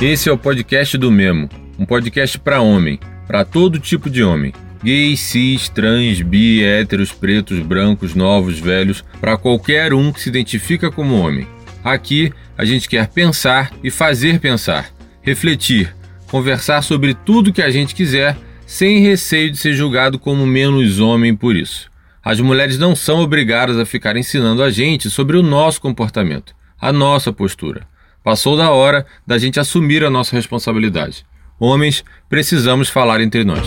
[0.00, 1.48] Esse é o podcast do Memo,
[1.78, 4.52] um podcast para homem, para todo tipo de homem.
[4.84, 10.90] Gays, cis, trans, bi, héteros, pretos, brancos, novos, velhos, para qualquer um que se identifica
[10.90, 11.46] como homem.
[11.82, 14.92] Aqui a gente quer pensar e fazer pensar,
[15.22, 21.00] refletir, conversar sobre tudo que a gente quiser, sem receio de ser julgado como menos
[21.00, 21.90] homem por isso.
[22.22, 26.92] As mulheres não são obrigadas a ficar ensinando a gente sobre o nosso comportamento, a
[26.92, 27.88] nossa postura.
[28.26, 31.24] Passou da hora da gente assumir a nossa responsabilidade.
[31.60, 33.64] Homens, precisamos falar entre nós.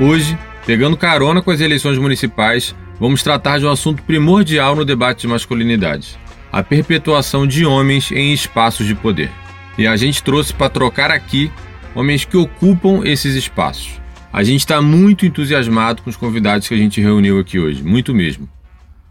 [0.00, 5.20] Hoje, pegando carona com as eleições municipais, vamos tratar de um assunto primordial no debate
[5.20, 6.18] de masculinidade:
[6.50, 9.30] a perpetuação de homens em espaços de poder.
[9.78, 11.52] E a gente trouxe para trocar aqui
[11.94, 14.01] homens que ocupam esses espaços.
[14.32, 18.14] A gente está muito entusiasmado com os convidados que a gente reuniu aqui hoje, muito
[18.14, 18.48] mesmo.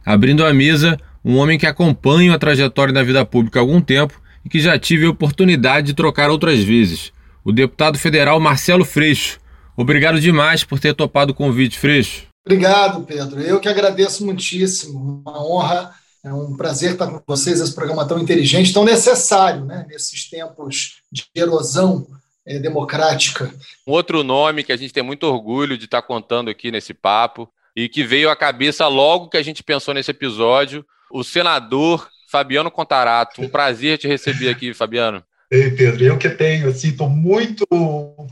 [0.04, 4.20] Abrindo a mesa, um homem que acompanha a trajetória da vida pública há algum tempo
[4.44, 7.14] e que já tive a oportunidade de trocar outras vezes,
[7.46, 9.38] o deputado federal Marcelo Freixo.
[9.78, 12.24] Obrigado demais por ter topado o convite, Freixo.
[12.44, 13.40] Obrigado, Pedro.
[13.42, 15.22] Eu que agradeço muitíssimo.
[15.24, 15.92] Uma honra,
[16.26, 17.60] é um prazer estar com vocês.
[17.60, 19.86] Esse programa tão inteligente, tão necessário, né?
[19.88, 22.08] Nesses tempos de erosão
[22.46, 23.54] é, democrática.
[23.88, 27.50] Um outro nome que a gente tem muito orgulho de estar contando aqui nesse papo
[27.76, 32.72] e que veio à cabeça logo que a gente pensou nesse episódio, o senador Fabiano
[32.72, 33.42] Contarato.
[33.42, 35.24] Um prazer te receber aqui, Fabiano.
[35.50, 37.66] Ei, Pedro, eu que tenho, assim, estou muito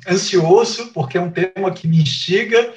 [0.07, 2.73] ansioso, porque é um tema que me instiga,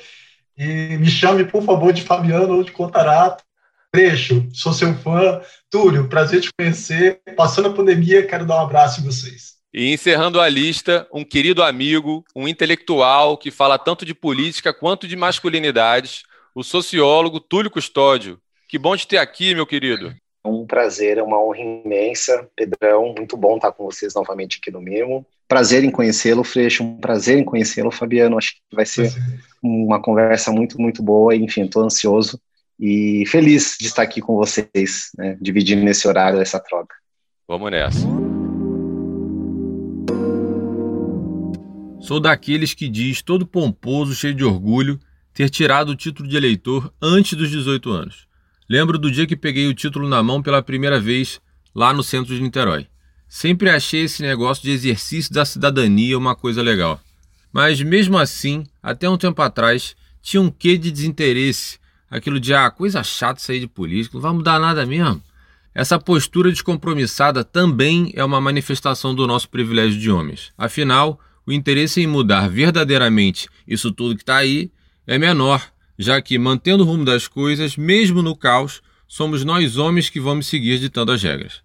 [0.59, 3.45] e me chame, por favor, de Fabiano ou de Contarato.
[3.93, 5.41] Trecho, sou seu fã.
[5.71, 7.21] Túlio, prazer te conhecer.
[7.37, 9.52] Passando a pandemia, quero dar um abraço em vocês.
[9.75, 15.09] E encerrando a lista, um querido amigo, um intelectual que fala tanto de política quanto
[15.09, 18.39] de masculinidades, o sociólogo Túlio Custódio.
[18.69, 20.15] Que bom te ter aqui, meu querido.
[20.45, 23.15] Um prazer, é uma honra imensa, Pedrão.
[23.17, 25.25] Muito bom estar com vocês novamente aqui no Mimo.
[25.49, 26.83] Prazer em conhecê-lo, Freixo.
[26.83, 28.37] Um prazer em conhecê-lo, Fabiano.
[28.37, 29.11] Acho que vai ser
[29.63, 31.35] uma conversa muito, muito boa.
[31.35, 32.41] Enfim, estou ansioso
[32.79, 36.95] e feliz de estar aqui com vocês, né, dividindo nesse horário essa troca.
[37.47, 38.32] Vamos nessa.
[42.03, 44.99] Sou daqueles que diz, todo pomposo, cheio de orgulho,
[45.33, 48.27] ter tirado o título de eleitor antes dos 18 anos.
[48.69, 51.41] Lembro do dia que peguei o título na mão pela primeira vez
[51.73, 52.89] lá no centro de Niterói.
[53.29, 57.01] Sempre achei esse negócio de exercício da cidadania uma coisa legal.
[57.53, 61.79] Mas mesmo assim, até um tempo atrás, tinha um quê de desinteresse,
[62.11, 65.23] aquilo de ah, coisa chata sair de política, não vai mudar nada mesmo.
[65.73, 70.53] Essa postura descompromissada também é uma manifestação do nosso privilégio de homens.
[70.59, 74.71] Afinal, o interesse em mudar verdadeiramente isso tudo que está aí
[75.07, 75.63] é menor,
[75.99, 80.47] já que, mantendo o rumo das coisas, mesmo no caos, somos nós homens que vamos
[80.47, 81.63] seguir ditando as regras.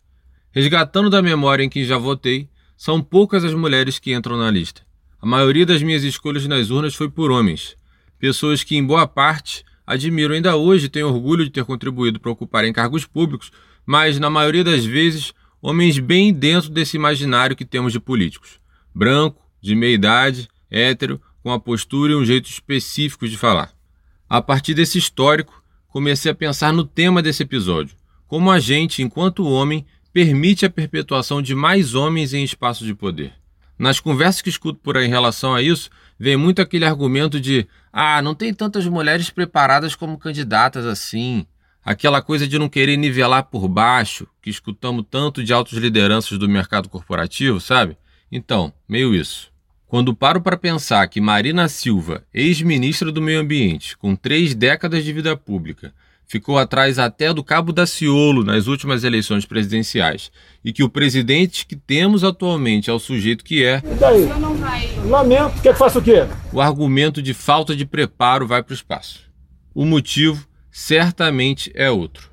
[0.52, 4.82] Resgatando da memória em quem já votei, são poucas as mulheres que entram na lista.
[5.22, 7.76] A maioria das minhas escolhas nas urnas foi por homens,
[8.20, 12.32] pessoas que, em boa parte, admiro ainda hoje e tenho orgulho de ter contribuído para
[12.32, 13.52] ocuparem cargos públicos,
[13.86, 18.60] mas, na maioria das vezes, homens bem dentro desse imaginário que temos de políticos.
[18.94, 23.72] Branco, de meia idade, hétero, com a postura e um jeito específico de falar.
[24.30, 27.96] A partir desse histórico, comecei a pensar no tema desse episódio:
[28.28, 33.34] como a gente, enquanto homem, permite a perpetuação de mais homens em espaços de poder.
[33.78, 35.90] Nas conversas que escuto por aí em relação a isso,
[36.20, 41.46] vem muito aquele argumento de: ah, não tem tantas mulheres preparadas como candidatas assim.
[41.86, 46.50] Aquela coisa de não querer nivelar por baixo, que escutamos tanto de altas lideranças do
[46.50, 47.98] mercado corporativo, sabe?
[48.30, 49.50] Então, meio isso.
[49.88, 55.14] Quando paro para pensar que Marina Silva, ex-ministra do Meio Ambiente, com três décadas de
[55.14, 55.94] vida pública,
[56.28, 60.30] ficou atrás até do Cabo da Ciolo nas últimas eleições presidenciais,
[60.62, 63.82] e que o presidente que temos atualmente é o sujeito que é.
[63.86, 64.28] E daí?
[65.06, 66.28] Lamento, quer que faça o quê?
[66.52, 69.22] O argumento de falta de preparo vai para o espaço.
[69.74, 72.30] O motivo certamente é outro.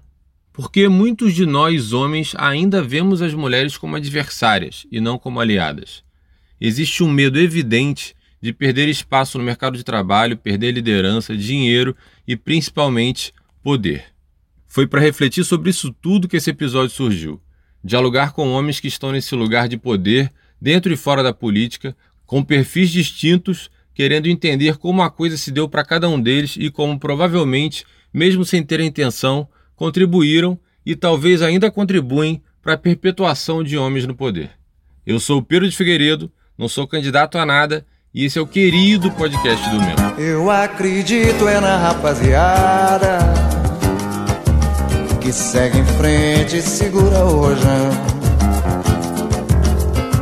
[0.52, 6.03] Porque muitos de nós, homens, ainda vemos as mulheres como adversárias e não como aliadas.
[6.60, 11.96] Existe um medo evidente de perder espaço no mercado de trabalho, perder liderança, dinheiro
[12.26, 14.04] e principalmente poder.
[14.66, 17.40] Foi para refletir sobre isso tudo que esse episódio surgiu.
[17.82, 20.30] Dialogar com homens que estão nesse lugar de poder,
[20.60, 21.96] dentro e fora da política,
[22.26, 26.70] com perfis distintos, querendo entender como a coisa se deu para cada um deles e
[26.70, 33.78] como provavelmente, mesmo sem ter intenção, contribuíram e talvez ainda contribuem para a perpetuação de
[33.78, 34.50] homens no poder.
[35.06, 37.84] Eu sou o Pedro de Figueiredo, não sou candidato a nada
[38.14, 40.24] e esse é o querido podcast do meu.
[40.24, 43.18] Eu acredito é na rapaziada
[45.20, 47.90] que segue em frente e segura o rojão.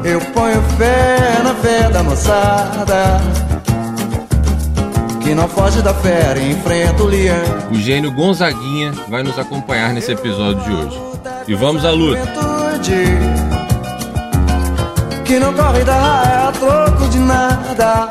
[0.05, 3.21] Eu ponho fé na fé da moçada
[5.23, 7.69] que não foge da fera e enfrenta o leão.
[7.71, 11.01] O gênio Gonzaguinha vai nos acompanhar nesse episódio de hoje.
[11.47, 12.21] E vamos à luta.
[15.33, 18.11] Que não corre da a troco de nada.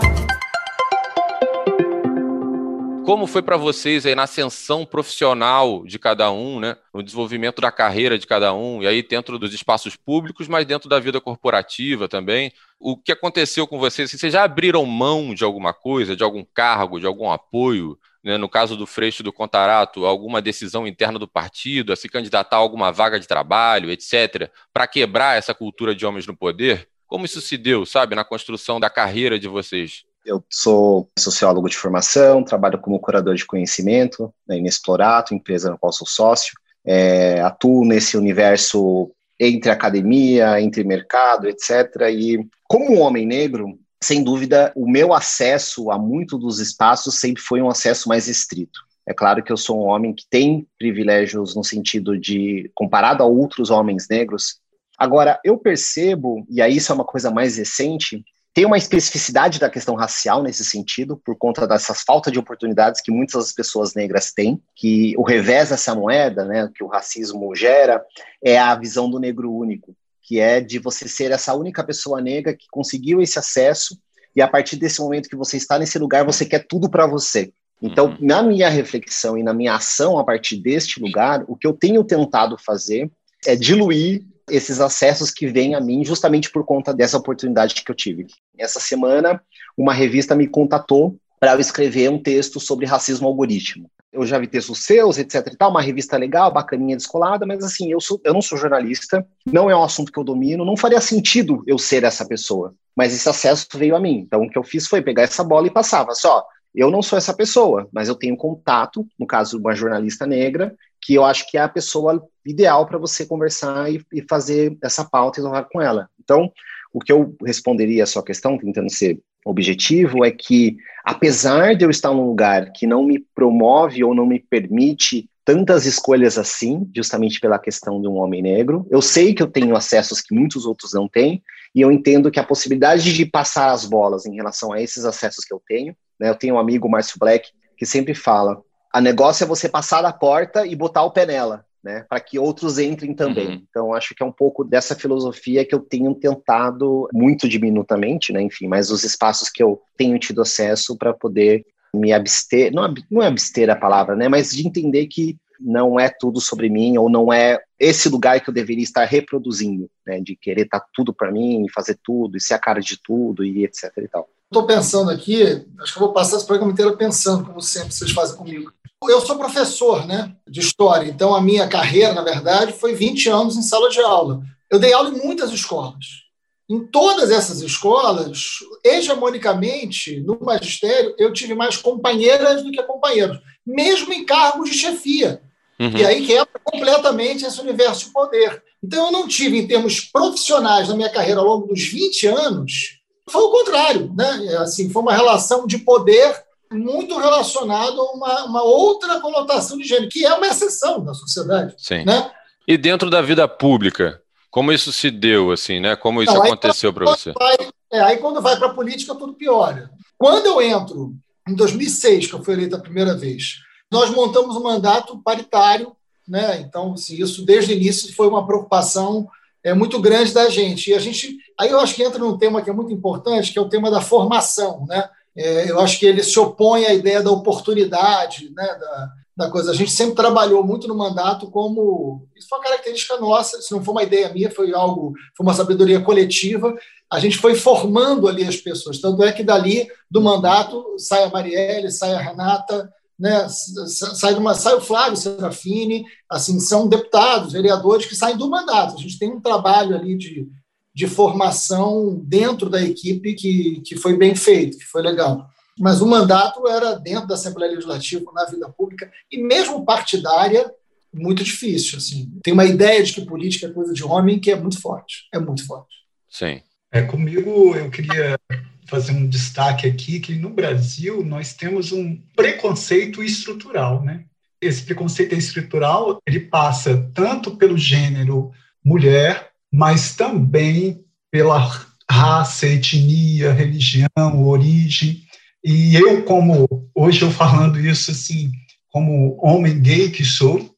[3.06, 6.78] Como foi para vocês aí na ascensão profissional de cada um, né?
[6.92, 10.90] No desenvolvimento da carreira de cada um, e aí dentro dos espaços públicos, mas dentro
[10.90, 12.52] da vida corporativa também.
[12.80, 14.10] O que aconteceu com vocês?
[14.10, 18.00] Assim, vocês já abriram mão de alguma coisa, de algum cargo, de algum apoio?
[18.24, 18.36] Né?
[18.36, 22.60] No caso do Freixo do Contarato, alguma decisão interna do partido, a se candidatar a
[22.60, 26.91] alguma vaga de trabalho, etc., para quebrar essa cultura de homens no poder?
[27.12, 30.06] Como isso se deu, sabe, na construção da carreira de vocês?
[30.26, 35.92] Eu sou sociólogo de formação, trabalho como curador de conhecimento na Inexplorato, empresa na qual
[35.92, 36.54] sou sócio.
[36.86, 42.10] É, atuo nesse universo entre academia, entre mercado, etc.
[42.14, 47.44] E como um homem negro, sem dúvida, o meu acesso a muito dos espaços sempre
[47.44, 48.80] foi um acesso mais estrito.
[49.06, 53.26] É claro que eu sou um homem que tem privilégios no sentido de, comparado a
[53.26, 54.62] outros homens negros.
[55.02, 59.68] Agora, eu percebo, e aí isso é uma coisa mais recente, tem uma especificidade da
[59.68, 64.62] questão racial nesse sentido, por conta dessas faltas de oportunidades que muitas pessoas negras têm,
[64.76, 68.00] que o revés dessa moeda, né, que o racismo gera,
[68.44, 72.54] é a visão do negro único, que é de você ser essa única pessoa negra
[72.54, 73.98] que conseguiu esse acesso
[74.36, 77.52] e a partir desse momento que você está nesse lugar, você quer tudo para você.
[77.82, 78.18] Então, uhum.
[78.20, 82.04] na minha reflexão e na minha ação a partir deste lugar, o que eu tenho
[82.04, 83.10] tentado fazer
[83.48, 87.96] é diluir esses acessos que vêm a mim justamente por conta dessa oportunidade que eu
[87.96, 88.28] tive.
[88.58, 89.42] Essa semana,
[89.78, 93.90] uma revista me contatou para eu escrever um texto sobre racismo algoritmo.
[94.14, 97.92] Eu já vi textos seus, etc e tal, uma revista legal, bacaninha, descolada, mas assim,
[97.92, 101.00] eu, sou, eu não sou jornalista, não é um assunto que eu domino, não faria
[101.00, 102.76] sentido eu ser essa pessoa.
[102.96, 104.20] Mas esse acesso veio a mim.
[104.28, 106.14] Então, o que eu fiz foi pegar essa bola e passava.
[106.14, 106.44] Só,
[106.76, 111.14] eu não sou essa pessoa, mas eu tenho contato, no caso, uma jornalista negra, que
[111.16, 115.40] eu acho que é a pessoa ideal para você conversar e, e, fazer essa pauta
[115.40, 116.10] e falar com ela.
[116.24, 116.52] Então,
[116.94, 121.90] o que eu responderia à sua questão, tentando ser objetivo, é que, apesar de eu
[121.90, 127.40] estar num lugar que não me promove ou não me permite tantas escolhas assim, justamente
[127.40, 130.94] pela questão de um homem negro, eu sei que eu tenho acessos que muitos outros
[130.94, 131.42] não têm,
[131.74, 135.44] e eu entendo que a possibilidade de passar as bolas em relação a esses acessos
[135.44, 138.62] que eu tenho, né, eu tenho um amigo, Márcio Black, que sempre fala,
[138.94, 142.38] a negócio é você passar a porta e botar o pé nela, né, para que
[142.38, 143.48] outros entrem também.
[143.48, 143.64] Uhum.
[143.70, 148.42] Então, acho que é um pouco dessa filosofia que eu tenho tentado muito diminutamente, né,
[148.42, 153.22] enfim, mas os espaços que eu tenho tido acesso para poder me abster, não, não
[153.22, 157.08] é abster a palavra, né, mas de entender que não é tudo sobre mim ou
[157.08, 161.14] não é esse lugar que eu deveria estar reproduzindo, né, de querer estar tá tudo
[161.14, 164.28] para mim, fazer tudo e ser a cara de tudo e etc e tal.
[164.52, 168.12] Estou pensando aqui, acho que eu vou passar esse programa inteiro pensando, como sempre vocês
[168.12, 168.74] fazem comigo.
[169.10, 173.58] Eu sou professor né, de história, então a minha carreira, na verdade, foi 20 anos
[173.58, 174.44] em sala de aula.
[174.70, 176.22] Eu dei aula em muitas escolas.
[176.70, 184.14] Em todas essas escolas, hegemonicamente, no magistério, eu tive mais companheiras do que companheiros, mesmo
[184.14, 185.42] em cargos de chefia.
[185.80, 185.98] Uhum.
[185.98, 188.64] E aí quebra completamente esse universo de poder.
[188.84, 193.00] Então, eu não tive, em termos profissionais, na minha carreira ao longo dos 20 anos,
[193.30, 194.14] foi o contrário.
[194.16, 194.58] Né?
[194.60, 200.10] Assim, foi uma relação de poder muito relacionado a uma, uma, outra conotação de gênero,
[200.10, 201.76] que é uma exceção da sociedade.
[201.78, 202.06] Sim.
[202.06, 202.32] Né?
[202.68, 205.96] E dentro da vida pública, como isso se deu, assim, né?
[205.96, 207.32] Como isso Não, aconteceu para você?
[207.34, 207.58] Vai,
[207.92, 209.90] é, aí quando vai para a política, tudo piora.
[210.18, 211.14] Quando eu entro,
[211.48, 213.60] em 2006, que eu fui eleito a primeira vez,
[213.92, 215.94] nós montamos um mandato paritário,
[216.28, 216.60] né?
[216.62, 219.28] Então, assim, isso desde o início foi uma preocupação
[219.64, 220.92] é, muito grande da gente.
[220.92, 223.60] E a gente, aí eu acho que entra num tema que é muito importante, que
[223.60, 225.10] é o tema da formação, né?
[225.36, 229.72] É, eu acho que ele se opõe à ideia da oportunidade, né, da, da coisa.
[229.72, 232.28] A gente sempre trabalhou muito no mandato como.
[232.36, 235.54] Isso foi uma característica nossa, se não foi uma ideia minha, foi algo, foi uma
[235.54, 236.76] sabedoria coletiva.
[237.10, 239.00] A gente foi formando ali as pessoas.
[239.00, 244.56] Tanto é que dali, do mandato, sai a Marielle, sai a Renata, né, sai, uma,
[244.56, 248.96] sai o Flávio Serafini, assim, são deputados, vereadores que saem do mandato.
[248.96, 250.48] A gente tem um trabalho ali de
[250.94, 255.50] de formação dentro da equipe que, que foi bem feito, que foi legal.
[255.80, 260.72] Mas o mandato era dentro da Assembleia Legislativa, na vida pública, e mesmo partidária,
[261.14, 261.98] muito difícil.
[261.98, 262.32] Assim.
[262.44, 265.28] Tem uma ideia de que política é coisa de homem que é muito forte.
[265.34, 265.96] É muito forte.
[266.30, 266.62] Sim.
[266.92, 268.38] É, comigo, eu queria
[268.86, 274.26] fazer um destaque aqui, que no Brasil nós temos um preconceito estrutural, né?
[274.62, 278.52] esse preconceito estrutural, ele passa tanto pelo gênero
[278.86, 285.24] mulher, mas também pela raça, etnia, religião, origem.
[285.64, 288.52] E eu, como hoje eu falando isso assim,
[288.90, 290.70] como homem gay que sou,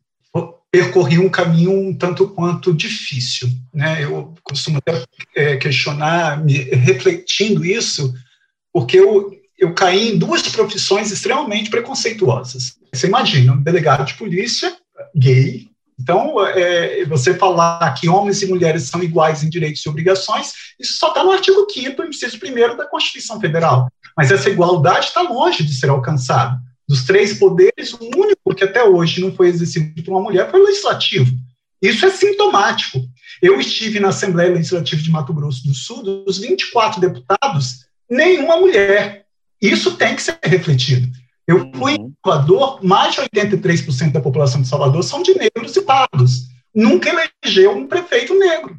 [0.73, 3.47] percorri um caminho um tanto quanto difícil.
[3.71, 4.03] Né?
[4.03, 5.03] Eu costumo até
[5.35, 8.11] é, questionar, me, refletindo isso,
[8.71, 12.75] porque eu, eu caí em duas profissões extremamente preconceituosas.
[12.91, 14.75] Você imagina, um delegado de polícia
[15.15, 15.67] gay.
[16.03, 20.97] Então, é, você falar que homens e mulheres são iguais em direitos e obrigações, isso
[20.97, 23.89] só está no artigo 5º, inciso 1 da Constituição Federal.
[24.15, 26.59] Mas essa igualdade está longe de ser alcançada.
[26.85, 30.59] Dos três poderes, o único que até hoje não foi exercido por uma mulher foi
[30.59, 31.31] o legislativo.
[31.81, 32.99] Isso é sintomático.
[33.41, 39.25] Eu estive na Assembleia Legislativa de Mato Grosso do Sul, dos 24 deputados, nenhuma mulher.
[39.61, 41.07] Isso tem que ser refletido.
[41.47, 45.81] Eu fui em Salvador, mais de 83% da população de Salvador são de negros e
[45.81, 46.47] pardos.
[46.73, 48.77] Nunca elegeu um prefeito negro.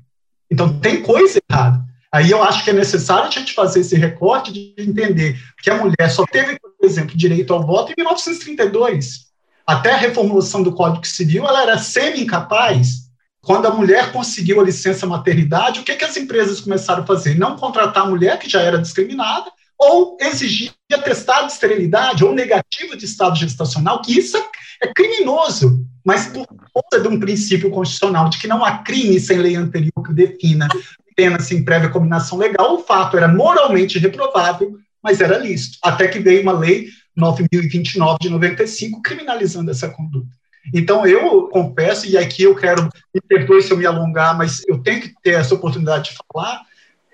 [0.50, 1.84] Então tem coisa errada.
[2.12, 5.76] Aí eu acho que é necessário a gente fazer esse recorte de entender que a
[5.76, 9.24] mulher só teve, por exemplo, direito ao voto em 1932.
[9.66, 13.04] Até a reformulação do Código Civil, ela era semi-incapaz.
[13.42, 17.36] Quando a mulher conseguiu a licença maternidade, o que, que as empresas começaram a fazer?
[17.36, 22.96] Não contratar a mulher, que já era discriminada, ou exigir atestado de esterilidade ou negativo
[22.96, 24.44] de estado gestacional, que isso é,
[24.82, 29.38] é criminoso, mas por conta de um princípio constitucional de que não há crime sem
[29.38, 30.68] lei anterior que defina
[31.14, 36.18] pena sem prévia combinação legal, o fato era moralmente reprovável, mas era lícito, até que
[36.18, 40.28] veio uma lei 9029 de 95 criminalizando essa conduta.
[40.72, 44.78] Então, eu confesso, e aqui eu quero, me perdoe se eu me alongar, mas eu
[44.82, 46.62] tenho que ter essa oportunidade de falar,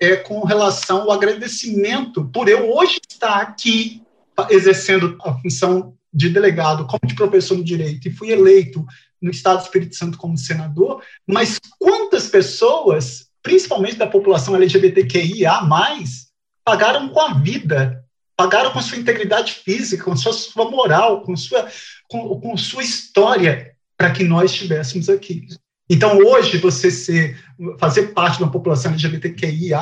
[0.01, 4.01] é com relação ao agradecimento por eu hoje estar aqui
[4.49, 8.85] exercendo a função de delegado, como de professor de direito, e fui eleito
[9.21, 15.61] no Estado do Espírito Santo como senador, mas quantas pessoas principalmente da população LGBTQIA+,
[16.63, 18.03] pagaram com a vida,
[18.35, 21.67] pagaram com sua integridade física, com sua, sua moral, com sua,
[22.07, 25.47] com, com sua história, para que nós estivéssemos aqui.
[25.93, 27.37] Então, hoje, você ser,
[27.77, 29.81] fazer parte de uma população LGBTQIA+,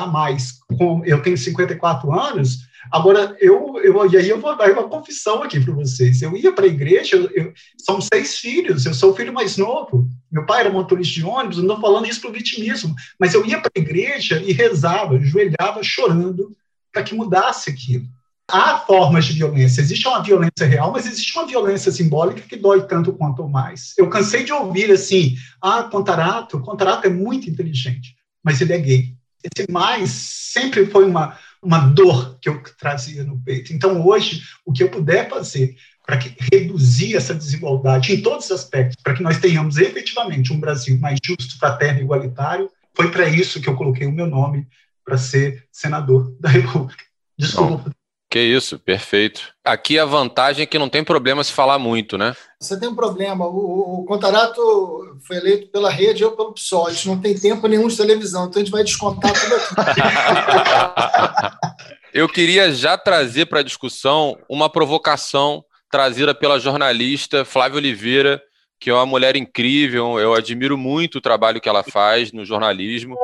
[0.76, 5.40] com, eu tenho 54 anos, agora, eu, eu, e aí eu vou dar uma confissão
[5.40, 6.20] aqui para vocês.
[6.20, 10.08] Eu ia para a igreja, eu, são seis filhos, eu sou o filho mais novo.
[10.32, 13.46] Meu pai era motorista de ônibus, não estou falando isso para o vitimismo, mas eu
[13.46, 16.56] ia para a igreja e rezava, ajoelhava, chorando,
[16.92, 18.08] para que mudasse aquilo
[18.52, 19.80] há formas de violência.
[19.80, 23.94] Existe uma violência real, mas existe uma violência simbólica que dói tanto quanto mais.
[23.96, 29.14] Eu cansei de ouvir assim: ah, Contarato, Contarato é muito inteligente, mas ele é gay.
[29.42, 33.72] Esse mais sempre foi uma, uma dor que eu trazia no peito.
[33.72, 36.18] Então, hoje, o que eu puder fazer para
[36.52, 41.18] reduzir essa desigualdade em todos os aspectos, para que nós tenhamos efetivamente um Brasil mais
[41.24, 44.66] justo, fraterno e igualitário, foi para isso que eu coloquei o meu nome
[45.04, 47.04] para ser senador da República.
[47.38, 47.90] Desculpa.
[48.30, 49.52] Que isso, perfeito.
[49.64, 52.36] Aqui a vantagem é que não tem problema se falar muito, né?
[52.60, 53.44] Você tem um problema.
[53.44, 56.86] O, o Contarato foi eleito pela rede ou pelo PSOL.
[56.86, 60.00] A gente não tem tempo nenhum de televisão, então a gente vai descontar tudo aqui.
[62.14, 68.40] Eu queria já trazer para a discussão uma provocação trazida pela jornalista Flávia Oliveira,
[68.80, 70.18] que é uma mulher incrível.
[70.20, 73.16] Eu admiro muito o trabalho que ela faz no jornalismo.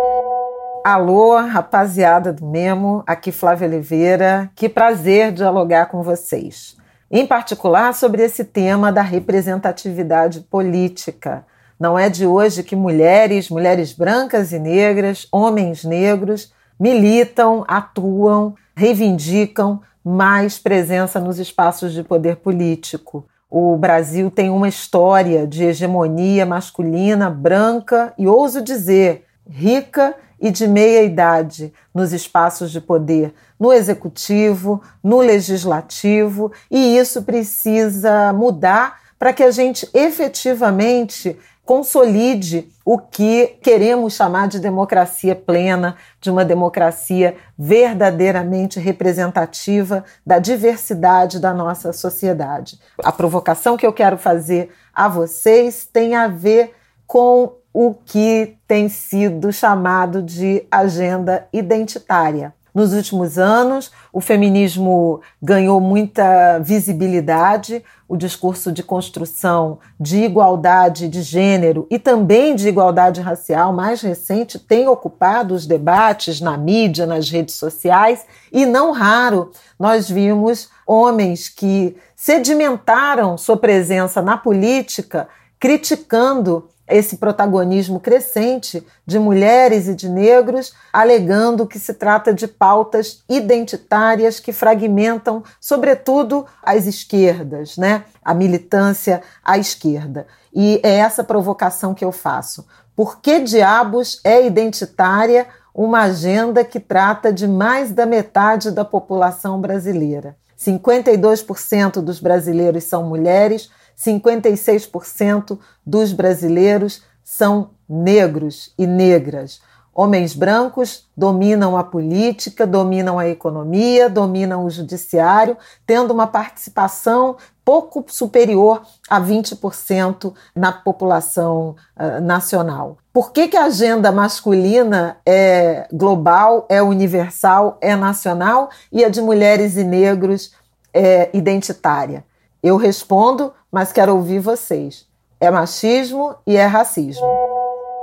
[0.89, 4.49] Alô, rapaziada do Memo, aqui Flávia Oliveira.
[4.55, 6.77] Que prazer dialogar com vocês.
[7.11, 11.45] Em particular sobre esse tema da representatividade política.
[11.77, 19.81] Não é de hoje que mulheres, mulheres brancas e negras, homens negros militam, atuam, reivindicam
[20.05, 23.27] mais presença nos espaços de poder político.
[23.51, 30.67] O Brasil tem uma história de hegemonia masculina, branca e, ouso dizer, rica e de
[30.67, 39.33] meia idade nos espaços de poder, no executivo, no legislativo, e isso precisa mudar para
[39.33, 47.37] que a gente efetivamente consolide o que queremos chamar de democracia plena, de uma democracia
[47.59, 52.79] verdadeiramente representativa da diversidade da nossa sociedade.
[53.03, 56.73] A provocação que eu quero fazer a vocês tem a ver
[57.05, 62.55] com o que tem sido chamado de agenda identitária.
[62.75, 71.21] Nos últimos anos, o feminismo ganhou muita visibilidade, o discurso de construção de igualdade de
[71.21, 77.29] gênero e também de igualdade racial mais recente tem ocupado os debates na mídia, nas
[77.29, 85.29] redes sociais, e não raro nós vimos homens que sedimentaram sua presença na política
[85.61, 93.23] criticando esse protagonismo crescente de mulheres e de negros, alegando que se trata de pautas
[93.29, 98.05] identitárias que fragmentam, sobretudo, as esquerdas, né?
[98.25, 100.27] a militância à esquerda.
[100.55, 102.67] E é essa provocação que eu faço.
[102.95, 109.61] Por que diabos é identitária uma agenda que trata de mais da metade da população
[109.61, 110.35] brasileira?
[110.59, 119.61] 52% dos brasileiros são mulheres, 56% dos brasileiros são negros e negras.
[119.99, 128.05] Homens brancos dominam a política, dominam a economia, dominam o judiciário, tendo uma participação pouco
[128.07, 132.99] superior a 20% na população uh, nacional.
[133.11, 139.23] Por que, que a agenda masculina é global, é universal, é nacional e a de
[139.23, 140.53] mulheres e negros
[140.93, 142.23] é identitária?
[142.67, 145.07] Eu respondo, mas quero ouvir vocês.
[145.39, 147.25] É machismo e é racismo.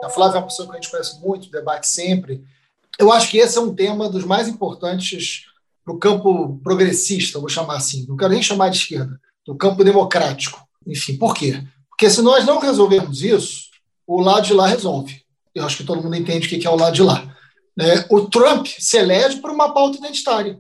[0.01, 2.41] A Flávia é uma pessoa que a gente conhece muito, debate sempre.
[2.97, 5.47] Eu acho que esse é um tema dos mais importantes
[5.83, 8.05] para o campo progressista, vou chamar assim.
[8.07, 10.65] Não quero nem chamar de esquerda, do campo democrático.
[10.87, 11.61] Enfim, por quê?
[11.89, 13.63] Porque se nós não resolvermos isso,
[14.07, 15.23] o lado de lá resolve.
[15.53, 17.35] Eu acho que todo mundo entende o que é o lado de lá.
[17.77, 20.57] É, o Trump se elege por uma pauta identitária.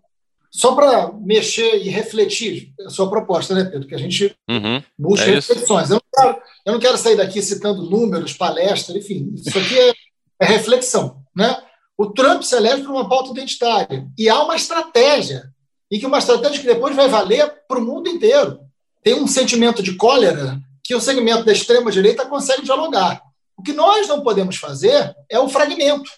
[0.53, 3.87] Só para mexer e refletir a sua proposta, né, Pedro?
[3.87, 5.89] Que a gente uhum, busca é reflexões.
[5.89, 9.33] Eu não, quero, eu não, quero, sair daqui citando números, palestras, enfim.
[9.33, 9.93] Isso aqui é,
[10.41, 11.23] é reflexão.
[11.35, 11.57] Né?
[11.97, 14.07] O Trump se elege por uma pauta identitária.
[14.15, 15.51] E há uma estratégia,
[15.89, 18.59] e que uma estratégia que depois vai valer para o mundo inteiro.
[19.03, 23.23] Tem um sentimento de cólera que o segmento da extrema-direita consegue dialogar.
[23.57, 26.11] O que nós não podemos fazer é o fragmento.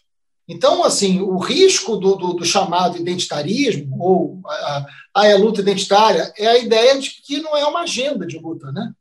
[0.47, 4.85] Então, assim, o risco do, do, do chamado identitarismo, ou a,
[5.15, 8.71] a, a, luta identitária, é a ideia de que não é uma agenda de luta.
[8.71, 8.93] Né?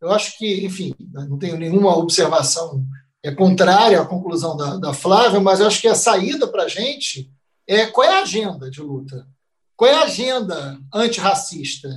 [0.00, 0.94] Eu acho que, enfim,
[1.28, 2.84] não tenho nenhuma observação
[3.22, 7.30] é contrária à conclusão da, da Flávia, mas acho que a saída para a gente
[7.66, 9.26] é qual é a agenda de luta?
[9.76, 11.88] Qual é a agenda antirracista?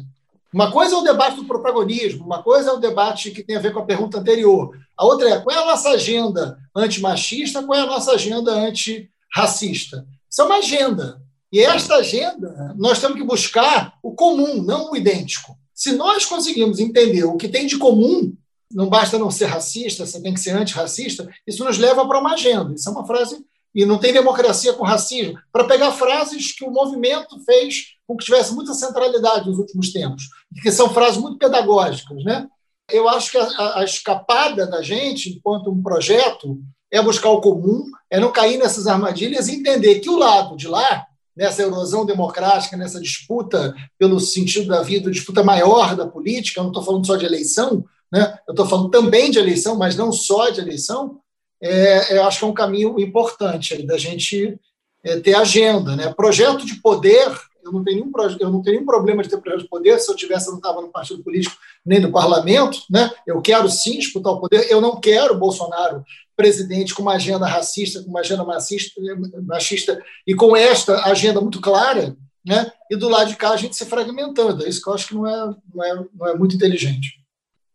[0.56, 3.60] Uma coisa é o debate do protagonismo, uma coisa é o debate que tem a
[3.60, 4.74] ver com a pergunta anterior.
[4.96, 10.08] A outra é qual é a nossa agenda antimachista, qual é a nossa agenda antirracista.
[10.32, 11.22] Isso é uma agenda.
[11.52, 15.58] E esta agenda, nós temos que buscar o comum, não o idêntico.
[15.74, 18.34] Se nós conseguirmos entender o que tem de comum,
[18.72, 22.32] não basta não ser racista, você tem que ser antirracista, isso nos leva para uma
[22.32, 22.74] agenda.
[22.74, 26.72] Isso é uma frase e não tem democracia com racismo, para pegar frases que o
[26.72, 30.24] movimento fez com que tivesse muita centralidade nos últimos tempos,
[30.62, 32.24] que são frases muito pedagógicas.
[32.24, 32.48] Né?
[32.92, 36.60] Eu acho que a, a escapada da gente, enquanto um projeto,
[36.92, 40.68] é buscar o comum, é não cair nessas armadilhas e entender que o lado de
[40.68, 46.64] lá, nessa erosão democrática, nessa disputa pelo sentido da vida, disputa maior da política, eu
[46.64, 48.38] não estou falando só de eleição, né?
[48.48, 51.20] eu estou falando também de eleição, mas não só de eleição,
[51.62, 54.58] é, eu acho que é um caminho importante da gente
[55.04, 55.96] é, ter agenda.
[55.96, 56.14] Né?
[56.14, 57.32] Projeto de poder,
[57.66, 60.10] eu não, tenho nenhum, eu não tenho nenhum problema de ter projeto de poder, se
[60.10, 62.80] eu tivesse, eu não estava no partido político nem no parlamento.
[62.90, 63.10] Né?
[63.26, 66.04] Eu quero sim disputar o poder, eu não quero Bolsonaro
[66.36, 69.02] presidente com uma agenda racista, com uma agenda machista,
[69.44, 72.72] machista e com esta agenda muito clara, né?
[72.92, 74.64] e do lado de cá a gente se fragmentando.
[74.64, 77.20] É isso que eu acho que não é, não é, não é muito inteligente.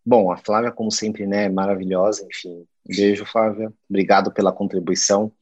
[0.06, 3.72] Bom, a Flávia, como sempre, né, maravilhosa, enfim, Beijo, Flávia.
[3.88, 5.32] Obrigado pela contribuição.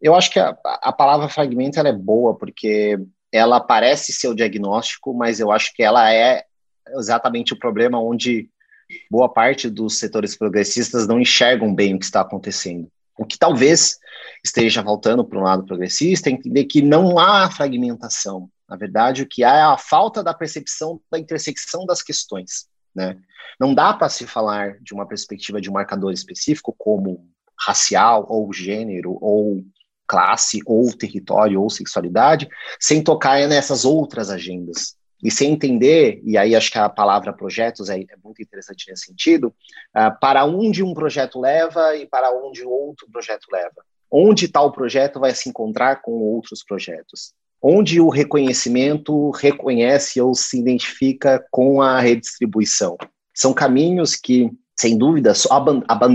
[0.00, 2.98] Eu acho que a, a palavra fragmento é boa, porque
[3.32, 6.44] ela parece ser o diagnóstico, mas eu acho que ela é
[6.96, 8.48] exatamente o problema onde
[9.10, 12.90] boa parte dos setores progressistas não enxergam bem o que está acontecendo.
[13.18, 13.98] O que talvez
[14.44, 18.48] esteja voltando para um lado progressista é entender que não há fragmentação.
[18.68, 22.68] Na verdade, o que há é a falta da percepção da intersecção das questões.
[22.94, 23.18] Né?
[23.58, 28.52] Não dá para se falar de uma perspectiva de um marcador específico, como racial, ou
[28.52, 29.64] gênero, ou
[30.08, 32.48] classe, ou território, ou sexualidade,
[32.80, 34.96] sem tocar nessas outras agendas.
[35.22, 39.06] E sem entender, e aí acho que a palavra projetos é, é muito interessante nesse
[39.06, 39.48] sentido,
[39.96, 43.84] uh, para onde um projeto leva e para onde outro projeto leva.
[44.10, 50.58] Onde tal projeto vai se encontrar com outros projetos onde o reconhecimento reconhece ou se
[50.58, 52.96] identifica com a redistribuição.
[53.34, 55.32] São caminhos que, sem dúvida,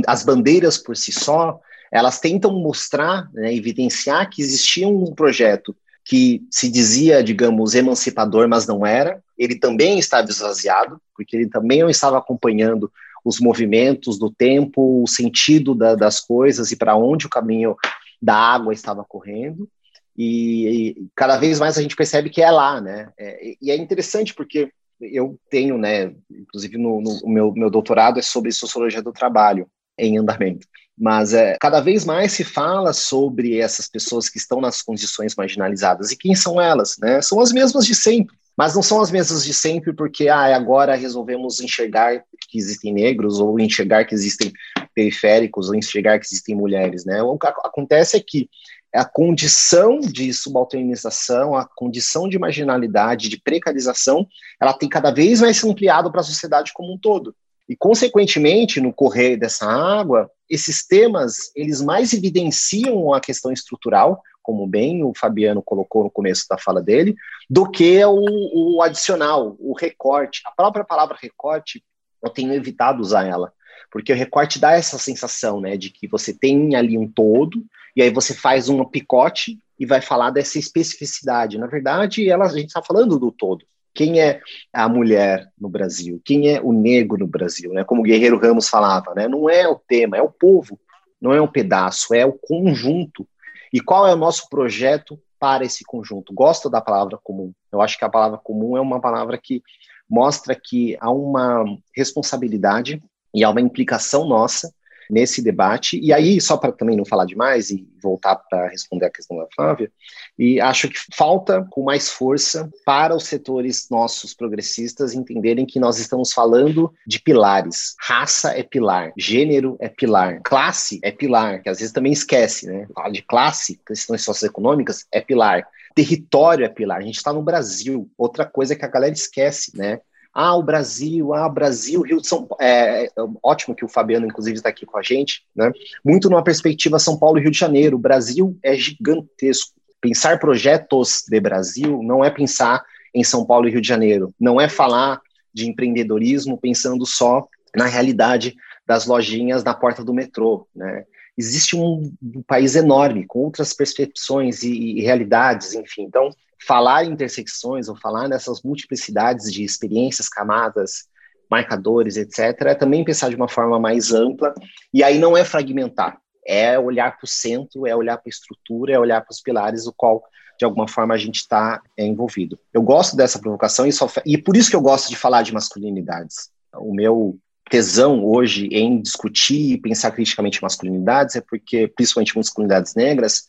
[0.07, 1.59] as bandeiras por si só,
[1.93, 8.65] elas tentam mostrar, né, evidenciar que existia um projeto que se dizia, digamos, emancipador, mas
[8.65, 9.23] não era.
[9.37, 12.91] Ele também estava esvaziado, porque ele também não estava acompanhando
[13.23, 17.75] os movimentos do tempo, o sentido da, das coisas e para onde o caminho
[18.19, 19.69] da água estava correndo.
[20.17, 23.09] E, e, cada vez mais a gente percebe que é lá, né?
[23.17, 28.21] É, e é interessante porque eu tenho, né, inclusive no, no meu, meu doutorado é
[28.21, 30.67] sobre sociologia do trabalho em andamento.
[30.97, 36.11] Mas é, cada vez mais se fala sobre essas pessoas que estão nas condições marginalizadas.
[36.11, 36.97] E quem são elas?
[36.99, 37.21] Né?
[37.21, 38.35] São as mesmas de sempre.
[38.55, 43.39] Mas não são as mesmas de sempre porque ah, agora resolvemos enxergar que existem negros,
[43.39, 44.53] ou enxergar que existem
[44.93, 47.03] periféricos, ou enxergar que existem mulheres.
[47.03, 47.21] Né?
[47.23, 48.47] O que acontece é que
[48.93, 54.27] a condição de subalternização, a condição de marginalidade, de precarização,
[54.61, 57.35] ela tem cada vez mais se ampliado para a sociedade como um todo.
[57.67, 64.67] E, consequentemente, no correr dessa água, esses temas, eles mais evidenciam a questão estrutural, como
[64.67, 67.15] bem o Fabiano colocou no começo da fala dele,
[67.49, 70.41] do que o, o adicional, o recorte.
[70.45, 71.81] A própria palavra recorte,
[72.21, 73.53] eu tenho evitado usar ela,
[73.89, 78.01] porque o recorte dá essa sensação, né, de que você tem ali um todo, e
[78.01, 81.57] aí você faz um picote e vai falar dessa especificidade.
[81.57, 86.21] Na verdade, ela, a gente está falando do todo quem é a mulher no Brasil,
[86.25, 87.83] quem é o negro no Brasil, né?
[87.83, 89.27] Como o Guerreiro Ramos falava, né?
[89.27, 90.79] Não é o tema, é o povo,
[91.21, 93.27] não é um pedaço, é o conjunto.
[93.71, 96.33] E qual é o nosso projeto para esse conjunto?
[96.33, 97.53] Gosto da palavra comum.
[97.71, 99.61] Eu acho que a palavra comum é uma palavra que
[100.09, 101.63] mostra que há uma
[101.95, 103.01] responsabilidade
[103.33, 104.73] e há uma implicação nossa
[105.13, 105.99] nesse debate.
[105.99, 109.47] E aí, só para também não falar demais e voltar para responder a questão da
[109.55, 109.89] Flávia,
[110.37, 115.99] e acho que falta com mais força para os setores nossos progressistas entenderem que nós
[115.99, 117.93] estamos falando de pilares.
[118.01, 122.87] Raça é pilar, gênero é pilar, classe é pilar, que às vezes também esquece, né?
[122.93, 125.65] Fala de classe, questões socioeconômicas é pilar.
[125.95, 126.97] Território é pilar.
[126.97, 128.09] A gente está no Brasil.
[128.17, 129.99] Outra coisa que a galera esquece, né?
[130.33, 132.63] Ah, o Brasil, ah, Brasil, Rio de São Paulo.
[132.63, 133.09] É, é,
[133.43, 135.71] ótimo que o Fabiano, inclusive, está aqui com a gente, né?
[136.03, 137.97] Muito numa perspectiva São Paulo e Rio de Janeiro.
[137.97, 139.73] O Brasil é gigantesco.
[140.01, 144.33] Pensar projetos de Brasil não é pensar em São Paulo e Rio de Janeiro.
[144.39, 145.21] Não é falar
[145.53, 151.05] de empreendedorismo pensando só na realidade das lojinhas na porta do metrô, né?
[151.37, 156.03] Existe um, um país enorme, com outras percepções e, e realidades, enfim.
[156.03, 156.29] Então,
[156.65, 161.07] falar em intersecções ou falar nessas multiplicidades de experiências, camadas,
[161.49, 164.53] marcadores, etc., é também pensar de uma forma mais ampla,
[164.93, 168.93] e aí não é fragmentar, é olhar para o centro, é olhar para a estrutura,
[168.93, 170.23] é olhar para os pilares, o qual,
[170.57, 172.57] de alguma forma, a gente está é, envolvido.
[172.73, 175.53] Eu gosto dessa provocação e, só, e por isso que eu gosto de falar de
[175.53, 176.49] masculinidades.
[176.75, 177.37] O meu
[177.69, 183.45] tesão hoje em discutir e pensar criticamente masculinidades é porque, principalmente masculinidades negras,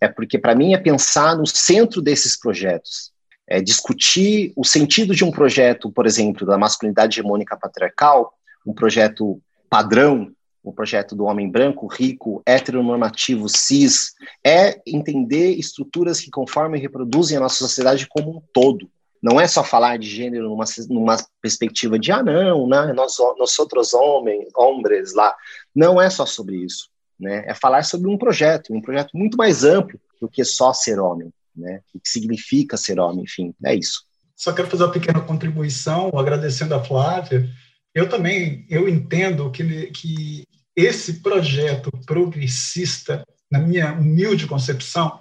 [0.00, 3.12] é porque para mim é pensar no centro desses projetos,
[3.46, 8.34] é discutir o sentido de um projeto, por exemplo, da masculinidade hegemônica patriarcal,
[8.66, 10.30] um projeto padrão,
[10.64, 14.12] um projeto do homem branco, rico, heteronormativo, cis,
[14.44, 18.90] é entender estruturas que conformam e reproduzem a nossa sociedade como um todo.
[19.20, 23.58] Não é só falar de gênero numa, numa perspectiva de, ah, não, né, nós, nós
[23.58, 25.34] outros homens, homens lá.
[25.74, 27.44] Não é só sobre isso né?
[27.46, 31.32] É falar sobre um projeto, um projeto muito mais amplo do que só ser homem,
[31.54, 31.80] né?
[31.94, 34.02] O que significa ser homem, enfim, é isso.
[34.36, 37.48] Só quero fazer uma pequena contribuição, agradecendo a Flávia.
[37.94, 40.44] Eu também, eu entendo que, que
[40.76, 45.20] esse projeto progressista, na minha humilde concepção,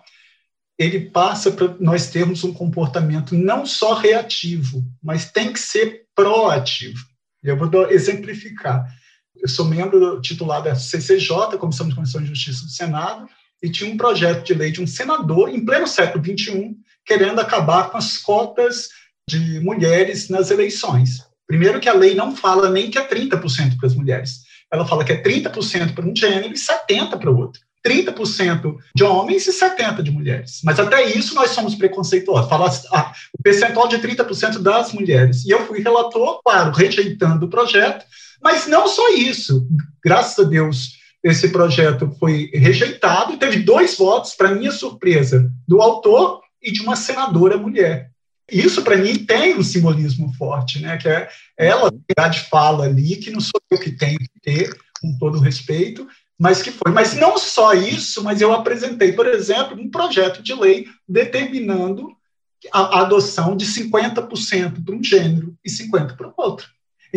[0.77, 6.99] ele passa para nós termos um comportamento não só reativo, mas tem que ser proativo.
[7.43, 8.85] Eu vou exemplificar
[9.41, 13.27] eu sou membro titular da CCJ, Comissão de Constituição e Justiça do Senado,
[13.61, 17.89] e tinha um projeto de lei de um senador, em pleno século XXI, querendo acabar
[17.89, 18.89] com as cotas
[19.27, 21.25] de mulheres nas eleições.
[21.47, 24.41] Primeiro que a lei não fala nem que é 30% para as mulheres.
[24.71, 27.61] Ela fala que é 30% para um gênero e 70% para o outro.
[27.85, 30.59] 30% de homens e 70% de mulheres.
[30.63, 32.49] Mas até isso nós somos preconceituosos.
[32.49, 35.45] Fala ah, o percentual de 30% das mulheres.
[35.45, 38.05] E eu fui relator, claro, rejeitando o projeto,
[38.41, 39.67] mas não só isso.
[40.03, 43.37] Graças a Deus, esse projeto foi rejeitado.
[43.37, 48.11] Teve dois votos, para minha surpresa, do autor e de uma senadora mulher.
[48.49, 50.97] Isso, para mim, tem um simbolismo forte, né?
[50.97, 51.91] que é ela
[52.29, 56.07] de fala ali, que não sou eu que tenho que ter, com todo respeito,
[56.39, 56.91] mas que foi.
[56.91, 62.15] Mas não só isso, mas eu apresentei, por exemplo, um projeto de lei determinando
[62.71, 66.67] a adoção de 50% para um gênero e 50% para o outro.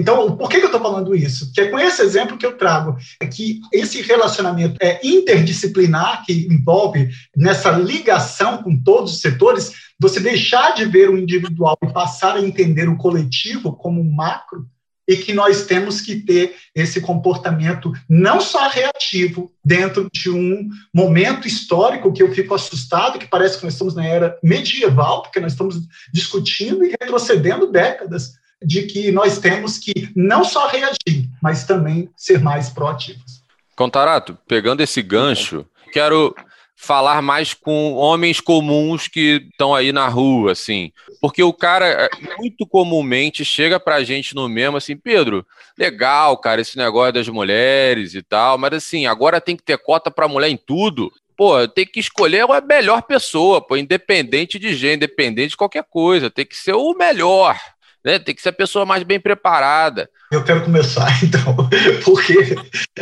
[0.00, 1.52] Então, por que, eu estou falando isso?
[1.52, 6.48] Que é com esse exemplo que eu trago, é que esse relacionamento é interdisciplinar, que
[6.50, 12.36] envolve nessa ligação com todos os setores, você deixar de ver o individual e passar
[12.36, 14.66] a entender o coletivo como um macro,
[15.06, 21.46] e que nós temos que ter esse comportamento não só reativo dentro de um momento
[21.46, 25.52] histórico que eu fico assustado, que parece que nós estamos na era medieval, porque nós
[25.52, 25.76] estamos
[26.10, 32.40] discutindo e retrocedendo décadas de que nós temos que não só reagir, mas também ser
[32.40, 33.42] mais proativos.
[33.75, 36.35] Contarato, pegando esse gancho, quero
[36.77, 40.90] falar mais com homens comuns que estão aí na rua, assim.
[41.20, 45.46] Porque o cara é, muito comumente chega pra gente no mesmo assim, Pedro,
[45.79, 50.11] legal, cara, esse negócio das mulheres e tal, mas assim, agora tem que ter cota
[50.11, 51.12] pra mulher em tudo.
[51.37, 56.31] Pô, tem que escolher a melhor pessoa, pô, independente de gênero, independente de qualquer coisa,
[56.31, 57.59] tem que ser o melhor
[58.04, 58.18] né?
[58.18, 60.08] Tem que ser a pessoa mais bem preparada.
[60.30, 61.56] Eu quero começar, então,
[62.04, 62.56] porque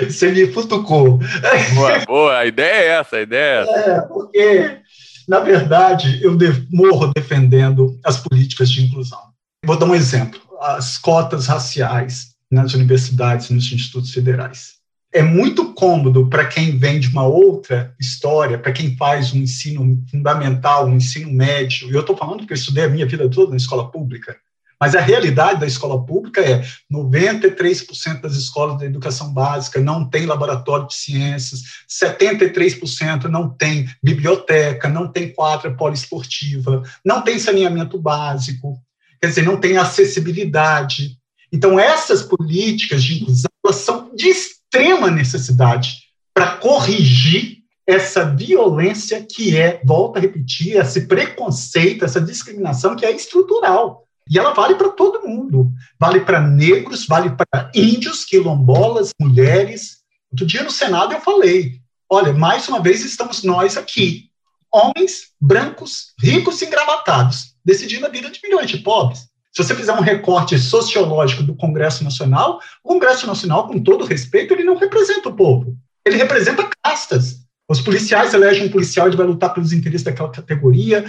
[0.08, 1.18] você me futucou.
[1.74, 3.90] Boa, boa, a ideia é essa, a ideia é essa.
[3.90, 4.78] É, porque,
[5.28, 6.36] na verdade, eu
[6.70, 9.20] morro defendendo as políticas de inclusão.
[9.64, 14.78] Vou dar um exemplo: as cotas raciais nas universidades, nos institutos federais.
[15.12, 20.02] É muito cômodo para quem vem de uma outra história, para quem faz um ensino
[20.10, 23.50] fundamental, um ensino médio, e eu estou falando que eu estudei a minha vida toda
[23.50, 24.36] na escola pública,
[24.80, 30.24] mas a realidade da escola pública é 93% das escolas da educação básica não tem
[30.24, 38.78] laboratório de ciências, 73% não tem biblioteca, não tem quadra poliesportiva, não tem saneamento básico,
[39.20, 41.18] quer dizer, não tem acessibilidade.
[41.52, 49.80] Então, essas políticas de inclusão são de extrema necessidade para corrigir essa violência que é,
[49.82, 54.07] volta a repetir, esse preconceito, essa discriminação que é estrutural.
[54.30, 55.72] E ela vale para todo mundo.
[55.98, 59.98] Vale para negros, vale para índios, quilombolas, mulheres.
[60.30, 64.30] Outro dia no Senado eu falei: olha, mais uma vez estamos nós aqui,
[64.72, 69.28] homens brancos, ricos e engravatados, decidindo a vida de milhões de pobres.
[69.52, 74.52] Se você fizer um recorte sociológico do Congresso Nacional, o Congresso Nacional, com todo respeito,
[74.52, 75.76] ele não representa o povo.
[76.04, 77.47] Ele representa castas.
[77.70, 81.04] Os policiais elegem um policial, ele vai lutar pelos interesses daquela categoria,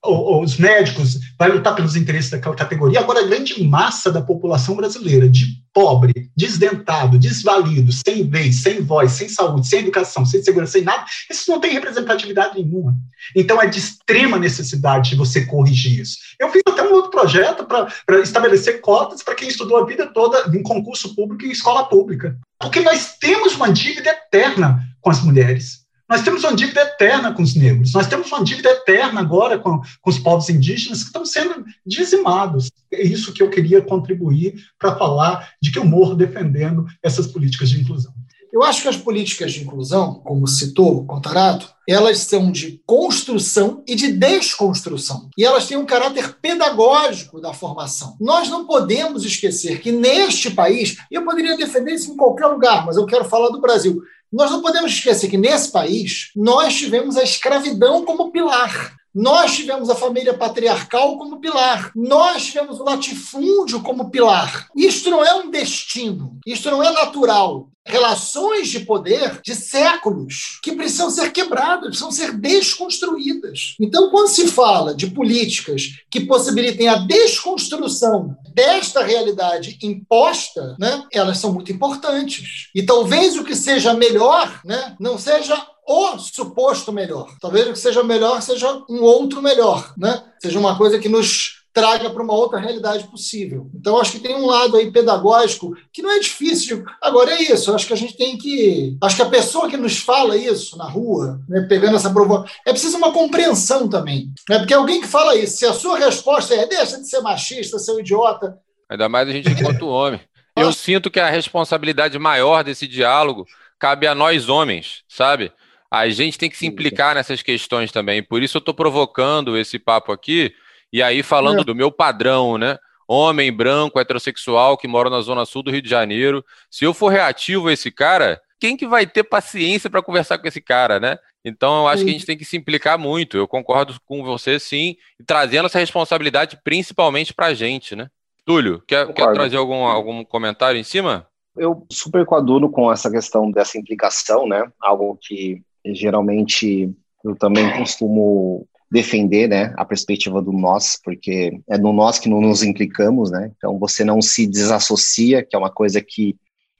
[0.00, 3.00] os médicos vai lutar pelos interesses daquela categoria.
[3.00, 9.10] Agora, a grande massa da população brasileira, de pobre, desdentado, desvalido, sem vez, sem voz,
[9.10, 12.94] sem saúde, sem educação, sem segurança, sem nada, esses não têm representatividade nenhuma.
[13.34, 16.18] Então, é de extrema necessidade de você corrigir isso.
[16.38, 20.56] Eu fiz até um outro projeto para estabelecer cotas para quem estudou a vida toda
[20.56, 22.38] em concurso público e escola pública.
[22.60, 25.83] Porque nós temos uma dívida eterna com as mulheres.
[26.08, 29.80] Nós temos uma dívida eterna com os negros, nós temos uma dívida eterna agora com,
[30.02, 32.70] com os povos indígenas que estão sendo dizimados.
[32.92, 37.70] É isso que eu queria contribuir para falar de que eu morro defendendo essas políticas
[37.70, 38.12] de inclusão.
[38.54, 43.82] Eu acho que as políticas de inclusão, como citou o Contarato, elas são de construção
[43.84, 45.28] e de desconstrução.
[45.36, 48.16] E elas têm um caráter pedagógico da formação.
[48.20, 52.86] Nós não podemos esquecer que neste país, e eu poderia defender isso em qualquer lugar,
[52.86, 54.00] mas eu quero falar do Brasil,
[54.34, 58.96] nós não podemos esquecer que nesse país nós tivemos a escravidão como pilar.
[59.14, 61.92] Nós tivemos a família patriarcal como pilar.
[61.94, 64.68] Nós tivemos o latifúndio como pilar.
[64.76, 66.38] Isto não é um destino.
[66.44, 72.32] Isto não é natural relações de poder de séculos que precisam ser quebradas, precisam ser
[72.32, 73.74] desconstruídas.
[73.78, 81.38] Então, quando se fala de políticas que possibilitem a desconstrução desta realidade imposta, né, elas
[81.38, 82.70] são muito importantes.
[82.74, 85.54] E talvez o que seja melhor né, não seja
[85.86, 87.28] o suposto melhor.
[87.40, 90.22] Talvez o que seja melhor seja um outro melhor, né?
[90.40, 93.68] Seja uma coisa que nos traga para uma outra realidade possível.
[93.74, 96.84] Então, acho que tem um lado aí pedagógico que não é difícil.
[97.02, 97.74] Agora, é isso.
[97.74, 98.96] Acho que a gente tem que.
[99.02, 102.70] Acho que a pessoa que nos fala isso na rua, né, pegando essa provocação, é
[102.70, 104.32] preciso uma compreensão também.
[104.48, 104.58] Né?
[104.58, 107.90] Porque alguém que fala isso, se a sua resposta é deixa de ser machista, ser
[107.90, 108.56] um idiota.
[108.88, 110.20] Ainda mais a gente enquanto homem.
[110.56, 113.44] Eu sinto que a responsabilidade maior desse diálogo
[113.80, 115.52] cabe a nós homens, sabe?
[115.94, 118.22] A gente tem que se implicar nessas questões também.
[118.22, 120.52] Por isso eu estou provocando esse papo aqui,
[120.92, 121.64] e aí, falando é.
[121.64, 122.78] do meu padrão, né?
[123.08, 126.44] Homem branco, heterossexual, que mora na zona sul do Rio de Janeiro.
[126.70, 130.46] Se eu for reativo a esse cara, quem que vai ter paciência para conversar com
[130.48, 131.18] esse cara, né?
[131.44, 132.04] Então, eu acho sim.
[132.04, 133.36] que a gente tem que se implicar muito.
[133.36, 138.08] Eu concordo com você, sim, e trazendo essa responsabilidade principalmente para a gente, né?
[138.44, 141.26] Túlio, quer, quer trazer algum, algum comentário em cima?
[141.56, 144.70] Eu super coaduno com essa questão dessa implicação, né?
[144.80, 146.92] Algo que geralmente
[147.24, 152.40] eu também costumo defender, né, a perspectiva do nós, porque é no nós que não
[152.40, 153.50] nos implicamos, né?
[153.56, 156.36] Então você não se desassocia, que é uma coisa que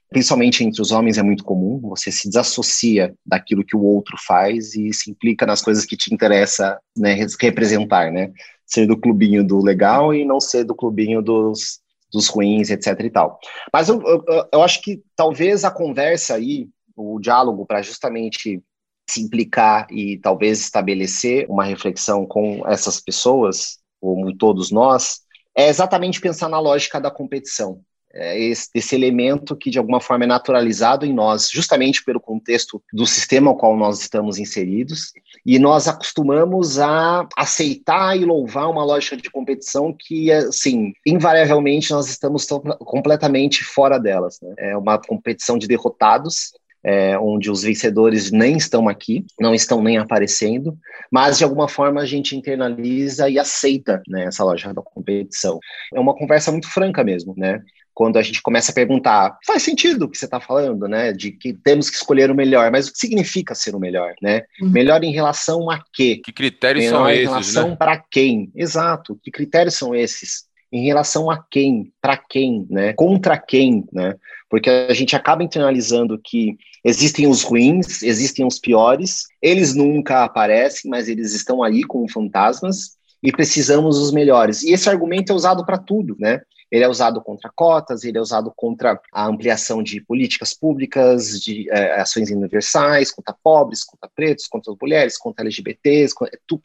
[0.09, 4.73] principalmente entre os homens é muito comum, você se desassocia daquilo que o outro faz
[4.75, 8.31] e se implica nas coisas que te interessa, né, representar, né?
[8.65, 11.81] Ser do clubinho do legal e não ser do clubinho dos,
[12.13, 13.39] dos ruins, etc e tal.
[13.73, 18.63] Mas eu, eu, eu acho que talvez a conversa aí, o diálogo para justamente
[19.07, 25.21] se implicar e talvez estabelecer uma reflexão com essas pessoas, como todos nós,
[25.55, 27.81] é exatamente pensar na lógica da competição.
[28.17, 32.81] É esse, esse, elemento que de alguma forma é naturalizado em nós, justamente pelo contexto
[32.93, 35.11] do sistema ao qual nós estamos inseridos,
[35.45, 42.07] e nós acostumamos a aceitar e louvar uma lógica de competição que, assim, invariavelmente nós
[42.07, 42.47] estamos
[42.79, 44.39] completamente fora delas.
[44.41, 44.55] Né?
[44.59, 46.53] É uma competição de derrotados,
[46.85, 50.77] é, onde os vencedores nem estão aqui, não estão nem aparecendo,
[51.11, 55.59] mas de alguma forma a gente internaliza e aceita né, essa lógica da competição.
[55.91, 57.59] É uma conversa muito franca mesmo, né?
[57.91, 61.11] Quando a gente começa a perguntar, faz sentido o que você está falando, né?
[61.11, 64.43] De que temos que escolher o melhor, mas o que significa ser o melhor, né?
[64.61, 64.69] Uhum.
[64.69, 66.21] Melhor em relação a quê?
[66.23, 67.23] Que critérios melhor são esses?
[67.23, 67.75] Em relação né?
[67.77, 68.51] para quem?
[68.53, 69.17] Exato.
[69.23, 70.43] Que critérios são esses?
[70.75, 71.91] Em relação a quem?
[72.01, 72.65] Para quem?
[72.69, 72.93] Né?
[72.93, 73.85] Contra quem?
[73.91, 74.15] Né?
[74.49, 80.89] Porque a gente acaba internalizando que Existem os ruins, existem os piores, eles nunca aparecem,
[80.91, 82.91] mas eles estão aí como fantasmas
[83.23, 84.61] e precisamos dos melhores.
[84.61, 86.41] E esse argumento é usado para tudo, né?
[86.75, 91.69] Ele é usado contra cotas, ele é usado contra a ampliação de políticas públicas, de
[91.69, 96.13] é, ações universais, contra pobres, contra pretos, contra as mulheres, contra LGBTs,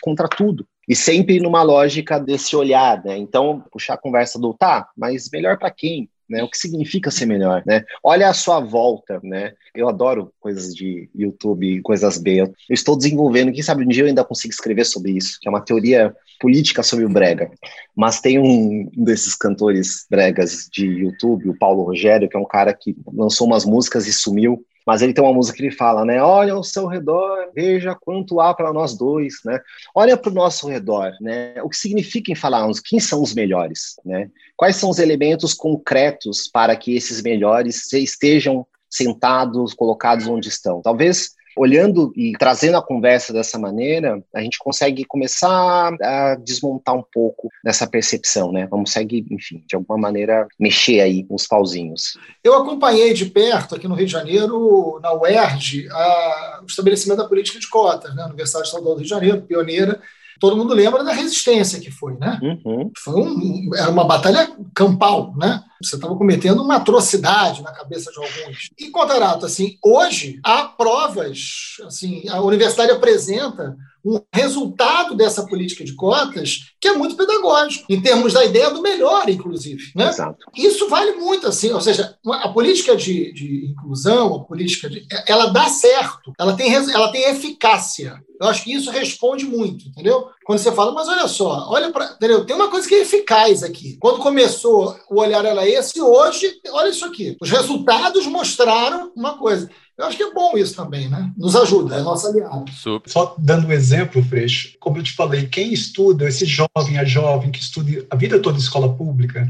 [0.02, 0.66] contra tudo.
[0.88, 3.16] E sempre numa lógica desse olhar, né?
[3.16, 6.10] Então, puxar a conversa do tá, mas melhor para quem?
[6.30, 6.42] Né?
[6.42, 7.84] O que significa ser melhor, né?
[8.02, 9.52] Olha a sua volta, né?
[9.74, 12.40] Eu adoro coisas de YouTube, coisas B.
[12.40, 15.50] Eu estou desenvolvendo, quem sabe um dia eu ainda consigo escrever sobre isso, que é
[15.50, 17.50] uma teoria política sobre o brega.
[17.94, 22.72] Mas tem um desses cantores bregas de YouTube, o Paulo Rogério, que é um cara
[22.72, 24.64] que lançou umas músicas e sumiu.
[24.86, 26.22] Mas ele tem uma música que ele fala, né?
[26.22, 29.60] Olha ao seu redor, veja quanto há para nós dois, né?
[29.94, 31.54] Olha para o nosso redor, né?
[31.62, 34.30] O que significa em falarmos quem são os melhores, né?
[34.56, 40.82] Quais são os elementos concretos para que esses melhores estejam sentados, colocados onde estão?
[40.82, 47.04] Talvez olhando e trazendo a conversa dessa maneira, a gente consegue começar a desmontar um
[47.12, 48.66] pouco dessa percepção, né?
[48.70, 52.18] Vamos seguir, enfim, de alguma maneira mexer aí com os pauzinhos.
[52.42, 57.28] Eu acompanhei de perto aqui no Rio de Janeiro, na UERJ, a, o estabelecimento da
[57.28, 58.24] política de cotas, né?
[58.24, 60.00] Universidade Estadual do Rio de Janeiro, pioneira
[60.40, 62.40] todo mundo lembra da resistência que foi, né?
[62.42, 62.90] Uhum.
[62.96, 65.62] Foi um, era uma batalha campal, né?
[65.82, 68.70] Você estava cometendo uma atrocidade na cabeça de alguns.
[68.78, 75.94] E, Contarato, assim, hoje há provas, assim, a universidade apresenta um resultado dessa política de
[75.94, 79.92] cotas que é muito pedagógico, em termos da ideia do melhor, inclusive.
[79.94, 80.08] Né?
[80.08, 80.38] Exato.
[80.56, 85.46] Isso vale muito, assim, ou seja, a política de, de inclusão, a política de, ela
[85.46, 88.22] dá certo, ela tem, ela tem eficácia.
[88.40, 90.30] Eu acho que isso responde muito, entendeu?
[90.46, 92.46] Quando você fala, mas olha só, olha para, entendeu?
[92.46, 93.98] Tem uma coisa que é eficaz aqui.
[94.00, 97.36] Quando começou, o olhar era esse, e hoje, olha isso aqui.
[97.40, 99.70] Os resultados mostraram uma coisa.
[100.00, 101.30] Eu acho que é bom isso também, né?
[101.36, 102.64] Nos ajuda, é nosso aliado.
[102.72, 103.10] Super.
[103.10, 107.50] Só dando um exemplo, Freixo, como eu te falei, quem estuda, esse jovem, a jovem
[107.50, 109.46] que estuda a vida toda em escola pública,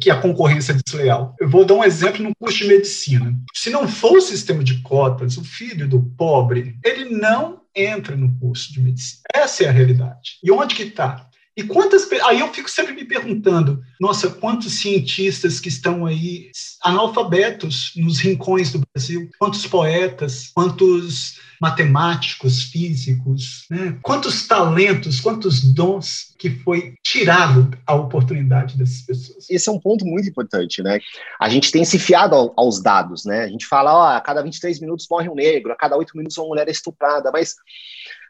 [0.00, 1.34] que a concorrência é desleal.
[1.40, 3.36] Eu vou dar um exemplo no curso de medicina.
[3.52, 8.32] Se não for o sistema de cotas, o filho do pobre, ele não entra no
[8.38, 9.22] curso de medicina.
[9.34, 10.38] Essa é a realidade.
[10.44, 11.28] E onde que está?
[11.56, 12.10] E quantas.
[12.24, 16.50] Aí eu fico sempre me perguntando: nossa, quantos cientistas que estão aí
[16.82, 19.28] analfabetos nos rincões do Brasil?
[19.38, 20.50] Quantos poetas?
[20.54, 23.66] Quantos matemáticos, físicos?
[23.70, 23.96] Né?
[24.02, 29.48] Quantos talentos, quantos dons que foi tirado a oportunidade dessas pessoas?
[29.48, 30.98] Esse é um ponto muito importante, né?
[31.38, 33.44] A gente tem se fiado ao, aos dados, né?
[33.44, 36.38] A gente fala: ó, a cada 23 minutos morre um negro, a cada 8 minutos
[36.38, 37.54] uma mulher é estuprada, mas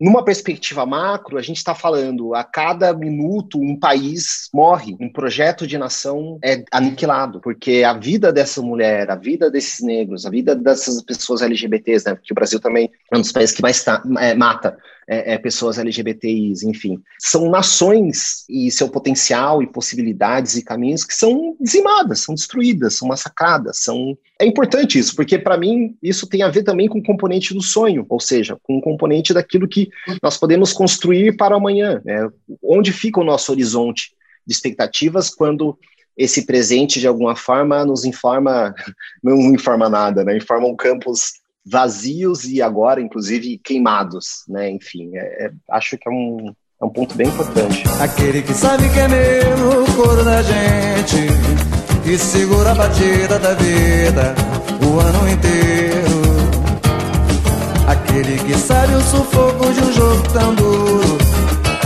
[0.03, 5.65] numa perspectiva macro, a gente está falando a cada minuto um país morre, um projeto
[5.65, 10.57] de nação é aniquilado, porque a vida dessa mulher, a vida desses negros, a vida
[10.57, 14.03] dessas pessoas LGBTs, né, porque o Brasil também é um dos países que mais tá,
[14.19, 14.77] é, mata
[15.13, 16.99] é, é, pessoas LGBTIs, enfim.
[17.19, 23.07] São nações e seu potencial e possibilidades e caminhos que são dizimadas, são destruídas, são
[23.07, 24.17] massacradas, são...
[24.41, 27.61] É importante isso, porque para mim isso tem a ver também com o componente do
[27.61, 29.91] sonho, ou seja, com o componente daquilo que
[30.23, 32.01] nós podemos construir para amanhã.
[32.05, 32.27] Né?
[32.63, 34.15] Onde fica o nosso horizonte
[34.47, 35.79] de expectativas quando
[36.17, 38.75] esse presente de alguma forma nos informa,
[39.23, 40.37] não informa nada, né?
[40.37, 44.71] Informa um campus vazios e agora, inclusive, queimados, né?
[44.71, 47.85] Enfim, é, é, acho que é um, é um ponto bem importante.
[48.01, 51.29] Aquele que sabe que é meu o coro da gente
[52.05, 54.35] e segura a batida da vida
[54.85, 56.23] o ano inteiro.
[57.87, 61.19] Aquele que sabe o sufoco de um jogo tão duro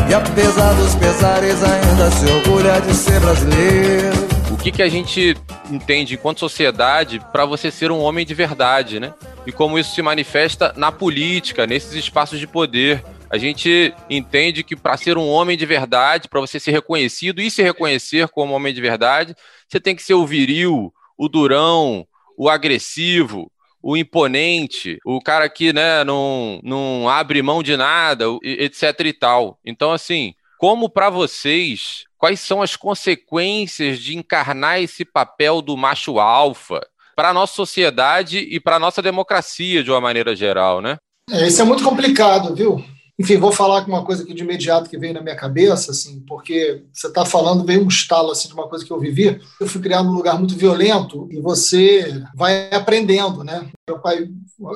[0.09, 4.36] e apesar dos pesares ainda se orgulha de ser brasileiro.
[4.57, 5.37] O que, que a gente
[5.71, 9.15] entende enquanto sociedade para você ser um homem de verdade, né?
[9.47, 13.05] E como isso se manifesta na política, nesses espaços de poder.
[13.31, 17.51] A gente entende que para ser um homem de verdade, para você ser reconhecido e
[17.51, 19.37] se reconhecer como homem de verdade,
[19.69, 23.53] você tem que ser o viril, o durão, o agressivo,
[23.83, 29.61] o imponente, o cara que né, não, não abre mão de nada, etc e tal.
[29.65, 36.19] Então, assim, como para vocês, quais são as consequências de encarnar esse papel do macho
[36.19, 36.81] alfa
[37.15, 40.97] para a nossa sociedade e para a nossa democracia de uma maneira geral, né?
[41.31, 42.85] É, isso é muito complicado, viu?
[43.19, 46.21] Enfim, vou falar com uma coisa aqui de imediato que veio na minha cabeça, assim,
[46.29, 49.41] porque você está falando, veio um estalo assim, de uma coisa que eu vivi.
[49.59, 53.71] Eu fui criado num lugar muito violento e você vai aprendendo, né?
[53.89, 54.29] Meu pai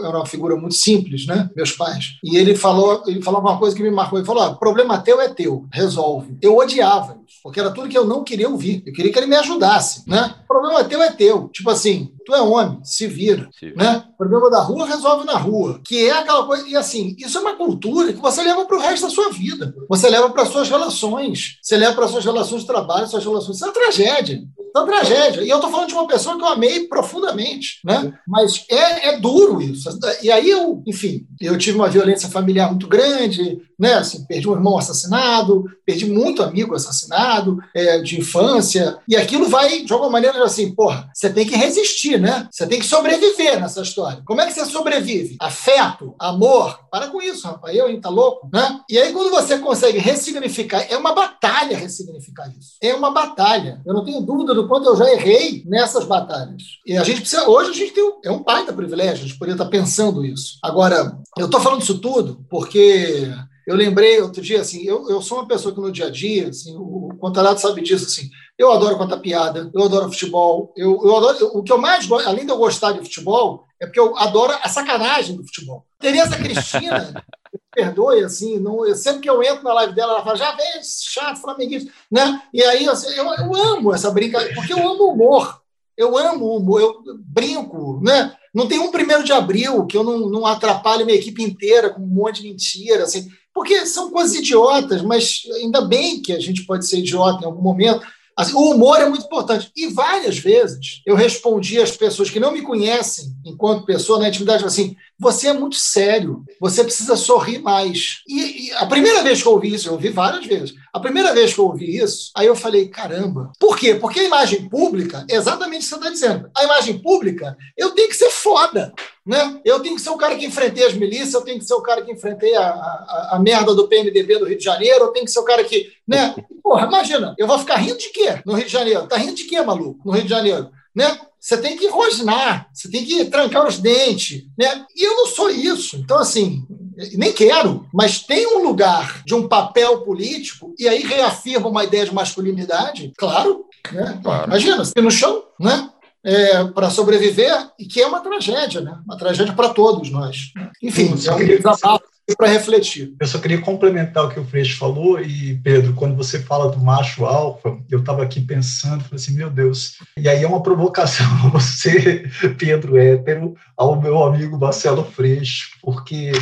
[0.04, 1.50] era uma figura muito simples, né?
[1.56, 2.12] Meus pais.
[2.22, 4.20] E ele falou, ele falou uma coisa que me marcou.
[4.20, 6.38] Ele falou: ah, problema teu é teu, resolve.
[6.40, 8.84] Eu odiava isso, porque era tudo que eu não queria ouvir.
[8.86, 10.36] Eu queria que ele me ajudasse, né?
[10.46, 11.48] Problema teu é teu.
[11.48, 13.72] Tipo assim, tu é homem, se vira, Sim.
[13.74, 14.04] né?
[14.16, 16.68] Problema da rua resolve na rua, que é aquela coisa.
[16.68, 19.74] E assim, isso é uma cultura que você leva para o resto da sua vida.
[19.88, 23.56] Você leva para suas relações, você leva para suas relações de trabalho, suas relações.
[23.56, 24.44] Isso é uma tragédia.
[24.74, 25.42] É uma tragédia.
[25.42, 28.12] E eu estou falando de uma pessoa que eu amei profundamente, né?
[28.26, 29.90] Mas é, é duro isso.
[30.22, 33.94] E aí eu, enfim, eu tive uma violência familiar muito grande, né?
[33.94, 39.82] Assim, perdi um irmão assassinado, perdi muito amigo assassinado é, de infância, e aquilo vai,
[39.82, 42.46] de alguma maneira, assim, porra, você tem que resistir, né?
[42.50, 44.22] Você tem que sobreviver nessa história.
[44.26, 45.36] Como é que você sobrevive?
[45.40, 48.80] Afeto, amor, para com isso, rapaz, eu, hein, tá louco, né?
[48.88, 52.76] E aí, quando você consegue ressignificar, é uma batalha ressignificar isso.
[52.82, 53.80] É uma batalha.
[53.86, 56.62] Eu não tenho dúvida do quanto eu já errei nessas batalhas.
[56.86, 59.38] E a gente precisa, hoje a gente tem um, é um baita privilégio, a gente
[59.38, 60.58] poderia estar pensando isso.
[60.62, 63.32] Agora, eu estou falando isso tudo porque
[63.66, 66.48] eu lembrei outro dia, assim, eu, eu sou uma pessoa que no dia a dia,
[66.48, 71.00] assim, o, o Contarato sabe disso, assim, eu adoro contar piada, eu adoro futebol, eu,
[71.02, 73.86] eu adoro, eu, o que eu mais gosto, além de eu gostar de futebol, é
[73.86, 75.86] porque eu adoro a sacanagem do futebol.
[75.98, 77.24] Tereza Cristina,
[77.74, 80.82] perdoe, assim, não, eu, sempre que eu entro na live dela, ela fala, já vem,
[80.82, 82.42] chato, flamenguista, né?
[82.52, 85.60] E aí, assim, eu, eu amo essa brincadeira, porque eu amo humor,
[85.96, 88.34] eu amo humor, eu brinco, né?
[88.54, 92.02] Não tem um primeiro de abril que eu não, não atrapalhe minha equipe inteira com
[92.02, 93.30] um monte de mentira, assim,
[93.60, 97.60] porque são coisas idiotas, mas ainda bem que a gente pode ser idiota em algum
[97.60, 98.00] momento.
[98.34, 99.70] Assim, o humor é muito importante.
[99.76, 104.64] E várias vezes eu respondi às pessoas que não me conhecem enquanto pessoa na intimidade
[104.64, 108.22] assim: você é muito sério, você precisa sorrir mais.
[108.26, 111.34] E, e, a primeira vez que eu ouvi isso, eu ouvi várias vezes, a primeira
[111.34, 113.52] vez que eu ouvi isso, aí eu falei: caramba.
[113.60, 113.94] Por quê?
[113.94, 118.08] Porque a imagem pública, exatamente o que você está dizendo, a imagem pública, eu tenho
[118.08, 118.94] que ser foda.
[119.26, 119.60] Né?
[119.62, 121.82] Eu tenho que ser o cara que enfrentei as milícias, eu tenho que ser o
[121.82, 125.26] cara que enfrentei a, a, a merda do PMDB do Rio de Janeiro, eu tenho
[125.26, 125.92] que ser o cara que.
[126.08, 126.34] Né?
[126.64, 129.06] Porra, imagina, eu vou ficar rindo de quê no Rio de Janeiro?
[129.06, 130.70] Tá rindo de quê, maluco, no Rio de Janeiro?
[130.94, 131.20] Né?
[131.40, 134.42] Você tem que rosnar, você tem que trancar os dentes.
[134.58, 134.84] Né?
[134.94, 135.96] E eu não sou isso.
[135.96, 136.66] Então, assim,
[137.14, 142.04] nem quero, mas tem um lugar de um papel político, e aí reafirma uma ideia
[142.04, 143.64] de masculinidade, claro.
[143.90, 144.20] Né?
[144.22, 144.46] Claro.
[144.48, 145.88] Imagina, você no chão, né?
[146.22, 148.98] É, para sobreviver, e que é uma tragédia, né?
[149.06, 150.52] uma tragédia para todos nós.
[150.82, 152.04] Enfim, Sim, é um desabafo
[152.36, 153.14] para refletir.
[153.18, 156.80] Eu só queria complementar o que o Freixo falou, e Pedro, quando você fala do
[156.80, 161.26] macho alfa, eu estava aqui pensando, falei assim, meu Deus, e aí é uma provocação
[161.50, 162.24] você,
[162.58, 166.32] Pedro hétero, ao meu amigo Marcelo Freixo, porque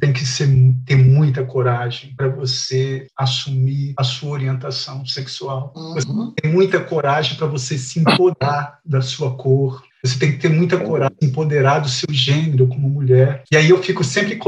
[0.00, 0.48] tem que ser,
[0.86, 5.72] ter muita coragem para você assumir a sua orientação sexual.
[5.76, 5.94] Uhum.
[5.94, 6.06] Você
[6.40, 10.78] tem muita coragem para você se empoderar da sua cor, você tem que ter muita
[10.78, 13.42] coragem, empoderar do seu gênero como mulher.
[13.50, 14.38] E aí eu fico sempre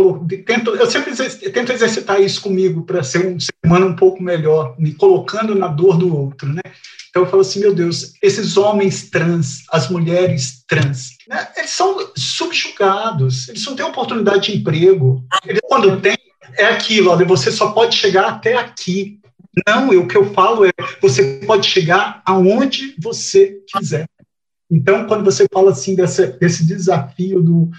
[0.47, 1.13] tento, eu sempre
[1.51, 5.67] tento exercitar isso comigo para ser um ser humano um pouco melhor, me colocando na
[5.67, 6.63] dor do outro, né?
[7.11, 12.09] Então eu falo assim, meu Deus, esses homens trans, as mulheres trans, né, eles são
[12.17, 15.25] subjugados, eles não têm oportunidade de emprego.
[15.45, 16.17] Eles, quando tem,
[16.57, 19.19] é aquilo, olha, você só pode chegar até aqui.
[19.67, 20.71] Não, o que eu falo é,
[21.03, 24.07] você pode chegar aonde você quiser.
[24.71, 27.71] Então, quando você fala assim desse, desse desafio do,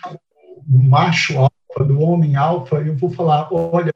[0.67, 3.93] do macho alfa, do homem alfa, eu vou falar, olha,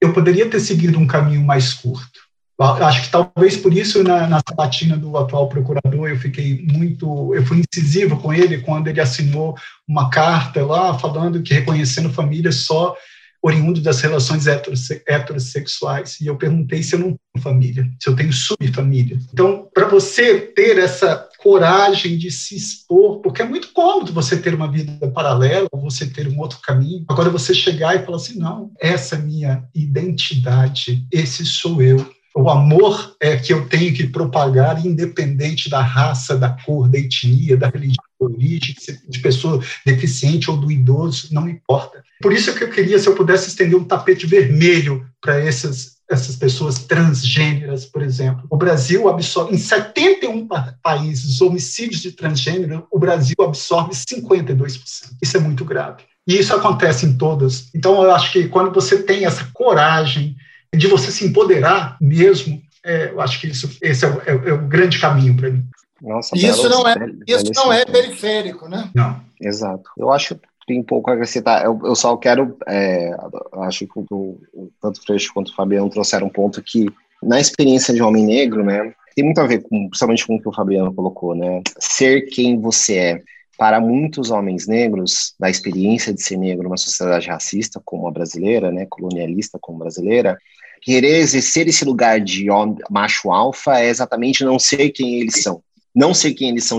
[0.00, 2.26] eu poderia ter seguido um caminho mais curto.
[2.58, 7.44] Acho que talvez por isso na, na sabatina do atual procurador eu fiquei muito, eu
[7.44, 9.54] fui incisivo com ele quando ele assinou
[9.86, 12.96] uma carta lá falando que reconhecendo família só
[13.42, 16.18] oriundo das relações heterosse heterossexuais.
[16.20, 19.18] E eu perguntei se eu não tenho família, se eu tenho subfamília.
[19.32, 24.52] Então, para você ter essa coragem de se expor, porque é muito cômodo você ter
[24.52, 27.04] uma vida paralela, você ter um outro caminho.
[27.08, 32.04] Agora, você chegar e falar assim: não, essa é minha identidade, esse sou eu
[32.36, 37.56] o amor é que eu tenho que propagar, independente da raça, da cor, da etnia,
[37.56, 38.76] da religião, da origem,
[39.08, 42.04] de pessoa deficiente ou do idoso, não importa.
[42.20, 45.95] Por isso é que eu queria, se eu pudesse estender um tapete vermelho para essas
[46.08, 48.44] essas pessoas transgêneras, por exemplo.
[48.48, 50.46] O Brasil absorve, em 71
[50.82, 54.78] países, homicídios de transgênero, o Brasil absorve 52%.
[55.20, 56.04] Isso é muito grave.
[56.26, 57.68] E isso acontece em todas.
[57.74, 60.36] Então, eu acho que quando você tem essa coragem
[60.74, 64.52] de você se empoderar mesmo, é, eu acho que isso, esse é o, é, é
[64.52, 65.64] o grande caminho para mim.
[66.00, 66.94] Nossa, isso não é,
[67.26, 68.90] isso não é periférico, né?
[68.94, 69.20] Não.
[69.40, 69.90] Exato.
[69.98, 71.64] Eu acho tem um pouco acrescentar.
[71.64, 73.14] Eu, eu só quero, é,
[73.62, 74.38] acho que o,
[74.80, 76.86] tanto o Freixo quanto o Fabiano trouxeram um ponto que,
[77.22, 80.48] na experiência de homem negro, né, tem muito a ver com, principalmente com o que
[80.48, 81.62] o Fabiano colocou, né?
[81.78, 83.22] Ser quem você é.
[83.56, 88.70] Para muitos homens negros, da experiência de ser negro numa sociedade racista como a brasileira,
[88.70, 90.36] né, colonialista como a brasileira,
[90.82, 92.48] querer exercer esse lugar de
[92.90, 95.62] macho alfa é exatamente não ser quem eles são.
[95.96, 96.78] Não ser quem eles são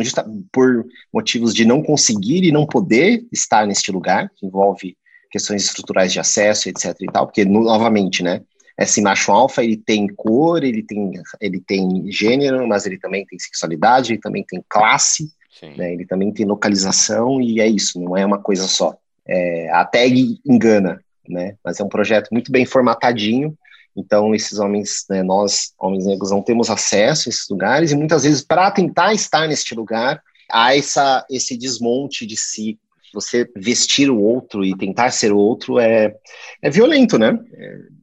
[0.52, 4.96] por motivos de não conseguir e não poder estar neste lugar, que envolve
[5.32, 8.42] questões estruturais de acesso, etc e tal, porque, novamente, né,
[8.80, 13.40] esse macho alfa, ele tem cor, ele tem, ele tem gênero, mas ele também tem
[13.40, 15.32] sexualidade, ele também tem classe,
[15.76, 18.96] né, ele também tem localização, e é isso, não é uma coisa só.
[19.28, 23.58] É, a tag engana, né, mas é um projeto muito bem formatadinho,
[23.98, 28.24] então, esses homens, né, nós, homens negros, não temos acesso a esses lugares, e muitas
[28.24, 30.22] vezes, para tentar estar neste lugar,
[30.52, 32.78] há essa, esse desmonte de si.
[33.14, 36.16] Você vestir o outro e tentar ser o outro é,
[36.62, 37.38] é violento, né?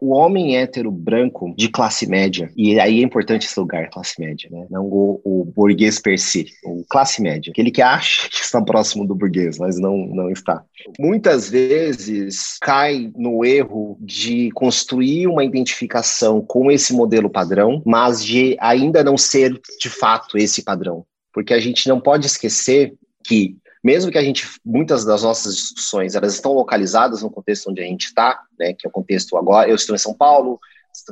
[0.00, 4.48] O homem hétero branco de classe média, e aí é importante esse lugar, classe média,
[4.50, 4.66] né?
[4.70, 9.06] Não o, o burguês per si, o classe média, aquele que acha que está próximo
[9.06, 10.64] do burguês, mas não, não está.
[10.98, 18.56] Muitas vezes cai no erro de construir uma identificação com esse modelo padrão, mas de
[18.60, 21.04] ainda não ser de fato esse padrão.
[21.32, 22.94] Porque a gente não pode esquecer
[23.26, 27.82] que mesmo que a gente, muitas das nossas discussões, elas estão localizadas no contexto onde
[27.82, 30.58] a gente está, né, que é o contexto agora, eu estou em São Paulo,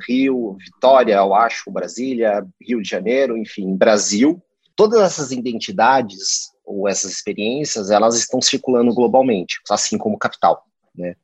[0.08, 4.42] Rio, Vitória, eu acho, Brasília, Rio de Janeiro, enfim, Brasil,
[4.74, 10.64] todas essas identidades ou essas experiências, elas estão circulando globalmente, assim como capital,
[10.96, 11.14] né?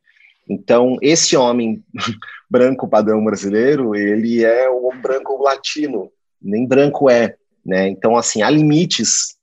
[0.47, 1.83] Então, esse homem
[2.51, 6.11] branco padrão brasileiro, ele é o branco latino,
[6.43, 7.89] nem branco é, né?
[7.89, 9.38] Então, assim, há limites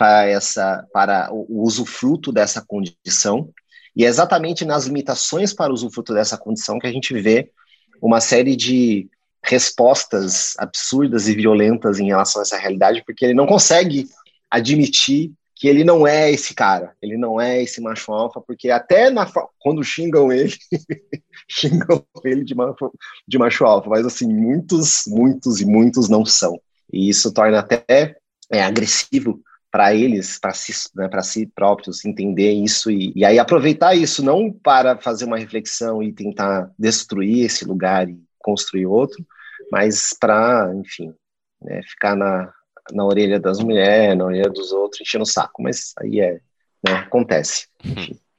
[0.00, 3.50] para, essa, para o usufruto dessa condição,
[3.94, 7.50] e é exatamente nas limitações para o usufruto dessa condição que a gente vê
[8.00, 9.10] uma série de
[9.44, 14.08] respostas absurdas e violentas em relação a essa realidade, porque ele não consegue
[14.50, 19.10] admitir que ele não é esse cara, ele não é esse macho alfa, porque até
[19.10, 20.56] na, quando xingam ele,
[21.46, 22.90] xingam ele de macho,
[23.28, 26.58] de macho alfa, mas assim, muitos, muitos e muitos não são.
[26.90, 28.16] E isso torna até
[28.50, 33.38] é, agressivo para eles, para si, né, para si próprios, entender isso e, e aí
[33.38, 39.24] aproveitar isso, não para fazer uma reflexão e tentar destruir esse lugar e construir outro,
[39.70, 41.14] mas para, enfim,
[41.62, 42.52] né, ficar na,
[42.92, 45.62] na orelha das mulheres, na orelha dos outros, enchendo o saco.
[45.62, 46.40] Mas aí é,
[46.84, 47.68] né, acontece.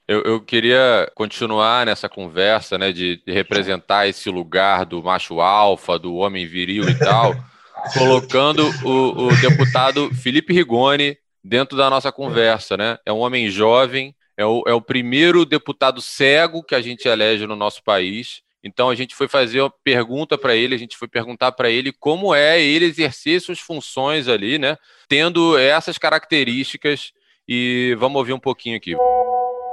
[0.07, 5.97] Eu, eu, queria continuar nessa conversa, né, de, de representar esse lugar do macho alfa,
[5.97, 7.33] do homem viril e tal,
[7.97, 12.97] colocando o, o deputado Felipe Rigoni dentro da nossa conversa, né?
[13.05, 17.45] É um homem jovem, é o, é o primeiro deputado cego que a gente elege
[17.45, 18.41] no nosso país.
[18.63, 21.91] Então a gente foi fazer uma pergunta para ele, a gente foi perguntar para ele
[21.91, 24.77] como é ele exercer suas funções ali, né?
[25.07, 27.11] Tendo essas características
[27.47, 28.95] e vamos ouvir um pouquinho aqui.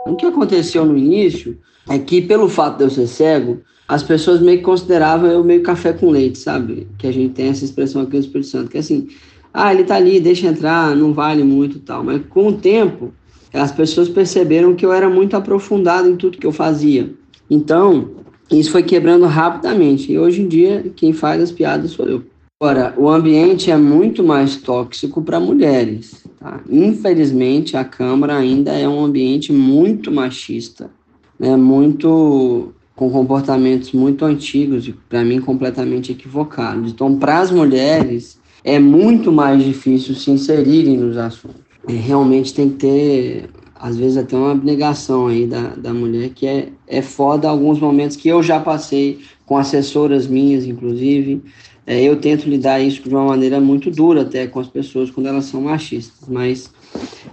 [0.06, 4.40] O que aconteceu no início é que pelo fato de eu ser cego, as pessoas
[4.40, 6.88] meio que consideravam eu meio café com leite, sabe?
[6.98, 9.08] Que a gente tem essa expressão aqui no Espírito Santo, que é assim,
[9.52, 12.04] ah, ele tá ali, deixa entrar, não vale muito tal.
[12.04, 13.12] Mas com o tempo,
[13.52, 17.12] as pessoas perceberam que eu era muito aprofundado em tudo que eu fazia.
[17.50, 18.10] Então,
[18.50, 20.12] isso foi quebrando rapidamente.
[20.12, 22.22] E hoje em dia, quem faz as piadas sou eu.
[22.60, 26.24] Agora, o ambiente é muito mais tóxico para mulheres.
[26.40, 26.60] Tá?
[26.68, 30.90] Infelizmente, a Câmara ainda é um ambiente muito machista,
[31.38, 31.56] né?
[31.56, 36.90] muito com comportamentos muito antigos e, para mim, completamente equivocados.
[36.90, 41.60] Então, para as mulheres, é muito mais difícil se inserirem nos assuntos.
[41.88, 43.50] É, realmente tem que ter
[43.80, 48.16] às vezes até uma abnegação aí da, da mulher, que é, é foda alguns momentos
[48.16, 51.42] que eu já passei com assessoras minhas, inclusive.
[51.86, 55.26] É, eu tento lidar isso de uma maneira muito dura até com as pessoas quando
[55.26, 56.70] elas são machistas, mas...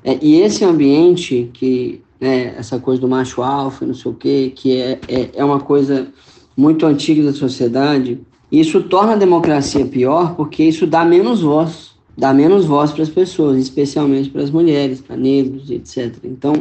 [0.04, 4.54] É, e esse ambiente que, né, essa coisa do macho alfa, não sei o quê,
[4.56, 6.08] que é, é, é uma coisa
[6.56, 8.20] muito antiga da sociedade,
[8.60, 13.10] isso torna a democracia pior porque isso dá menos voz dá menos voz para as
[13.10, 16.16] pessoas, especialmente para as mulheres, para negros, etc.
[16.24, 16.54] Então,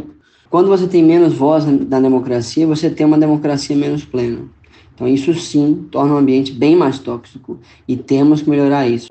[0.51, 4.43] quando você tem menos voz na democracia, você tem uma democracia menos plena.
[4.95, 9.09] Então, isso sim torna o ambiente bem mais tóxico e temos que melhorar isso.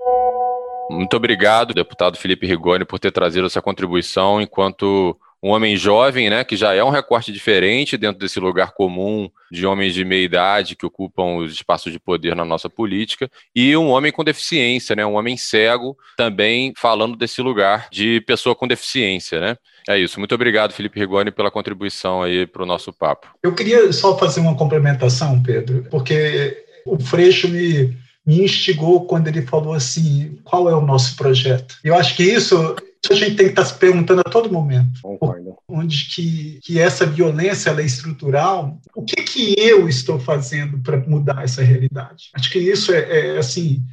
[0.89, 6.45] Muito obrigado, deputado Felipe Rigoni, por ter trazido essa contribuição enquanto um homem jovem, né,
[6.45, 10.75] que já é um recorte diferente dentro desse lugar comum de homens de meia idade
[10.75, 15.05] que ocupam os espaços de poder na nossa política, e um homem com deficiência, né,
[15.05, 19.57] um homem cego, também falando desse lugar de pessoa com deficiência, né?
[19.89, 20.17] É isso.
[20.17, 23.27] Muito obrigado, Felipe Rigoni, pela contribuição aí para o nosso papo.
[23.43, 27.93] Eu queria só fazer uma complementação, Pedro, porque o Freixo me,
[28.25, 31.77] me instigou quando ele falou assim: qual é o nosso projeto?
[31.83, 32.75] Eu acho que isso
[33.11, 35.01] a gente tem que estar se perguntando a todo momento.
[35.01, 35.57] Concordo.
[35.67, 41.43] Onde que, que essa violência é estrutural, o que, que eu estou fazendo para mudar
[41.43, 42.29] essa realidade?
[42.33, 43.83] Acho que isso é, é assim,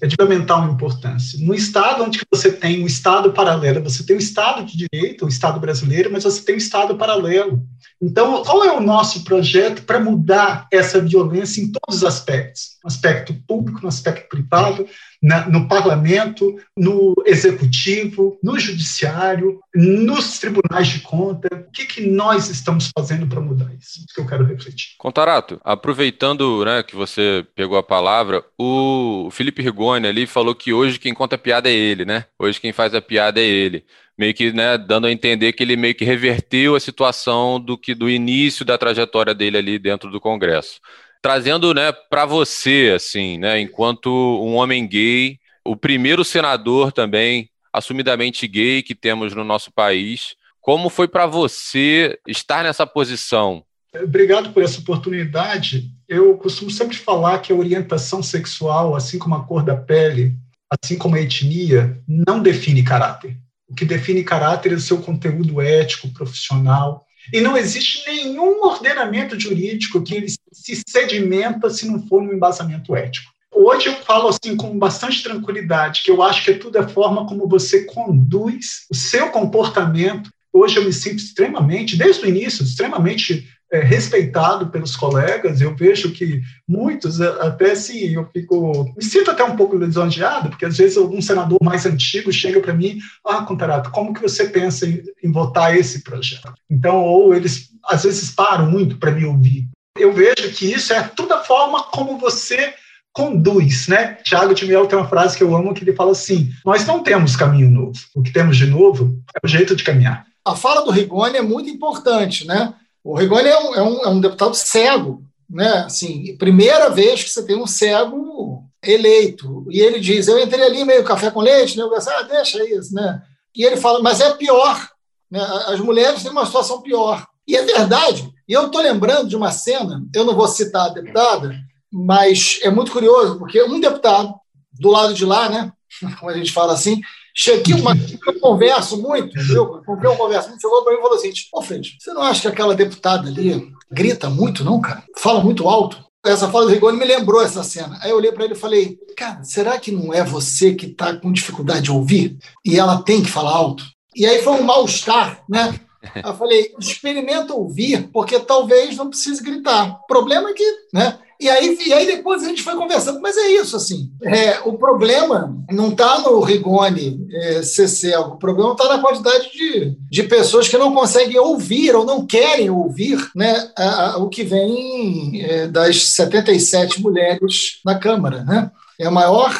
[0.00, 1.38] é de fundamental importância.
[1.44, 5.28] No Estado onde você tem um Estado paralelo, você tem o Estado de direito, o
[5.28, 7.66] Estado brasileiro, mas você tem o Estado paralelo.
[8.02, 12.78] Então, qual é o nosso projeto para mudar essa violência em todos os aspectos?
[12.82, 14.86] No aspecto público, no aspecto privado,
[15.22, 21.48] na, no parlamento, no executivo, no judiciário, nos tribunais de conta.
[21.54, 23.98] O que, que nós estamos fazendo para mudar isso?
[23.98, 24.94] Isso que eu quero refletir.
[24.96, 30.98] Contarato, aproveitando né, que você pegou a palavra, o Felipe Rigoni ali falou que hoje
[30.98, 32.24] quem conta a piada é ele, né?
[32.38, 33.84] Hoje quem faz a piada é ele
[34.20, 37.94] meio que né, dando a entender que ele meio que reverteu a situação do que
[37.94, 40.78] do início da trajetória dele ali dentro do Congresso.
[41.22, 48.46] Trazendo né, para você, assim, né, enquanto um homem gay, o primeiro senador também assumidamente
[48.46, 53.64] gay que temos no nosso país, como foi para você estar nessa posição?
[54.02, 55.90] Obrigado por essa oportunidade.
[56.06, 60.36] Eu costumo sempre falar que a orientação sexual, assim como a cor da pele,
[60.70, 63.34] assim como a etnia, não define caráter.
[63.70, 67.06] O que define caráter é o seu conteúdo ético, profissional.
[67.32, 72.96] E não existe nenhum ordenamento jurídico que ele se sedimenta se não for um embasamento
[72.96, 73.30] ético.
[73.54, 77.48] Hoje eu falo assim com bastante tranquilidade que eu acho que tudo é forma como
[77.48, 80.30] você conduz o seu comportamento.
[80.52, 85.60] Hoje eu me sinto extremamente, desde o início, extremamente é, respeitado pelos colegas.
[85.60, 88.92] Eu vejo que muitos, até assim, eu fico.
[88.96, 92.74] Me sinto até um pouco lisonjeado, porque às vezes algum senador mais antigo chega para
[92.74, 96.52] mim: Ah, Contarato, como que você pensa em, em votar esse projeto?
[96.68, 99.68] Então, ou eles às vezes param muito para me ouvir.
[99.98, 102.74] Eu vejo que isso é toda a forma como você
[103.12, 104.14] conduz, né?
[104.22, 107.02] Tiago de Miel tem uma frase que eu amo que ele fala assim: Nós não
[107.02, 107.98] temos caminho novo.
[108.14, 110.26] O que temos de novo é o jeito de caminhar.
[110.44, 112.74] A fala do Rigoni é muito importante, né?
[113.02, 115.84] O Rigoni é um, é um, é um deputado cego, né?
[115.86, 119.66] Assim, primeira vez que você tem um cego eleito.
[119.70, 121.82] E ele diz: Eu entrei ali meio café com leite, né?
[121.82, 123.22] Eu pensei, ah, deixa isso, né?
[123.54, 124.88] E ele fala: Mas é pior.
[125.30, 125.40] Né?
[125.66, 127.26] As mulheres têm uma situação pior.
[127.46, 128.30] E é verdade.
[128.48, 131.54] E eu estou lembrando de uma cena, eu não vou citar a deputada,
[131.92, 134.34] mas é muito curioso, porque um deputado
[134.72, 135.72] do lado de lá, né?
[136.18, 137.00] Como a gente fala assim,
[137.34, 137.92] Cheguei uma
[138.26, 141.96] eu converso muito, eu, eu converso muito, chegou para mim e falou assim: Ô Fred,
[141.98, 145.04] você não acha que aquela deputada ali grita muito, não, cara?
[145.16, 146.04] Fala muito alto?
[146.24, 147.98] Essa fala do Rigoni me lembrou essa cena.
[148.02, 151.16] Aí eu olhei para ele e falei: Cara, será que não é você que está
[151.16, 152.36] com dificuldade de ouvir?
[152.64, 153.84] E ela tem que falar alto?
[154.14, 155.80] E aí foi um mal-estar, né?
[156.22, 160.00] Eu falei: experimenta ouvir, porque talvez não precise gritar.
[160.02, 161.18] O problema é que, né?
[161.40, 164.10] E aí, e aí depois a gente foi conversando, mas é isso, assim.
[164.22, 169.50] É, o problema não está no Rigoni é, ser cego, o problema está na quantidade
[169.50, 174.28] de, de pessoas que não conseguem ouvir ou não querem ouvir né, a, a, o
[174.28, 178.44] que vem é, das 77 mulheres na Câmara.
[178.44, 178.70] Né?
[178.98, 179.50] É a maior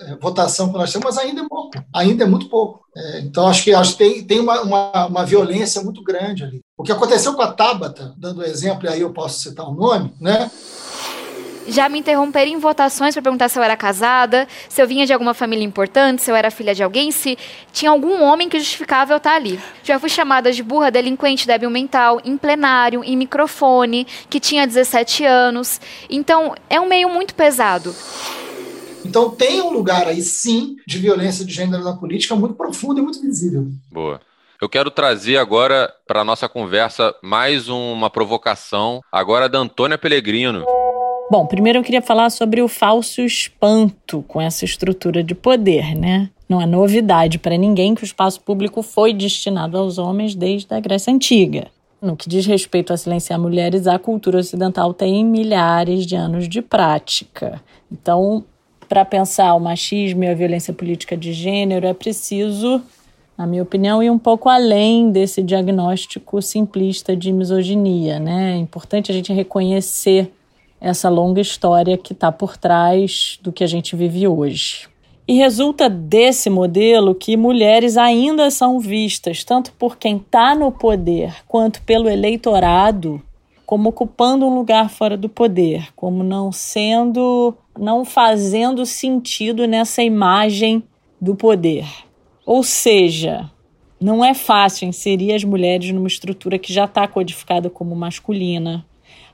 [0.00, 2.84] é, votação que nós temos, mas ainda é pouco, ainda é muito pouco.
[2.96, 6.60] É, então, acho que, acho que tem, tem uma, uma, uma, violência muito grande ali.
[6.78, 10.14] O que aconteceu com a Tabata, dando exemplo, e aí eu posso citar o nome,
[10.20, 10.50] né?
[11.66, 15.12] Já me interromperam em votações para perguntar se eu era casada, se eu vinha de
[15.12, 17.38] alguma família importante, se eu era filha de alguém, se
[17.72, 19.58] tinha algum homem que justificava eu estar ali.
[19.82, 25.24] Já fui chamada de burra, delinquente, débil mental, em plenário, em microfone, que tinha 17
[25.24, 25.80] anos.
[26.08, 27.94] Então, é um meio muito pesado.
[29.04, 33.02] Então tem um lugar aí, sim, de violência de gênero na política muito profundo e
[33.02, 33.66] muito visível.
[33.90, 34.20] Boa.
[34.60, 40.64] Eu quero trazer agora para a nossa conversa mais uma provocação, agora da Antônia Pellegrino.
[41.30, 46.28] Bom, primeiro eu queria falar sobre o falso espanto com essa estrutura de poder, né?
[46.46, 50.78] Não é novidade para ninguém que o espaço público foi destinado aos homens desde a
[50.78, 51.68] Grécia Antiga.
[52.00, 56.60] No que diz respeito a silenciar mulheres, a cultura ocidental tem milhares de anos de
[56.60, 57.60] prática.
[57.90, 58.44] Então,
[58.86, 62.82] para pensar o machismo e a violência política de gênero, é preciso,
[63.38, 68.20] na minha opinião, ir um pouco além desse diagnóstico simplista de misoginia.
[68.20, 68.52] Né?
[68.52, 70.30] É importante a gente reconhecer
[70.84, 74.86] essa longa história que está por trás do que a gente vive hoje.
[75.26, 81.34] E resulta desse modelo que mulheres ainda são vistas, tanto por quem está no poder
[81.48, 83.22] quanto pelo eleitorado,
[83.64, 90.82] como ocupando um lugar fora do poder, como não sendo, não fazendo sentido nessa imagem
[91.18, 91.86] do poder.
[92.44, 93.50] Ou seja,
[93.98, 98.84] não é fácil inserir as mulheres numa estrutura que já está codificada como masculina.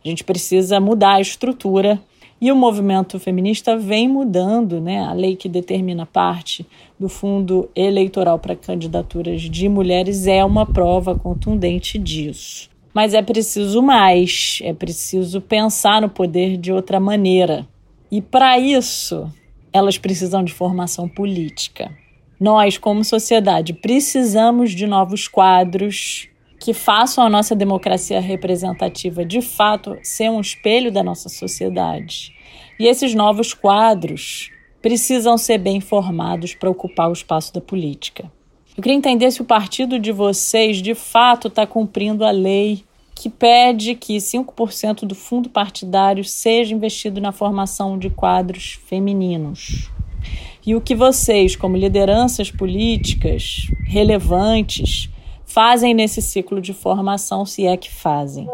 [0.05, 2.01] A gente precisa mudar a estrutura
[2.40, 5.01] e o movimento feminista vem mudando, né?
[5.01, 6.66] A lei que determina parte
[6.98, 12.70] do fundo eleitoral para candidaturas de mulheres é uma prova contundente disso.
[12.94, 17.68] Mas é preciso mais, é preciso pensar no poder de outra maneira.
[18.11, 19.30] E para isso,
[19.70, 21.92] elas precisam de formação política.
[22.40, 26.29] Nós, como sociedade, precisamos de novos quadros
[26.61, 32.34] que façam a nossa democracia representativa de fato ser um espelho da nossa sociedade.
[32.78, 34.50] E esses novos quadros
[34.82, 38.30] precisam ser bem formados para ocupar o espaço da política.
[38.76, 42.84] Eu queria entender se o partido de vocês de fato está cumprindo a lei
[43.14, 49.90] que pede que 5% do fundo partidário seja investido na formação de quadros femininos.
[50.64, 55.09] E o que vocês, como lideranças políticas relevantes,
[55.51, 58.46] fazem nesse ciclo de formação, se é que fazem.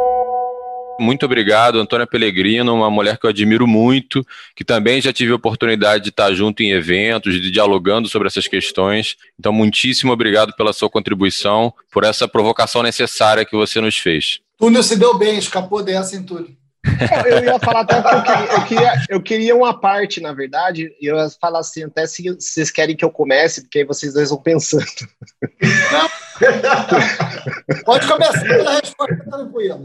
[0.98, 5.36] Muito obrigado, Antônia Pellegrino, uma mulher que eu admiro muito, que também já tive a
[5.36, 9.16] oportunidade de estar junto em eventos, de dialogando sobre essas questões.
[9.38, 14.40] Então, muitíssimo obrigado pela sua contribuição, por essa provocação necessária que você nos fez.
[14.58, 16.56] Túlio se deu bem, escapou dessa, em Túlio.
[17.26, 20.94] Eu ia falar até que eu queria, eu queria, eu queria uma parte, na verdade,
[21.00, 24.14] e eu ia falar assim, até se vocês querem que eu comece, porque aí vocês
[24.14, 24.86] dois vão pensando.
[25.92, 26.08] Não.
[27.84, 29.80] Pode começar pela resposta tranquila.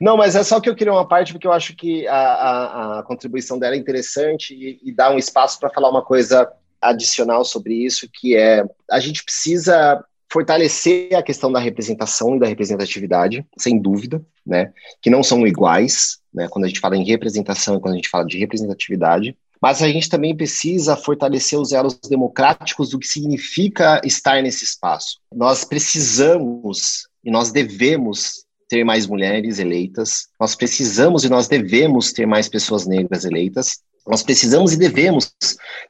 [0.00, 2.98] Não, mas é só que eu queria uma parte, porque eu acho que a, a,
[2.98, 6.50] a contribuição dela é interessante e, e dá um espaço para falar uma coisa
[6.80, 12.46] adicional sobre isso, que é a gente precisa fortalecer a questão da representação e da
[12.46, 14.72] representatividade, sem dúvida, né,
[15.02, 18.08] que não são iguais, né, quando a gente fala em representação e quando a gente
[18.08, 24.00] fala de representatividade, mas a gente também precisa fortalecer os elos democráticos do que significa
[24.04, 25.18] estar nesse espaço.
[25.32, 32.26] Nós precisamos e nós devemos ter mais mulheres eleitas, nós precisamos e nós devemos ter
[32.26, 35.32] mais pessoas negras eleitas, nós precisamos e devemos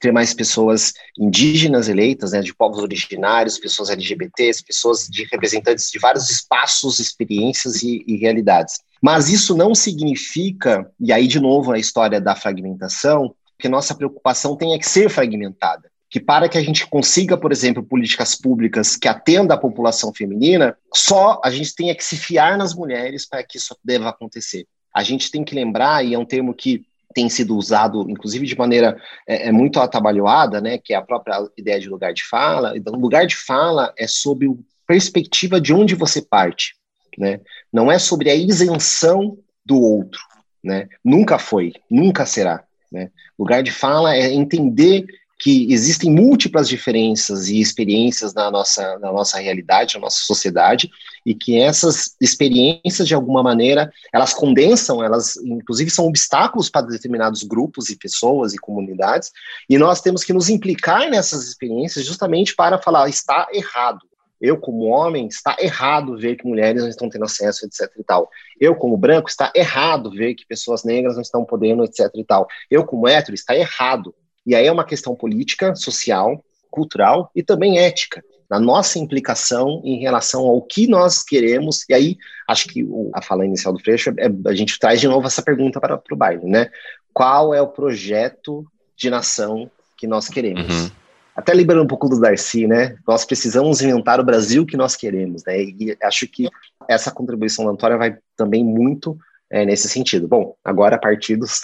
[0.01, 5.99] ter mais pessoas indígenas eleitas, né, de povos originários, pessoas LGBTs, pessoas de representantes de
[5.99, 8.79] vários espaços, experiências e, e realidades.
[9.01, 14.57] Mas isso não significa, e aí de novo a história da fragmentação, que nossa preocupação
[14.57, 15.91] tenha que ser fragmentada.
[16.11, 20.77] Que para que a gente consiga, por exemplo, políticas públicas que atendam a população feminina,
[20.95, 24.67] só a gente tenha que se fiar nas mulheres para que isso deva acontecer.
[24.95, 28.57] A gente tem que lembrar, e é um termo que tem sido usado, inclusive de
[28.57, 28.97] maneira
[29.27, 32.77] é, é, muito atabalhoada, né, que é a própria ideia de lugar de fala.
[32.77, 34.53] Então, lugar de fala é sob a
[34.87, 36.75] perspectiva de onde você parte,
[37.19, 37.41] né?
[37.73, 40.21] Não é sobre a isenção do outro,
[40.63, 40.89] né?
[41.05, 42.65] Nunca foi, nunca será.
[42.91, 43.11] Né?
[43.39, 45.07] Lugar de fala é entender
[45.43, 50.89] que existem múltiplas diferenças e experiências na nossa, na nossa realidade, na nossa sociedade,
[51.27, 57.43] e que essas experiências, de alguma maneira, elas condensam, elas, inclusive, são obstáculos para determinados
[57.43, 59.33] grupos e pessoas e comunidades,
[59.69, 63.99] e nós temos que nos implicar nessas experiências justamente para falar, está errado.
[64.41, 68.29] Eu, como homem, está errado ver que mulheres não estão tendo acesso, etc e tal.
[68.61, 72.47] Eu, como branco, está errado ver que pessoas negras não estão podendo, etc e tal.
[72.71, 74.15] Eu, como hétero, está errado
[74.47, 80.01] e aí é uma questão política, social, cultural e também ética, na nossa implicação em
[80.01, 81.85] relação ao que nós queremos.
[81.89, 82.17] E aí,
[82.49, 85.81] acho que a fala inicial do Freixo, é, a gente traz de novo essa pergunta
[85.81, 86.69] para, para o baile, né?
[87.15, 88.67] Qual é o projeto
[88.97, 90.85] de nação que nós queremos?
[90.85, 90.91] Uhum.
[91.35, 92.97] Até lembrando um pouco do Darcy, né?
[93.07, 95.63] Nós precisamos inventar o Brasil que nós queremos, né?
[95.63, 96.49] E acho que
[96.89, 99.17] essa contribuição da Antônia vai também muito
[99.51, 100.29] é, nesse sentido.
[100.29, 101.63] Bom, agora partidos.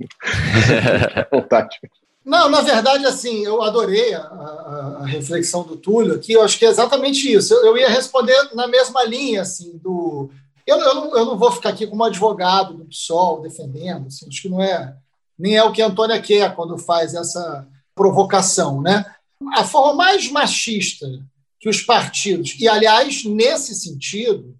[1.30, 1.78] Vontade.
[2.30, 6.56] Não, na verdade, assim, eu adorei a, a, a reflexão do Túlio aqui, eu acho
[6.56, 7.52] que é exatamente isso.
[7.52, 10.30] Eu, eu ia responder na mesma linha, assim, do...
[10.64, 14.42] Eu, eu, não, eu não vou ficar aqui como advogado do PSOL defendendo, assim, acho
[14.42, 14.94] que não é...
[15.36, 17.66] Nem é o que a Antônia quer quando faz essa
[17.96, 19.04] provocação, né?
[19.52, 21.08] A forma mais machista
[21.58, 24.54] que os partidos, e aliás, nesse sentido,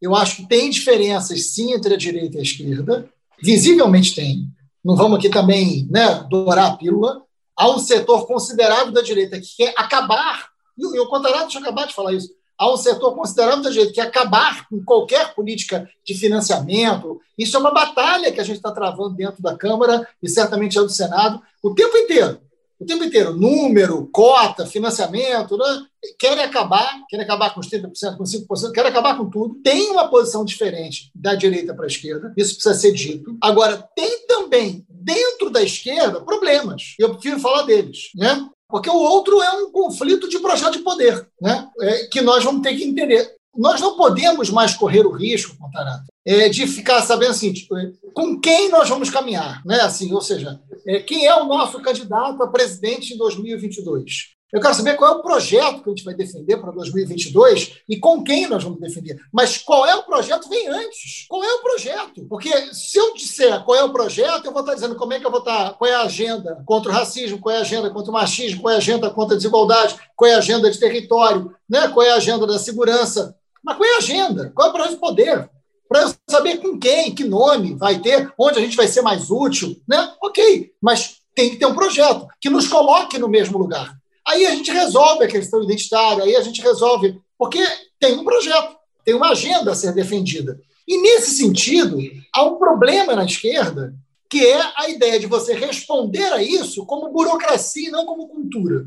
[0.00, 3.08] eu acho que tem diferenças sim entre a direita e a esquerda,
[3.40, 4.48] visivelmente tem.
[4.84, 7.22] Não vamos aqui também né, dourar a pílula.
[7.56, 11.94] Há um setor considerável da direita que quer acabar, e o Contarato tinha acabado de
[11.94, 16.14] falar isso, há um setor considerável da direita que quer acabar com qualquer política de
[16.14, 17.20] financiamento.
[17.36, 20.80] Isso é uma batalha que a gente está travando dentro da Câmara e certamente é
[20.80, 22.40] do Senado o tempo inteiro
[22.82, 25.86] o tempo inteiro, número, cota, financiamento, né?
[26.18, 29.54] querem acabar, querem acabar com os 30%, com 5%, querem acabar com tudo.
[29.62, 33.36] Tem uma posição diferente da direita para a esquerda, isso precisa ser dito.
[33.40, 36.94] Agora, tem também, dentro da esquerda, problemas.
[36.98, 38.48] Eu prefiro falar deles, né?
[38.68, 41.68] Porque o outro é um conflito de projeto de poder, né?
[41.80, 43.34] É, que nós vamos ter que entender.
[43.56, 47.74] Nós não podemos mais correr o risco, Contarato, é, de ficar sabendo assim, tipo,
[48.14, 49.80] com quem nós vamos caminhar, né?
[49.80, 54.32] Assim, ou seja, é, quem é o nosso candidato a presidente em 2022?
[54.52, 57.98] Eu quero saber qual é o projeto que a gente vai defender para 2022 e
[57.98, 59.18] com quem nós vamos defender.
[59.32, 61.24] Mas qual é o projeto vem antes.
[61.26, 62.26] Qual é o projeto?
[62.28, 65.24] Porque se eu disser qual é o projeto, eu vou estar dizendo como é que
[65.24, 68.10] eu vou estar, qual é a agenda contra o racismo, qual é a agenda contra
[68.10, 71.50] o machismo, qual é a agenda contra a desigualdade, qual é a agenda de território,
[71.66, 71.88] né?
[71.88, 73.34] qual é a agenda da segurança.
[73.62, 74.52] Mas qual é a agenda?
[74.54, 75.50] Qual é o projeto de poder?
[75.92, 79.30] para eu saber com quem, que nome vai ter, onde a gente vai ser mais
[79.30, 80.14] útil, né?
[80.22, 83.94] Ok, mas tem que ter um projeto que nos coloque no mesmo lugar.
[84.26, 87.62] Aí a gente resolve a questão identitária, aí a gente resolve, porque
[88.00, 90.58] tem um projeto, tem uma agenda a ser defendida.
[90.88, 91.98] E nesse sentido,
[92.34, 93.94] há um problema na esquerda,
[94.30, 98.86] que é a ideia de você responder a isso como burocracia e não como cultura.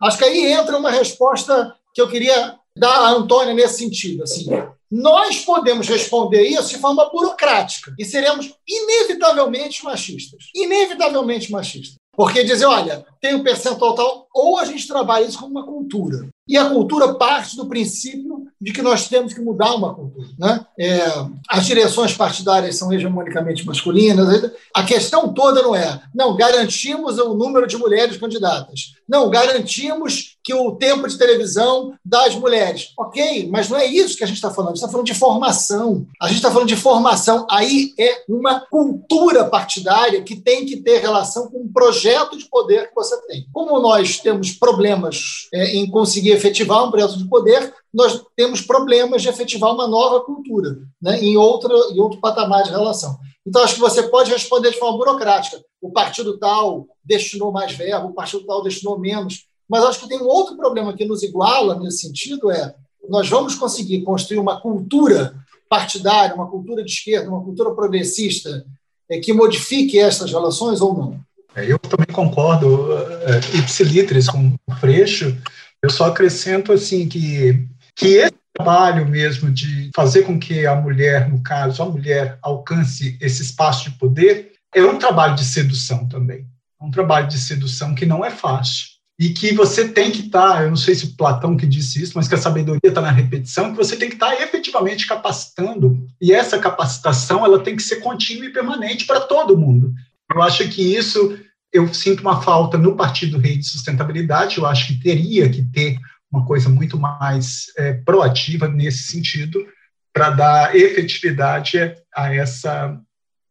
[0.00, 4.22] Acho que aí entra uma resposta que eu queria dar a Antônia nesse sentido.
[4.22, 4.48] Assim,
[4.90, 10.44] nós podemos responder isso de forma burocrática e seremos inevitavelmente machistas.
[10.54, 11.96] Inevitavelmente machistas.
[12.16, 16.28] Porque dizer, olha, tem um percentual tal, ou a gente trabalha isso como uma cultura.
[16.48, 20.28] E a cultura parte do princípio de que nós temos que mudar uma cultura.
[20.38, 20.64] Né?
[20.78, 21.00] É,
[21.48, 24.50] as direções partidárias são hegemonicamente masculinas.
[24.74, 28.94] A questão toda não é, não, garantimos o número de mulheres candidatas.
[29.06, 32.92] Não, garantimos que o tempo de televisão das mulheres.
[32.98, 34.70] Ok, mas não é isso que a gente está falando.
[34.70, 36.06] A gente está falando de formação.
[36.20, 37.46] A gente está falando de formação.
[37.50, 42.88] Aí é uma cultura partidária que tem que ter relação com o projeto de poder
[42.88, 43.46] que você tem.
[43.52, 49.22] Como nós temos problemas é, em conseguir efetivar um projeto de poder, nós temos problemas
[49.22, 53.18] de efetivar uma nova cultura, né, em, outra, em outro patamar de relação.
[53.46, 55.62] Então, acho que você pode responder de forma burocrática.
[55.80, 59.46] O partido tal destinou mais verbo, o partido tal destinou menos.
[59.68, 62.74] Mas acho que tem um outro problema que nos iguala nesse sentido: é
[63.08, 65.34] nós vamos conseguir construir uma cultura
[65.68, 68.64] partidária, uma cultura de esquerda, uma cultura progressista
[69.08, 71.20] é, que modifique essas relações ou não?
[71.54, 75.36] É, eu também concordo, é, ipsilitris com o Freixo,
[75.82, 81.28] eu só acrescento assim que, que esse trabalho mesmo de fazer com que a mulher,
[81.28, 86.46] no caso, a mulher alcance esse espaço de poder, é um trabalho de sedução também.
[86.80, 88.98] É um trabalho de sedução que não é fácil.
[89.18, 92.12] E que você tem que estar, tá, eu não sei se Platão que disse isso,
[92.14, 96.06] mas que a sabedoria está na repetição, que você tem que estar tá efetivamente capacitando.
[96.20, 99.92] E essa capacitação ela tem que ser contínua e permanente para todo mundo.
[100.30, 101.38] Eu acho que isso
[101.72, 105.98] eu sinto uma falta no Partido Rei de Sustentabilidade, eu acho que teria que ter
[106.30, 109.66] uma coisa muito mais é, proativa nesse sentido,
[110.12, 111.78] para dar efetividade
[112.14, 112.98] a essa,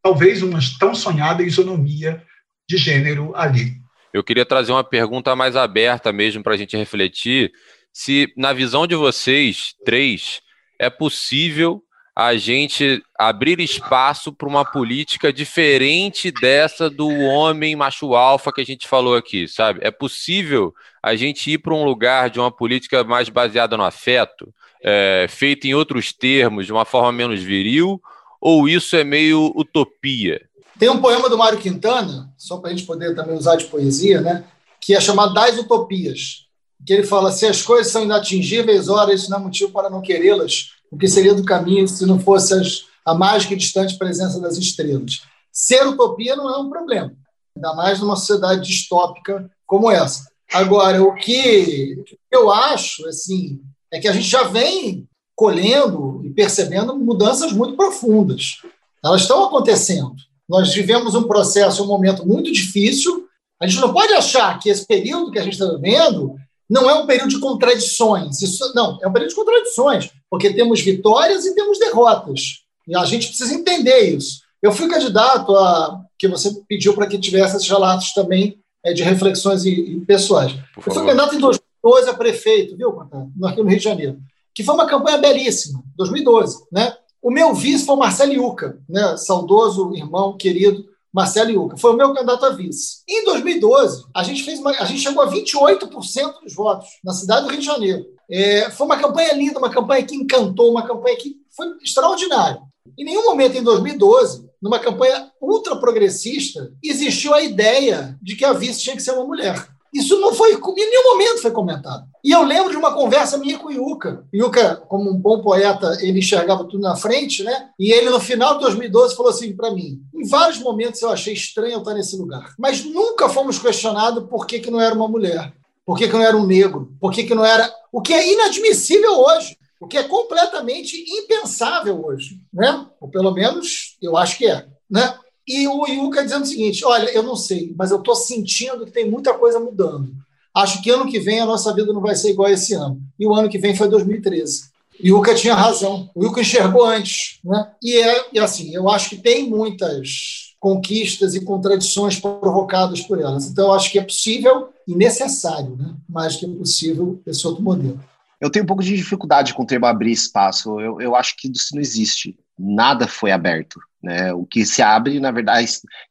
[0.04, 2.24] talvez, uma tão sonhada isonomia
[2.70, 3.76] de gênero ali.
[4.14, 7.52] Eu queria trazer uma pergunta mais aberta mesmo para a gente refletir,
[7.94, 10.42] se, na visão de vocês, três,
[10.80, 11.82] é possível
[12.20, 18.66] a gente abrir espaço para uma política diferente dessa do homem macho alfa que a
[18.66, 19.82] gente falou aqui, sabe?
[19.84, 24.52] É possível a gente ir para um lugar de uma política mais baseada no afeto,
[24.82, 28.02] é, feita em outros termos, de uma forma menos viril,
[28.42, 30.42] ou isso é meio utopia?
[30.80, 34.22] Tem um poema do Mário Quintana, só para a gente poder também usar de poesia,
[34.22, 34.44] né?
[34.82, 36.48] Que é chamado Das Utopias.
[36.84, 40.02] Que ele fala: se as coisas são inatingíveis, ora, isso não é motivo para não
[40.02, 44.40] querê-las o que seria do caminho se não fosse as, a mágica e distante presença
[44.40, 45.22] das estrelas.
[45.52, 47.14] Ser utopia não é um problema,
[47.56, 50.28] ainda mais numa sociedade distópica como essa.
[50.54, 53.60] Agora, o que eu acho assim,
[53.92, 58.62] é que a gente já vem colhendo e percebendo mudanças muito profundas.
[59.04, 60.16] Elas estão acontecendo.
[60.48, 63.28] Nós vivemos um processo, um momento muito difícil,
[63.60, 66.36] A gente não pode achar que esse período que a gente está vivendo
[66.70, 68.42] não é um período de contradições.
[68.42, 72.64] Isso, não, é um período de contradições, porque temos vitórias e temos derrotas.
[72.88, 74.42] E a gente precisa entender isso.
[74.62, 79.04] Eu fui candidato a que você pediu para que tivesse esses relatos também é, de
[79.04, 80.54] reflexões e, e pessoais.
[80.76, 83.00] eu fui candidato em 2012 a prefeito, viu,
[83.46, 84.20] aqui no Rio de Janeiro,
[84.54, 86.96] que foi uma campanha belíssima, 2012, né?
[87.22, 89.18] O meu vice foi o Marcelo Iuca, né?
[89.18, 90.86] saudoso irmão querido
[91.18, 91.78] Marcelo Iuca.
[91.78, 93.02] Foi o meu candidato a vice.
[93.10, 97.46] Em 2012, a gente, fez uma, a gente chegou a 28% dos votos na cidade
[97.48, 98.06] do Rio de Janeiro.
[98.30, 102.62] É, foi uma campanha linda, uma campanha que encantou, uma campanha que foi extraordinária.
[102.96, 108.54] Em nenhum momento em 2012, numa campanha ultra progressista, existiu a ideia de que a
[108.54, 109.68] vice tinha que ser uma mulher.
[109.94, 112.06] Isso não foi, em nenhum momento foi comentado.
[112.24, 114.26] E eu lembro de uma conversa minha com o Yuka.
[114.34, 117.70] Yuka, como um bom poeta, ele enxergava tudo na frente, né?
[117.80, 121.34] E ele, no final de 2012, falou assim para mim: em vários momentos eu achei
[121.34, 125.54] estranho estar nesse lugar, mas nunca fomos questionados por que, que não era uma mulher,
[125.86, 127.74] por que, que não era um negro, por que, que não era.
[127.92, 132.86] O que é inadmissível hoje o que é completamente impensável hoje, né?
[133.00, 135.18] Ou pelo menos eu acho que é, né?
[135.48, 138.92] E o Yuka dizendo o seguinte: olha, eu não sei, mas eu estou sentindo que
[138.92, 140.12] tem muita coisa mudando.
[140.54, 143.00] Acho que ano que vem a nossa vida não vai ser igual a esse ano.
[143.20, 144.70] E o ano que vem foi 2013.
[145.00, 146.10] E o Yuka tinha razão.
[146.16, 147.72] O Yuka enxergou antes, né?
[147.82, 153.46] E é e assim, eu acho que tem muitas conquistas e contradições provocadas por elas.
[153.48, 155.96] Então, eu acho que é possível e necessário, né?
[156.10, 158.00] mais que possível, esse outro modelo.
[158.40, 160.80] Eu tenho um pouco de dificuldade com o termo abrir espaço.
[160.80, 162.38] Eu, eu acho que isso não existe.
[162.58, 163.80] Nada foi aberto.
[164.02, 164.34] Né?
[164.34, 165.68] O que se abre, na verdade,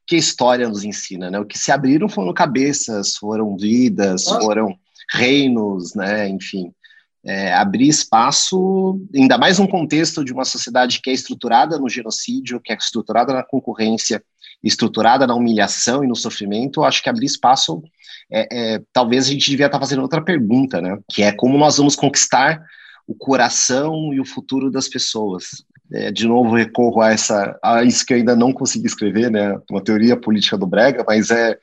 [0.07, 1.31] que a história nos ensina.
[1.31, 1.39] Né?
[1.39, 4.77] O que se abriram foram cabeças, foram vidas, foram
[5.13, 6.29] reinos, né?
[6.29, 6.73] enfim.
[7.25, 12.61] É, abrir espaço, ainda mais num contexto de uma sociedade que é estruturada no genocídio,
[12.63, 14.23] que é estruturada na concorrência,
[14.63, 17.83] estruturada na humilhação e no sofrimento, eu acho que abrir espaço
[18.31, 20.99] é, é, talvez a gente devia estar fazendo outra pergunta, né?
[21.11, 22.63] Que é como nós vamos conquistar
[23.07, 25.65] o coração e o futuro das pessoas.
[25.93, 29.57] É, de novo recorro a essa a isso que eu ainda não consegui escrever, né?
[29.71, 31.57] Uma teoria política do Brega, mas é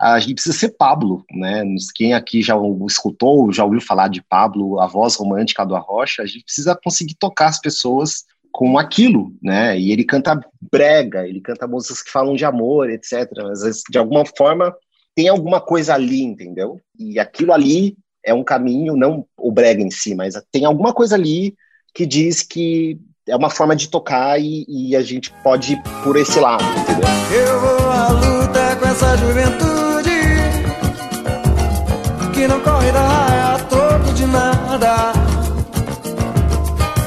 [0.00, 1.64] a gente precisa ser Pablo, né?
[1.94, 2.54] Quem aqui já
[2.86, 7.16] escutou, já ouviu falar de Pablo, a voz romântica do Arrocha, a gente precisa conseguir
[7.18, 9.78] tocar as pessoas com aquilo, né?
[9.78, 13.28] E ele canta brega, ele canta músicas que falam de amor, etc.
[13.36, 14.74] Mas de alguma forma
[15.14, 16.80] tem alguma coisa ali, entendeu?
[16.96, 21.16] E aquilo ali é um caminho, não o brega em si, mas tem alguma coisa
[21.16, 21.54] ali
[21.92, 26.16] que diz que é uma forma de tocar e, e a gente pode ir por
[26.16, 27.08] esse lado, entendeu?
[27.30, 30.18] Eu vou à luta com essa juventude
[32.32, 35.12] que não corre da raia a troco de nada.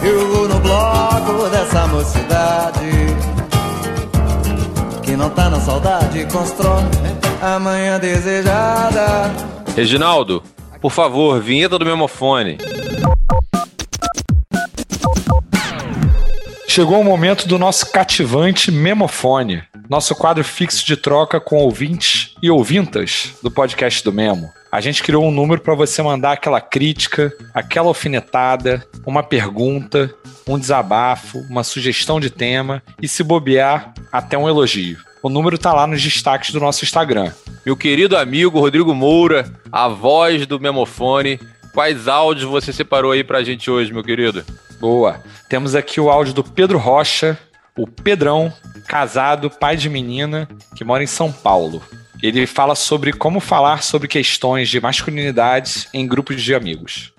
[0.04, 2.92] Eu vou no bloco dessa mocidade
[5.04, 6.84] que não tá na saudade, constrói
[7.42, 9.32] amanhã desejada.
[9.76, 10.44] Reginaldo,
[10.80, 12.58] por favor, vinheta do memofone.
[16.74, 22.50] Chegou o momento do nosso cativante memofone, nosso quadro fixo de troca com ouvintes e
[22.50, 24.50] ouvintas do podcast do Memo.
[24.72, 30.16] A gente criou um número para você mandar aquela crítica, aquela alfinetada, uma pergunta,
[30.48, 34.98] um desabafo, uma sugestão de tema e, se bobear, até um elogio.
[35.22, 37.34] O número tá lá nos destaques do nosso Instagram.
[37.66, 41.38] Meu querido amigo Rodrigo Moura, a voz do Memofone,
[41.74, 44.46] quais áudios você separou aí pra gente hoje, meu querido?
[44.82, 45.22] Boa.
[45.48, 47.38] Temos aqui o áudio do Pedro Rocha,
[47.78, 48.52] o Pedrão,
[48.88, 51.84] casado, pai de menina, que mora em São Paulo.
[52.20, 57.14] Ele fala sobre como falar sobre questões de masculinidade em grupos de amigos.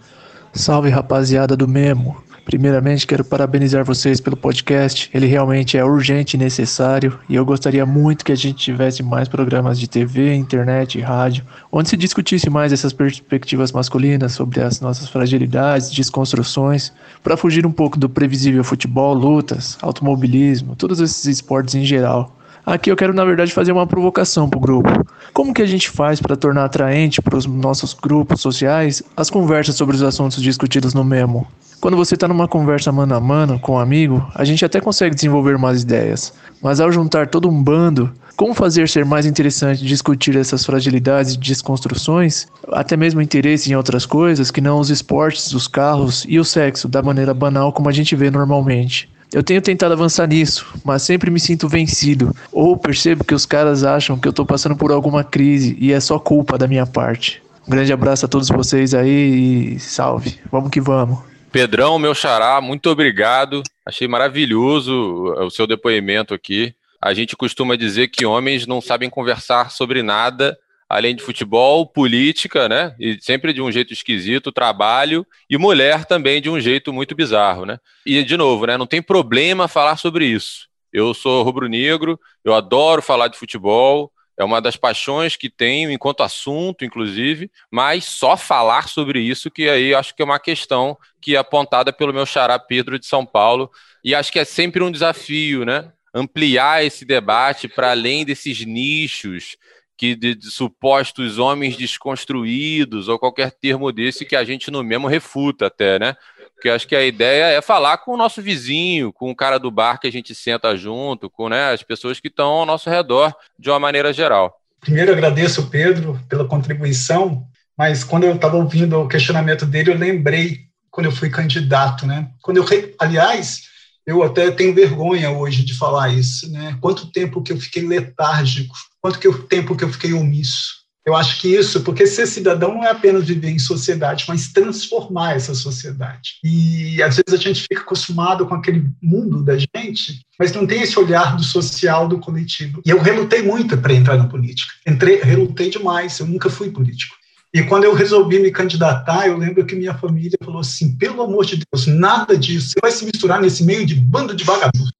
[0.52, 2.20] Salve rapaziada do Memo.
[2.44, 5.08] Primeiramente, quero parabenizar vocês pelo podcast.
[5.14, 9.28] Ele realmente é urgente e necessário, e eu gostaria muito que a gente tivesse mais
[9.28, 14.80] programas de TV, internet e rádio, onde se discutisse mais essas perspectivas masculinas sobre as
[14.80, 21.76] nossas fragilidades, desconstruções, para fugir um pouco do previsível futebol, lutas, automobilismo, todos esses esportes
[21.76, 22.36] em geral.
[22.66, 24.88] Aqui eu quero, na verdade, fazer uma provocação para o grupo.
[25.32, 29.74] Como que a gente faz para tornar atraente para os nossos grupos sociais as conversas
[29.74, 31.46] sobre os assuntos discutidos no memo?
[31.82, 35.16] Quando você está numa conversa mano a mano com um amigo, a gente até consegue
[35.16, 36.32] desenvolver mais ideias.
[36.62, 41.38] Mas ao juntar todo um bando, como fazer ser mais interessante discutir essas fragilidades e
[41.38, 46.44] desconstruções, até mesmo interesse em outras coisas que não os esportes, os carros e o
[46.44, 49.10] sexo, da maneira banal como a gente vê normalmente?
[49.32, 52.32] Eu tenho tentado avançar nisso, mas sempre me sinto vencido.
[52.52, 55.98] Ou percebo que os caras acham que eu tô passando por alguma crise e é
[55.98, 57.42] só culpa da minha parte.
[57.66, 60.38] Um grande abraço a todos vocês aí e salve.
[60.48, 61.31] Vamos que vamos.
[61.52, 63.62] Pedrão, meu xará, muito obrigado.
[63.84, 66.74] Achei maravilhoso o seu depoimento aqui.
[66.98, 72.68] A gente costuma dizer que homens não sabem conversar sobre nada além de futebol, política,
[72.68, 72.94] né?
[73.00, 77.64] E sempre de um jeito esquisito, trabalho, e mulher também de um jeito muito bizarro,
[77.64, 77.78] né?
[78.04, 78.76] E, de novo, né?
[78.76, 80.68] Não tem problema falar sobre isso.
[80.92, 86.22] Eu sou rubro-negro, eu adoro falar de futebol, é uma das paixões que tenho enquanto
[86.22, 91.36] assunto, inclusive, mas só falar sobre isso que aí acho que é uma questão que
[91.36, 93.70] é apontada pelo meu xará Pedro de São Paulo,
[94.04, 95.92] e acho que é sempre um desafio, né?
[96.14, 99.56] Ampliar esse debate para além desses nichos
[99.96, 105.06] que de, de, supostos homens desconstruídos ou qualquer termo desse que a gente no mesmo
[105.06, 106.16] refuta até, né?
[106.62, 109.68] Porque acho que a ideia é falar com o nosso vizinho, com o cara do
[109.68, 113.34] bar que a gente senta junto, com né, as pessoas que estão ao nosso redor
[113.58, 114.60] de uma maneira geral.
[114.80, 117.44] Primeiro agradeço Pedro pela contribuição,
[117.76, 122.30] mas quando eu estava ouvindo o questionamento dele, eu lembrei quando eu fui candidato, né?
[122.40, 122.64] Quando eu,
[123.00, 123.62] aliás,
[124.06, 126.78] eu até tenho vergonha hoje de falar isso, né?
[126.80, 130.81] Quanto tempo que eu fiquei letárgico quanto que tempo que eu fiquei omisso.
[131.04, 135.34] Eu acho que isso, porque ser cidadão não é apenas viver em sociedade, mas transformar
[135.34, 136.34] essa sociedade.
[136.44, 140.82] E às vezes a gente fica acostumado com aquele mundo da gente, mas não tem
[140.82, 142.80] esse olhar do social, do coletivo.
[142.86, 144.72] E eu relutei muito para entrar na política.
[144.86, 147.16] Entrei, relutei demais, eu nunca fui político.
[147.52, 151.44] E quando eu resolvi me candidatar, eu lembro que minha família falou assim: pelo amor
[151.44, 154.92] de Deus, nada disso, você vai se misturar nesse meio de bando de vagabundos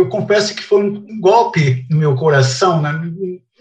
[0.00, 2.90] eu confesso que foi um golpe no meu coração, né?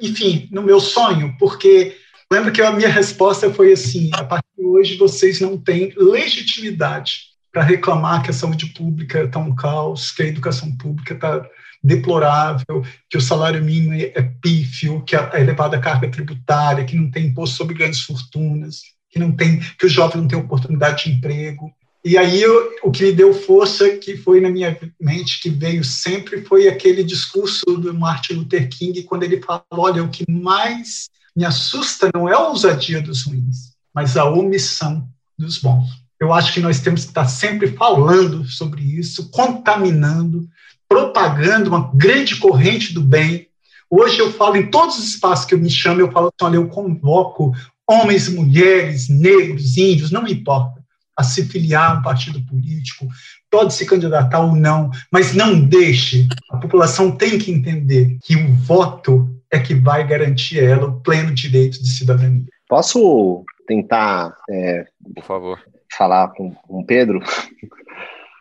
[0.02, 1.96] Enfim, no meu sonho, porque
[2.32, 7.30] lembro que a minha resposta foi assim: a partir de hoje vocês não têm legitimidade
[7.52, 11.46] para reclamar que a saúde pública está um caos, que a educação pública está
[11.84, 17.28] deplorável, que o salário mínimo é pífio, que a elevada carga tributária, que não tem
[17.28, 21.72] imposto sobre grandes fortunas, que não tem, que o jovem não tem oportunidade de emprego.
[22.04, 25.84] E aí eu, o que me deu força, que foi na minha mente, que veio
[25.84, 31.10] sempre, foi aquele discurso do Martin Luther King, quando ele fala, olha, o que mais
[31.36, 35.06] me assusta não é a ousadia dos ruins, mas a omissão
[35.38, 35.90] dos bons.
[36.18, 40.48] Eu acho que nós temos que estar sempre falando sobre isso, contaminando,
[40.88, 43.48] propagando uma grande corrente do bem.
[43.90, 46.56] Hoje eu falo em todos os espaços que eu me chamo, eu falo assim, olha,
[46.58, 47.54] eu convoco
[47.86, 50.79] homens, mulheres, negros, índios, não importa
[51.20, 53.06] a se filiar a um partido político,
[53.52, 56.26] pode se candidatar ou não, mas não deixe.
[56.50, 61.02] A população tem que entender que o voto é que vai garantir a ela o
[61.02, 62.46] pleno direito de cidadania.
[62.70, 65.60] Posso tentar, é, por favor,
[65.92, 67.20] falar com o Pedro?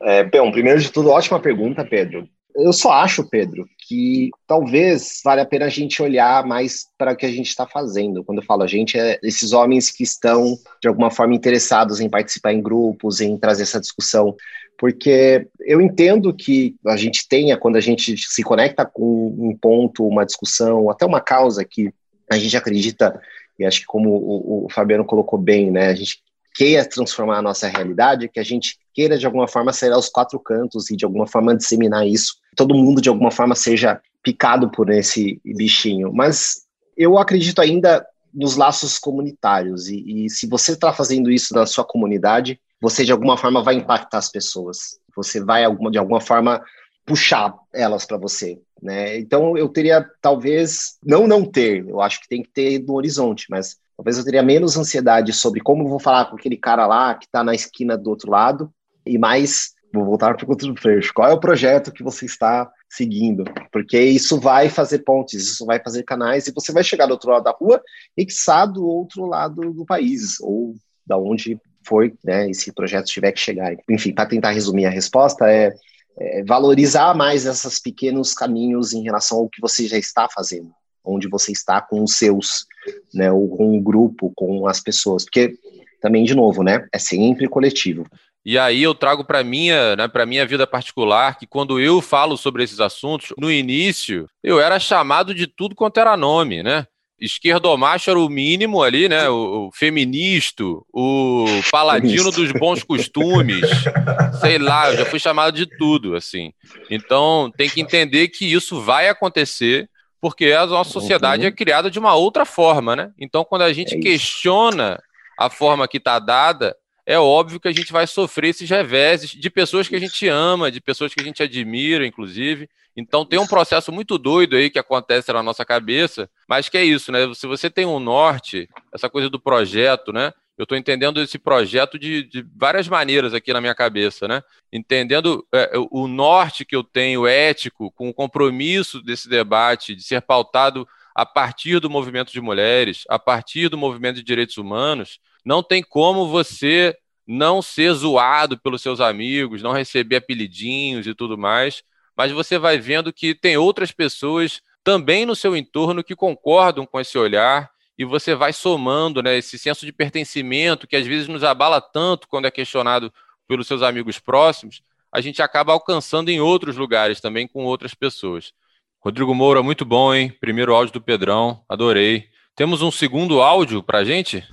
[0.01, 2.29] É, bom, primeiro de tudo, ótima pergunta, Pedro.
[2.55, 7.17] Eu só acho, Pedro, que talvez valha a pena a gente olhar mais para o
[7.17, 8.23] que a gente está fazendo.
[8.23, 12.09] Quando eu falo a gente, é esses homens que estão, de alguma forma, interessados em
[12.09, 14.37] participar em grupos, em trazer essa discussão.
[14.77, 20.07] Porque eu entendo que a gente tenha, quando a gente se conecta com um ponto,
[20.07, 21.91] uma discussão, até uma causa que
[22.31, 23.19] a gente acredita,
[23.59, 26.19] e acho que como o, o Fabiano colocou bem, né, a gente
[26.55, 30.39] queira transformar a nossa realidade, que a gente queira de alguma forma sair aos quatro
[30.39, 34.91] cantos e de alguma forma disseminar isso, todo mundo de alguma forma seja picado por
[34.91, 36.13] esse bichinho.
[36.13, 38.05] Mas eu acredito ainda
[38.35, 43.13] nos laços comunitários e, e se você está fazendo isso na sua comunidade, você de
[43.13, 44.99] alguma forma vai impactar as pessoas.
[45.15, 46.61] Você vai de alguma forma
[47.07, 49.17] puxar elas para você, né?
[49.19, 53.47] Então eu teria talvez não não ter, eu acho que tem que ter no horizonte,
[53.49, 57.17] mas Talvez eu teria menos ansiedade sobre como eu vou falar com aquele cara lá
[57.17, 58.73] que está na esquina do outro lado
[59.05, 61.13] e mais vou voltar para o conto do Freixo.
[61.15, 63.45] Qual é o projeto que você está seguindo?
[63.73, 67.31] Porque isso vai fazer pontes, isso vai fazer canais e você vai chegar do outro
[67.31, 67.83] lado da rua
[68.17, 68.35] e que
[68.73, 70.75] do outro lado do país ou
[71.07, 73.75] da onde for, né, esse projeto tiver que chegar.
[73.89, 75.73] Enfim, para tentar resumir a resposta é,
[76.19, 80.71] é valorizar mais esses pequenos caminhos em relação ao que você já está fazendo
[81.09, 82.67] onde você está com os seus,
[83.15, 85.55] né, ou com o grupo, com as pessoas, porque
[86.01, 88.07] também de novo, né, é sempre coletivo.
[88.45, 92.37] E aí eu trago para minha, né, para minha vida particular que quando eu falo
[92.37, 96.87] sobre esses assuntos, no início eu era chamado de tudo quanto era nome, né?
[97.21, 99.29] Esquerdomacho era o mínimo ali, né?
[99.29, 103.69] O, o feminista, o paladino dos bons costumes,
[104.41, 106.53] sei lá, eu já fui chamado de tudo, assim.
[106.89, 109.91] Então tem que entender que isso vai acontecer
[110.21, 111.49] porque a nossa sociedade uhum.
[111.49, 113.11] é criada de uma outra forma, né?
[113.19, 115.01] Então, quando a gente é questiona
[115.39, 116.77] a forma que está dada,
[117.09, 120.71] é óbvio que a gente vai sofrer esses reveses de pessoas que a gente ama,
[120.71, 122.69] de pessoas que a gente admira, inclusive.
[122.95, 126.85] Então tem um processo muito doido aí que acontece na nossa cabeça, mas que é
[126.85, 127.21] isso, né?
[127.35, 130.35] Se você tem um norte, essa coisa do projeto, né?
[130.59, 134.43] eu estou entendendo esse projeto de, de, várias maneiras aqui na minha cabeça, né?
[134.73, 140.21] Entendendo é, o norte que eu tenho ético, com o compromisso desse debate, de ser
[140.21, 145.63] pautado a partir do movimento de mulheres, a partir do movimento de direitos humanos, não
[145.63, 146.95] tem como você
[147.27, 151.83] não ser zoado pelos seus amigos, não receber apelidinhos e tudo mais,
[152.15, 157.01] mas você vai vendo que tem outras pessoas também no seu entorno que concordam com
[157.01, 161.43] esse olhar e você vai somando né, esse senso de pertencimento que às vezes nos
[161.43, 163.11] abala tanto quando é questionado
[163.49, 168.53] pelos seus amigos próximos, a gente acaba alcançando em outros lugares também com outras pessoas.
[169.01, 170.31] Rodrigo Moura, muito bom, hein?
[170.31, 172.29] Primeiro áudio do Pedrão, adorei.
[172.55, 174.47] Temos um segundo áudio pra gente?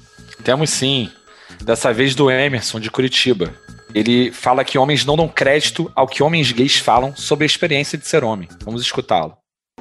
[0.46, 1.10] Temos sim.
[1.64, 3.52] Dessa vez do Emerson, de Curitiba.
[3.96, 7.98] Ele fala que homens não dão crédito ao que homens gays falam sobre a experiência
[7.98, 8.48] de ser homem.
[8.64, 9.36] Vamos escutá-lo.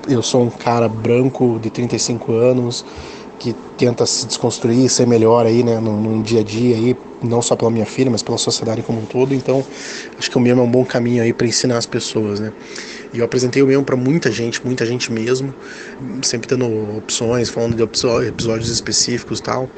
[0.09, 2.82] Eu sou um cara branco de 35 anos
[3.39, 7.56] que tenta se desconstruir, ser melhor aí, né, no dia a dia aí, não só
[7.56, 9.34] pela minha filha, mas pela sociedade como um todo.
[9.34, 9.64] Então,
[10.18, 12.52] acho que o mesmo é um bom caminho aí para ensinar as pessoas, né?
[13.14, 15.55] E eu apresentei o mesmo para muita gente, muita gente mesmo,
[16.20, 17.82] sempre tendo opções, falando de
[18.26, 19.70] episódios específicos e tal.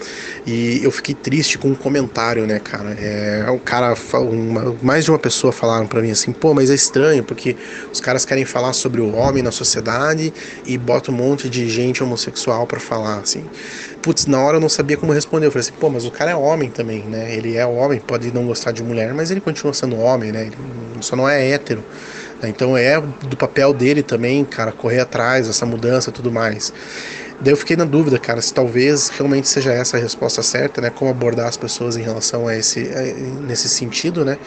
[0.47, 2.97] E eu fiquei triste com um comentário, né, cara?
[2.98, 6.74] É, o cara, uma, mais de uma pessoa falaram para mim assim, pô, mas é
[6.74, 7.55] estranho, porque
[7.93, 10.32] os caras querem falar sobre o homem na sociedade
[10.64, 13.44] e bota um monte de gente homossexual para falar, assim.
[14.07, 15.47] Putz, na hora eu não sabia como responder.
[15.47, 17.35] Eu falei assim, pô, mas o cara é homem também, né?
[17.35, 20.43] Ele é homem, pode não gostar de mulher, mas ele continua sendo homem, né?
[20.43, 20.57] Ele
[21.01, 21.83] só não é hétero.
[22.45, 26.73] Então é do papel dele também, cara, correr atrás, essa mudança e tudo mais.
[27.41, 30.91] Daí eu fiquei na dúvida, cara, se talvez realmente seja essa a resposta certa, né?
[30.91, 33.03] Como abordar as pessoas em relação a esse, a,
[33.43, 34.39] nesse sentido, né?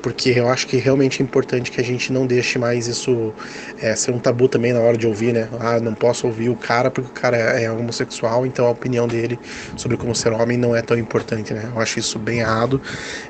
[0.00, 3.34] Porque eu acho que realmente é importante que a gente não deixe mais isso
[3.80, 5.48] é, ser um tabu também na hora de ouvir, né?
[5.58, 9.38] Ah, não posso ouvir o cara porque o cara é homossexual, então a opinião dele
[9.76, 11.70] sobre como ser homem não é tão importante, né?
[11.74, 12.80] Eu acho isso bem errado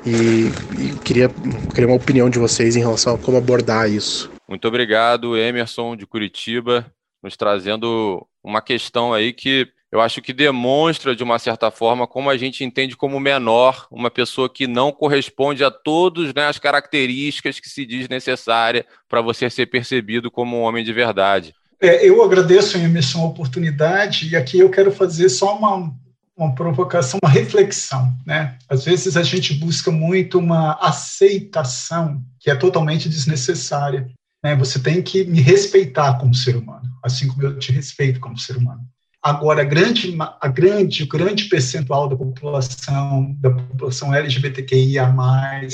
[0.05, 1.29] e, e queria,
[1.73, 4.29] queria uma opinião de vocês em relação a como abordar isso.
[4.47, 6.85] Muito obrigado, Emerson de Curitiba,
[7.21, 12.29] nos trazendo uma questão aí que eu acho que demonstra, de uma certa forma, como
[12.29, 17.59] a gente entende como menor uma pessoa que não corresponde a todas né, as características
[17.59, 21.53] que se diz necessária para você ser percebido como um homem de verdade.
[21.79, 25.93] É, eu agradeço, Emerson, a oportunidade, e aqui eu quero fazer só uma,
[26.35, 28.13] uma provocação, uma reflexão.
[28.25, 28.57] Né?
[28.67, 34.09] Às vezes a gente busca muito uma aceitação que é totalmente desnecessária.
[34.47, 34.55] Né?
[34.55, 38.55] Você tem que me respeitar como ser humano, assim como eu te respeito como ser
[38.55, 38.79] humano.
[39.21, 45.13] Agora, a grande, a grande, o grande percentual da população, da população LGBTQIA+,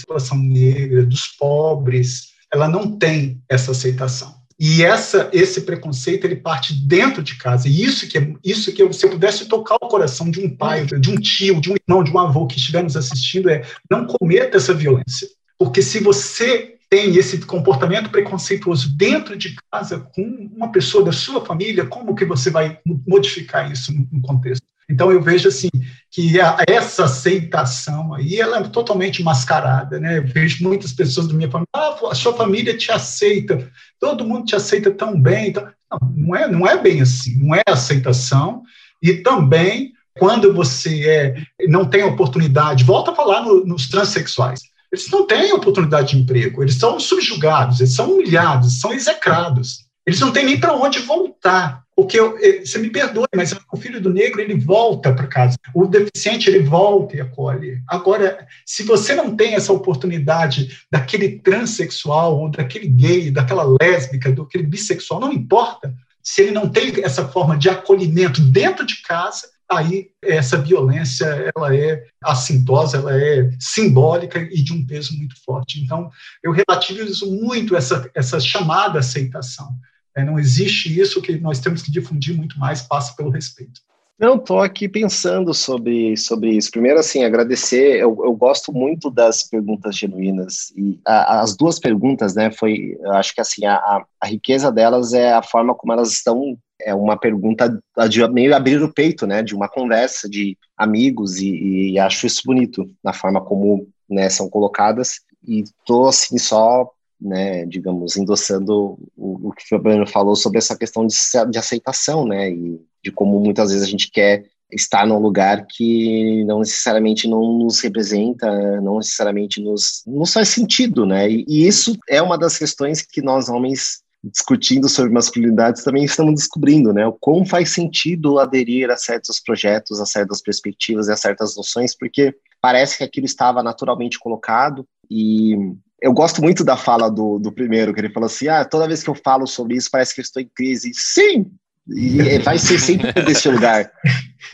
[0.02, 4.34] população negra, dos pobres, ela não tem essa aceitação.
[4.60, 7.68] E essa, esse preconceito ele parte dentro de casa.
[7.68, 10.50] E isso que é, isso que eu, se eu pudesse tocar o coração de um
[10.50, 13.62] pai, de um tio, de um irmão, de um avô que estiver nos assistindo é
[13.91, 15.28] não cometa essa violência.
[15.60, 20.22] Porque se você tem esse comportamento preconceituoso dentro de casa com
[20.56, 24.64] uma pessoa da sua família, como que você vai modificar isso no contexto?
[24.88, 25.70] Então eu vejo assim
[26.11, 26.36] que
[26.68, 30.20] essa aceitação aí ela é totalmente mascarada, né?
[30.20, 34.45] Eu vejo muitas pessoas da minha família, ah, a sua família te aceita, todo mundo
[34.45, 38.61] te aceita tão bem, então, não, não é não é bem assim, não é aceitação
[39.02, 45.10] e também quando você é, não tem oportunidade, volta a falar no, nos transexuais eles
[45.10, 49.88] não têm oportunidade de emprego, eles são subjugados, eles são humilhados, são execrados.
[50.06, 51.82] Eles não têm nem para onde voltar.
[51.95, 55.56] Porque eu, eh, você me perdoe, mas o filho do negro ele volta para casa,
[55.76, 57.82] o deficiente ele volta e acolhe.
[57.88, 64.65] Agora, se você não tem essa oportunidade daquele transexual ou daquele gay, daquela lésbica, daquele
[64.65, 65.94] bissexual, não importa.
[66.22, 71.76] Se ele não tem essa forma de acolhimento dentro de casa, aí essa violência ela
[71.76, 75.81] é assintosa, ela é simbólica e de um peso muito forte.
[75.81, 76.10] Então,
[76.44, 79.73] eu relativizo muito essa, essa chamada aceitação.
[80.15, 83.81] É, não existe isso que nós temos que difundir muito mais, passa pelo respeito.
[84.19, 86.69] Não, estou aqui pensando sobre, sobre isso.
[86.69, 87.99] Primeiro, assim, agradecer.
[87.99, 92.52] Eu, eu gosto muito das perguntas genuínas e a, as duas perguntas, né?
[92.52, 96.57] Foi, eu acho que assim a, a riqueza delas é a forma como elas estão
[96.85, 97.80] é uma pergunta
[98.10, 102.41] de meio abrir o peito, né, de uma conversa de amigos e, e acho isso
[102.45, 106.89] bonito na forma como né, são colocadas e tô assim só,
[107.19, 111.15] né, digamos, endossando o, o que o Fabiano falou sobre essa questão de,
[111.49, 116.43] de aceitação, né, e de como muitas vezes a gente quer estar num lugar que
[116.45, 118.49] não necessariamente não nos representa,
[118.81, 121.30] não necessariamente nos, nos faz sentido, né?
[121.30, 126.36] E, e, isso é uma das questões que nós homens discutindo sobre masculinidades, também estamos
[126.36, 131.18] descobrindo, né, o como faz sentido aderir a certos projetos, a certas perspectivas e a
[131.18, 135.56] certas noções, porque parece que aquilo estava naturalmente colocado e
[136.02, 139.04] eu gosto muito da fala do, do primeiro, que ele falou assim, ah, toda vez
[139.04, 140.91] que eu falo sobre isso parece que eu estou em crise.
[140.94, 141.50] Sim,
[141.88, 143.91] E vai ser sempre desse lugar.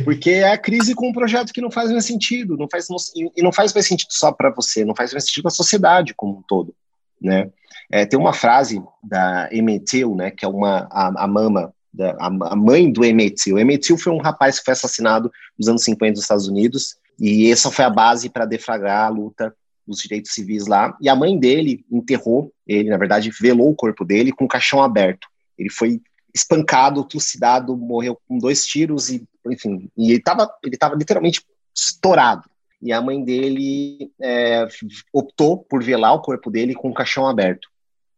[0.03, 2.87] Porque é a crise com um projeto que não faz mais sentido, não faz,
[3.35, 6.13] e não faz mais sentido só para você, não faz mais sentido para a sociedade
[6.15, 6.73] como um todo,
[7.21, 7.49] né?
[7.91, 12.11] É, tem uma frase da Emmett Till, né, que é uma, a, a mama, da,
[12.19, 13.03] a, a, mãe do.
[13.03, 17.51] Emmett Till foi um rapaz que foi assassinado nos anos 50 nos Estados Unidos, e
[17.51, 19.53] essa foi a base para deflagrar a luta
[19.85, 20.95] dos direitos civis lá.
[21.01, 24.81] E a mãe dele enterrou ele, na verdade, velou o corpo dele com o caixão
[24.81, 25.27] aberto.
[25.57, 25.99] Ele foi
[26.33, 31.43] espancado, trucidado, morreu com dois tiros e, enfim, e ele estava ele tava literalmente
[31.75, 32.47] estourado.
[32.81, 34.65] E a mãe dele é,
[35.11, 37.68] optou por velar o corpo dele com o caixão aberto,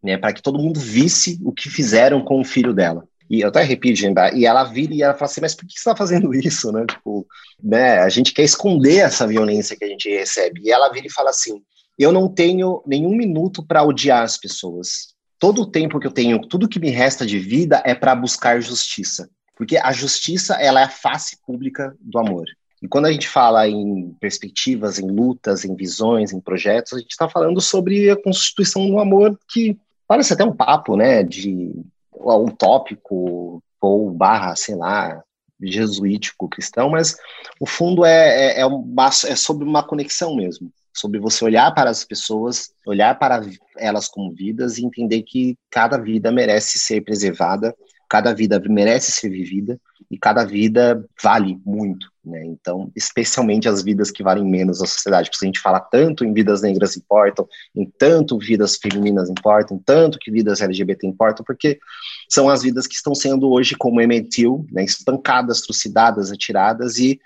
[0.03, 3.05] né, para que todo mundo visse o que fizeram com o filho dela.
[3.29, 4.05] E eu até arrepio de.
[4.35, 6.85] E ela vira e ela fala assim, mas por que você está fazendo isso, né?
[6.85, 7.25] Tipo,
[7.63, 7.99] né?
[7.99, 10.61] A gente quer esconder essa violência que a gente recebe.
[10.65, 11.61] E ela vira e fala assim,
[11.97, 15.13] eu não tenho nenhum minuto para odiar as pessoas.
[15.39, 18.61] Todo o tempo que eu tenho, tudo que me resta de vida é para buscar
[18.61, 19.29] justiça.
[19.55, 22.45] Porque a justiça, ela é a face pública do amor.
[22.81, 27.11] E quando a gente fala em perspectivas, em lutas, em visões, em projetos, a gente
[27.11, 29.77] está falando sobre a constituição do amor que
[30.11, 31.71] parece até um papo, né, de
[32.13, 35.23] utópico ou barra, sei lá,
[35.61, 37.15] jesuítico cristão, mas
[37.61, 42.03] o fundo é, é, é, é sobre uma conexão mesmo, sobre você olhar para as
[42.03, 43.41] pessoas, olhar para
[43.77, 47.73] elas como vidas e entender que cada vida merece ser preservada,
[48.11, 49.79] cada vida merece ser vivida
[50.11, 52.43] e cada vida vale muito, né?
[52.43, 56.33] Então, especialmente as vidas que valem menos na sociedade, porque a gente fala tanto em
[56.33, 61.79] vidas negras importam, em tanto vidas femininas importam, tanto que vidas LGBT importam, porque
[62.27, 67.17] são as vidas que estão sendo hoje, como ementiu, né, espancadas, trucidadas, atiradas e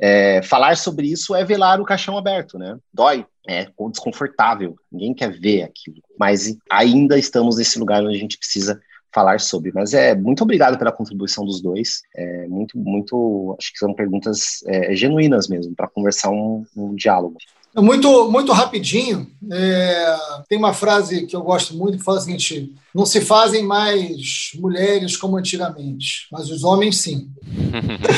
[0.00, 2.78] é, falar sobre isso é velar o caixão aberto, né?
[2.90, 8.38] Dói, é desconfortável, ninguém quer ver aquilo, mas ainda estamos nesse lugar onde a gente
[8.38, 8.80] precisa
[9.12, 9.72] falar sobre.
[9.74, 12.02] Mas é muito obrigado pela contribuição dos dois.
[12.14, 17.36] É muito, muito, acho que são perguntas é, genuínas mesmo para conversar um, um diálogo.
[17.74, 19.26] Muito, muito rapidinho.
[19.50, 20.16] É,
[20.46, 24.50] tem uma frase que eu gosto muito que fala o seguinte: não se fazem mais
[24.56, 27.30] mulheres como antigamente, mas os homens sim.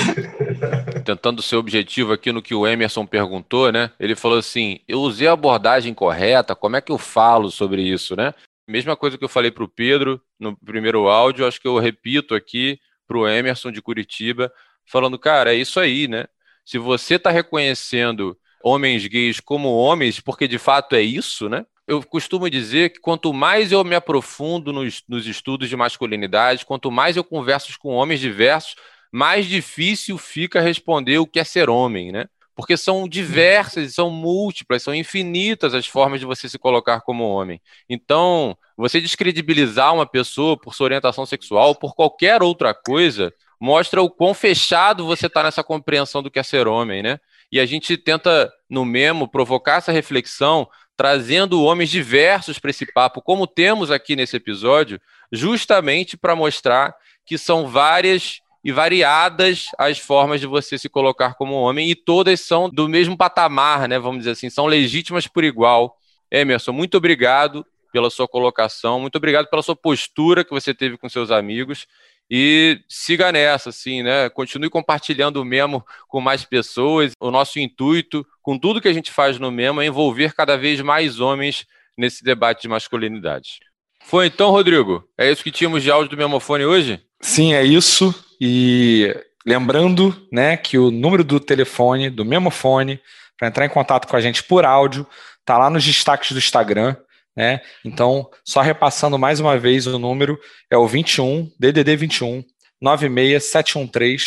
[1.04, 3.92] Tentando ser objetivo aqui no que o Emerson perguntou, né?
[4.00, 8.16] Ele falou assim: eu usei a abordagem correta, como é que eu falo sobre isso,
[8.16, 8.34] né?
[8.66, 12.34] Mesma coisa que eu falei para o Pedro no primeiro áudio, acho que eu repito
[12.34, 14.52] aqui para o Emerson de Curitiba,
[14.86, 16.26] falando, cara, é isso aí, né?
[16.64, 21.66] Se você está reconhecendo homens gays como homens, porque de fato é isso, né?
[21.86, 26.90] Eu costumo dizer que quanto mais eu me aprofundo nos, nos estudos de masculinidade, quanto
[26.90, 28.74] mais eu converso com homens diversos,
[29.12, 32.26] mais difícil fica responder o que é ser homem, né?
[32.54, 37.60] Porque são diversas, são múltiplas, são infinitas as formas de você se colocar como homem.
[37.88, 44.10] Então, você descredibilizar uma pessoa por sua orientação sexual, por qualquer outra coisa, mostra o
[44.10, 47.18] quão fechado você está nessa compreensão do que é ser homem, né?
[47.50, 53.20] E a gente tenta, no Memo, provocar essa reflexão, trazendo homens diversos para esse papo,
[53.22, 55.00] como temos aqui nesse episódio,
[55.32, 56.94] justamente para mostrar
[57.26, 62.40] que são várias e variadas as formas de você se colocar como homem, e todas
[62.40, 63.98] são do mesmo patamar, né?
[63.98, 65.96] Vamos dizer assim, são legítimas por igual.
[66.30, 71.08] Emerson, muito obrigado pela sua colocação, muito obrigado pela sua postura que você teve com
[71.08, 71.86] seus amigos.
[72.30, 74.30] E siga nessa, assim, né?
[74.30, 77.12] Continue compartilhando o Memo com mais pessoas.
[77.20, 80.80] O nosso intuito, com tudo que a gente faz no Memo, é envolver cada vez
[80.80, 81.66] mais homens
[81.96, 83.60] nesse debate de masculinidade.
[84.02, 85.04] Foi então, Rodrigo?
[85.18, 87.00] É isso que tínhamos de áudio do Memofone hoje?
[87.20, 88.14] Sim, é isso.
[88.40, 93.00] E lembrando né, que o número do telefone, do mesmo fone,
[93.38, 95.06] para entrar em contato com a gente por áudio,
[95.40, 96.96] está lá nos destaques do Instagram.
[97.36, 97.60] Né?
[97.84, 100.38] Então, só repassando mais uma vez o número,
[100.70, 102.44] é o 21, DDD 21
[102.80, 104.24] 96713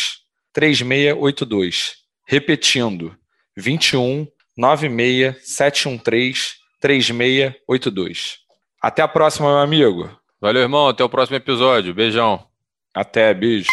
[0.52, 1.94] 3682.
[2.26, 3.16] Repetindo,
[3.56, 4.26] 21
[4.56, 8.38] 96713 3682.
[8.80, 10.10] Até a próxima, meu amigo.
[10.40, 10.88] Valeu, irmão.
[10.88, 11.94] Até o próximo episódio.
[11.94, 12.46] Beijão.
[12.94, 13.68] Até, beijo.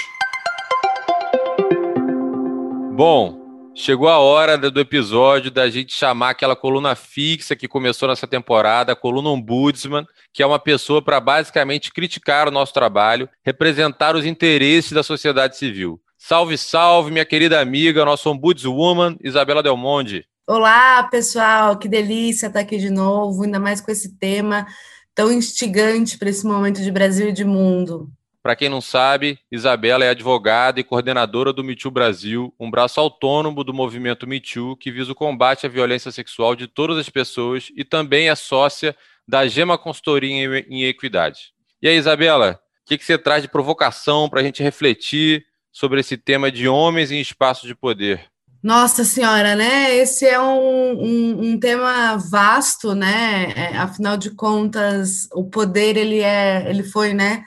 [2.96, 8.26] Bom, chegou a hora do episódio da gente chamar aquela coluna fixa que começou nessa
[8.26, 14.16] temporada, a coluna Ombudsman, que é uma pessoa para basicamente criticar o nosso trabalho, representar
[14.16, 16.00] os interesses da sociedade civil.
[16.18, 20.26] Salve, salve, minha querida amiga, nossa ombudswoman, Isabela Del Monte.
[20.48, 24.66] Olá, pessoal, que delícia estar aqui de novo, ainda mais com esse tema
[25.14, 28.10] tão instigante para esse momento de Brasil e de mundo.
[28.46, 33.00] Para quem não sabe, Isabela é advogada e coordenadora do Me Too Brasil, um braço
[33.00, 37.10] autônomo do movimento Me Too que visa o combate à violência sexual de todas as
[37.10, 38.96] pessoas e também é sócia
[39.28, 41.54] da Gema Consultoria em Equidade.
[41.82, 46.16] E aí, Isabela, que, que você traz de provocação para a gente refletir sobre esse
[46.16, 48.28] tema de homens em espaços de poder?
[48.62, 49.96] Nossa senhora, né?
[49.96, 53.54] Esse é um, um, um tema vasto, né?
[53.56, 57.44] É, afinal de contas, o poder ele é, ele foi, né?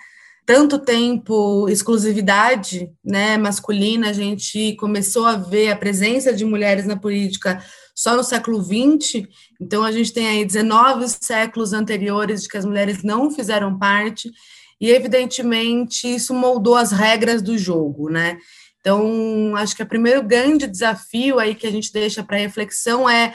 [0.48, 3.36] Tanto tempo exclusividade, né?
[3.36, 7.62] Masculina, a gente começou a ver a presença de mulheres na política
[7.94, 9.28] só no século XX.
[9.60, 14.32] Então a gente tem aí 19 séculos anteriores de que as mulheres não fizeram parte
[14.80, 18.38] e evidentemente isso moldou as regras do jogo, né?
[18.80, 23.34] Então, acho que o primeiro grande desafio aí que a gente deixa para reflexão é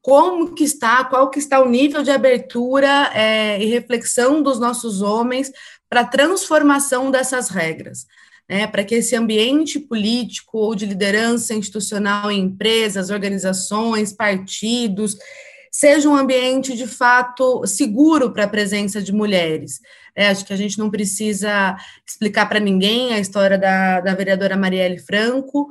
[0.00, 5.02] como que está, qual que está o nível de abertura é, e reflexão dos nossos
[5.02, 5.50] homens
[5.88, 8.06] para a transformação dessas regras,
[8.48, 15.16] né, para que esse ambiente político ou de liderança institucional em empresas, organizações, partidos,
[15.70, 19.80] seja um ambiente de fato seguro para a presença de mulheres.
[20.14, 21.76] É, acho que a gente não precisa
[22.06, 25.68] explicar para ninguém a história da, da vereadora Marielle Franco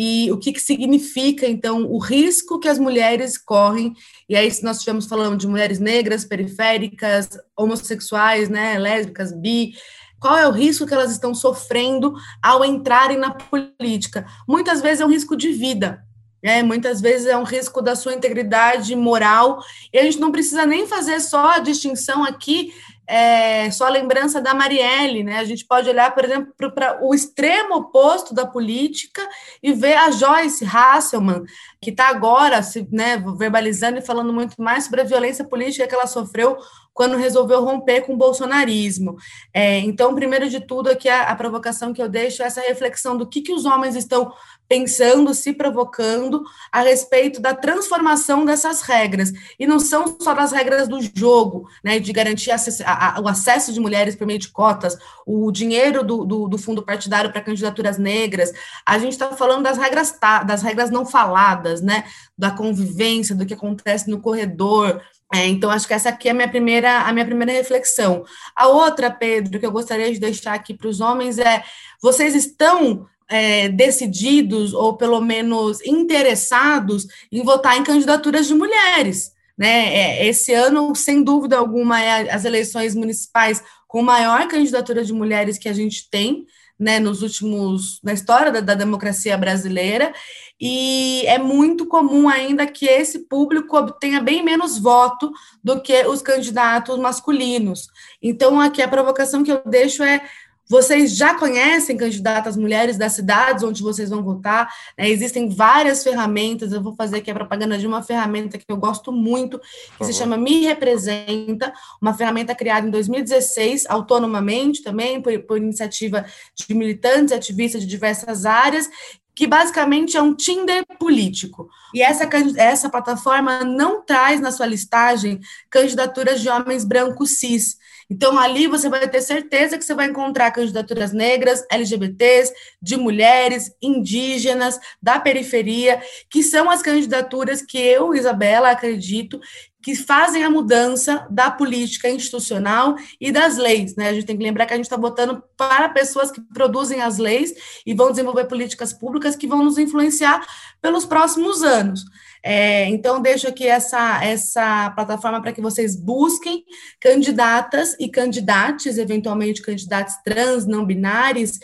[0.00, 3.94] e o que, que significa, então, o risco que as mulheres correm.
[4.28, 9.72] E aí, se nós estivermos falando de mulheres negras, periféricas, homossexuais, né, lésbicas, bi,
[10.20, 14.24] qual é o risco que elas estão sofrendo ao entrarem na política?
[14.48, 16.00] Muitas vezes é um risco de vida,
[16.40, 19.60] é, muitas vezes é um risco da sua integridade moral,
[19.92, 22.72] e a gente não precisa nem fazer só a distinção aqui
[23.08, 25.38] é, só a lembrança da Marielle, né?
[25.38, 29.26] A gente pode olhar, por exemplo, para o extremo oposto da política
[29.62, 31.42] e ver a Joyce Hasselman,
[31.80, 35.94] que está agora se, né, verbalizando e falando muito mais sobre a violência política que
[35.94, 36.58] ela sofreu
[36.98, 39.16] quando resolveu romper com o bolsonarismo.
[39.54, 43.16] É, então, primeiro de tudo, aqui a, a, provocação que eu deixo é essa reflexão
[43.16, 44.32] do que, que os homens estão
[44.68, 46.42] pensando, se provocando
[46.72, 49.32] a respeito da transformação dessas regras.
[49.60, 53.72] E não são só das regras do jogo, né, de garantir a, a, o acesso
[53.72, 57.96] de mulheres por meio de cotas, o dinheiro do, do, do fundo partidário para candidaturas
[57.96, 58.52] negras.
[58.84, 62.02] A gente está falando das regras, das regras não faladas, né,
[62.36, 65.00] da convivência, do que acontece no corredor,
[65.32, 68.24] é, então, acho que essa aqui é a minha primeira, a minha primeira reflexão.
[68.56, 71.62] A outra, Pedro, que eu gostaria de deixar aqui para os homens é:
[72.00, 79.32] vocês estão é, decididos ou pelo menos interessados em votar em candidaturas de mulheres.
[79.56, 79.94] Né?
[79.94, 85.58] É, esse ano, sem dúvida alguma, é as eleições municipais com maior candidatura de mulheres
[85.58, 86.46] que a gente tem
[86.78, 90.12] né, nos últimos na história da, da, democracia brasileira
[90.60, 95.32] e é muito comum ainda que esse público obtenha bem menos voto
[95.62, 97.88] do que os candidatos masculinos.
[98.22, 100.22] Então aqui a provocação que eu deixo é
[100.68, 104.72] vocês já conhecem candidatas mulheres das cidades onde vocês vão votar?
[104.96, 105.08] Né?
[105.08, 106.72] Existem várias ferramentas.
[106.72, 109.58] Eu vou fazer aqui a propaganda de uma ferramenta que eu gosto muito,
[109.96, 116.24] que se chama Me Representa, uma ferramenta criada em 2016, autonomamente também, por, por iniciativa
[116.54, 118.90] de militantes e ativistas de diversas áreas,
[119.38, 121.70] que basicamente é um Tinder político.
[121.94, 125.38] E essa, essa plataforma não traz na sua listagem
[125.70, 127.78] candidaturas de homens brancos cis.
[128.10, 133.70] Então, ali você vai ter certeza que você vai encontrar candidaturas negras, LGBTs, de mulheres,
[133.82, 139.38] indígenas, da periferia, que são as candidaturas que eu, Isabela, acredito
[139.82, 143.94] que fazem a mudança da política institucional e das leis.
[143.94, 144.08] Né?
[144.08, 147.18] A gente tem que lembrar que a gente está votando para pessoas que produzem as
[147.18, 147.54] leis
[147.86, 150.44] e vão desenvolver políticas públicas que vão nos influenciar
[150.82, 152.04] pelos próximos anos.
[152.42, 156.64] É, então, deixo aqui essa, essa plataforma para que vocês busquem
[157.00, 161.58] candidatas e candidatos, eventualmente candidatos trans, não binários,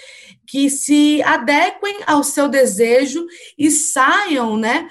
[0.47, 3.25] que se adequem ao seu desejo
[3.57, 4.89] e saiam né,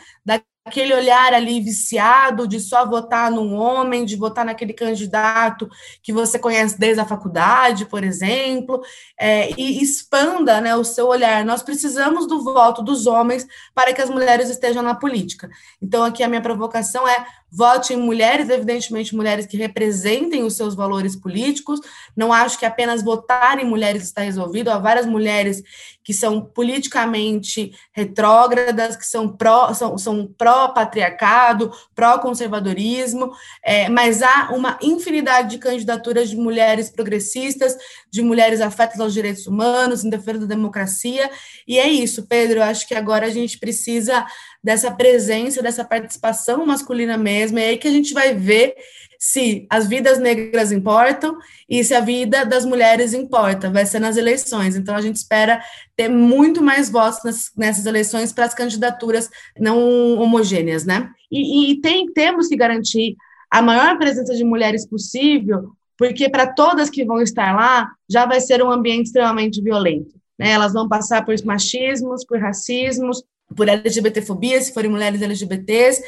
[0.65, 5.69] aquele olhar ali viciado de só votar num homem, de votar naquele candidato
[6.01, 8.81] que você conhece desde a faculdade, por exemplo,
[9.19, 11.43] é, e expanda né, o seu olhar.
[11.43, 13.45] Nós precisamos do voto dos homens
[13.75, 15.49] para que as mulheres estejam na política.
[15.81, 20.73] Então, aqui a minha provocação é vote em mulheres, evidentemente mulheres que representem os seus
[20.73, 21.79] valores políticos.
[22.17, 24.69] Não acho que apenas votar em mulheres está resolvido.
[24.69, 25.61] Há várias mulheres
[26.03, 33.31] que são politicamente retrógradas, que são pró, são, são pró-patriarcado, pró-conservadorismo,
[33.63, 37.77] é, mas há uma infinidade de candidaturas de mulheres progressistas,
[38.11, 41.29] de mulheres afetas aos direitos humanos, em defesa da democracia,
[41.67, 44.25] e é isso, Pedro, eu acho que agora a gente precisa
[44.63, 48.75] dessa presença, dessa participação masculina mesmo, é aí que a gente vai ver
[49.19, 51.37] se as vidas negras importam
[51.69, 54.75] e se a vida das mulheres importa, vai ser nas eleições.
[54.75, 55.61] Então, a gente espera
[55.95, 61.09] ter muito mais votos nessas eleições para as candidaturas não homogêneas, né?
[61.31, 63.15] E, e tem, temos que garantir
[63.49, 68.41] a maior presença de mulheres possível porque para todas que vão estar lá, já vai
[68.41, 70.13] ser um ambiente extremamente violento.
[70.37, 70.49] Né?
[70.49, 73.23] Elas vão passar por machismos, por racismos,
[73.55, 76.01] por LGBTfobia, se forem mulheres LGBTs,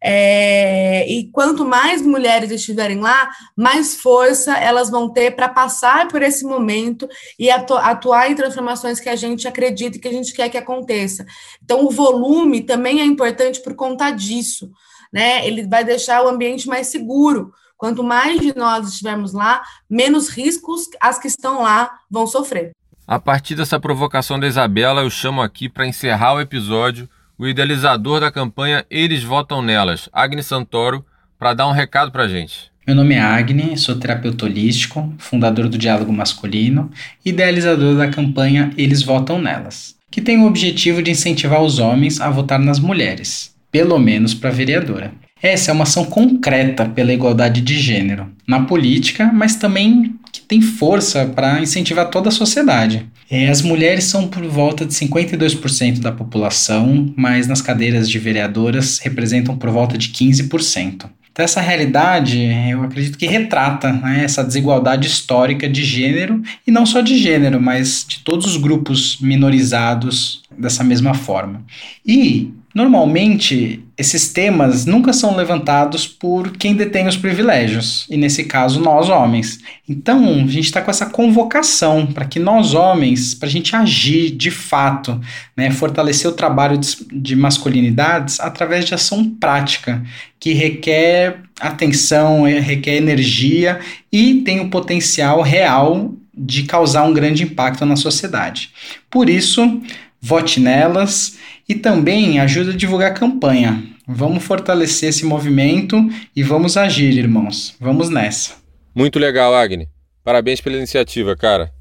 [0.00, 6.22] é, e quanto mais mulheres estiverem lá, mais força elas vão ter para passar por
[6.22, 7.08] esse momento
[7.38, 10.56] e atu atuar em transformações que a gente acredita e que a gente quer que
[10.56, 11.26] aconteça.
[11.62, 14.70] Então, o volume também é importante por conta disso,
[15.12, 15.46] né?
[15.46, 17.52] Ele vai deixar o ambiente mais seguro.
[17.76, 22.72] Quanto mais de nós estivermos lá, menos riscos as que estão lá vão sofrer.
[23.10, 27.08] A partir dessa provocação da Isabela, eu chamo aqui para encerrar o episódio
[27.38, 31.02] o idealizador da campanha Eles Votam Nelas, Agni Santoro,
[31.38, 32.70] para dar um recado para a gente.
[32.86, 36.90] Meu nome é Agni, sou terapeuta holístico, fundador do Diálogo Masculino
[37.24, 42.20] e idealizador da campanha Eles Votam Nelas, que tem o objetivo de incentivar os homens
[42.20, 45.14] a votar nas mulheres, pelo menos para vereadora.
[45.40, 50.60] Essa é uma ação concreta pela igualdade de gênero, na política, mas também que tem
[50.60, 53.06] força para incentivar toda a sociedade.
[53.30, 58.98] É, as mulheres são por volta de 52% da população, mas nas cadeiras de vereadoras
[58.98, 61.10] representam por volta de 15%.
[61.30, 66.84] Então, essa realidade, eu acredito que retrata né, essa desigualdade histórica de gênero, e não
[66.84, 71.62] só de gênero, mas de todos os grupos minorizados dessa mesma forma.
[72.04, 78.78] E Normalmente, esses temas nunca são levantados por quem detém os privilégios, e nesse caso,
[78.80, 79.58] nós homens.
[79.88, 84.30] Então, a gente está com essa convocação para que nós homens, para a gente agir
[84.30, 85.18] de fato,
[85.56, 90.04] né, fortalecer o trabalho de, de masculinidades através de ação prática,
[90.38, 93.80] que requer atenção, requer energia
[94.12, 98.70] e tem o potencial real de causar um grande impacto na sociedade.
[99.10, 99.80] Por isso,
[100.20, 101.38] vote nelas
[101.68, 103.82] e também ajuda a divulgar a campanha.
[104.06, 105.96] Vamos fortalecer esse movimento
[106.34, 107.74] e vamos agir, irmãos.
[107.78, 108.54] Vamos nessa.
[108.94, 109.88] Muito legal, Agni.
[110.24, 111.72] Parabéns pela iniciativa, cara.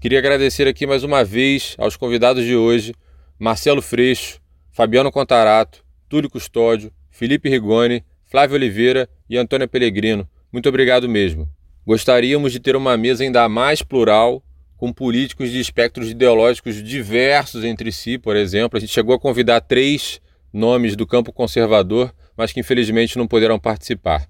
[0.00, 2.94] Queria agradecer aqui mais uma vez aos convidados de hoje:
[3.38, 4.40] Marcelo Freixo,
[4.70, 10.28] Fabiano Contarato, Túlio Custódio, Felipe Rigoni, Flávio Oliveira e Antônia Pellegrino.
[10.52, 11.48] Muito obrigado mesmo.
[11.86, 14.42] Gostaríamos de ter uma mesa ainda mais plural
[14.78, 18.78] com políticos de espectros ideológicos diversos entre si, por exemplo.
[18.78, 20.20] A gente chegou a convidar três
[20.52, 24.26] nomes do campo conservador, mas que infelizmente não puderam participar.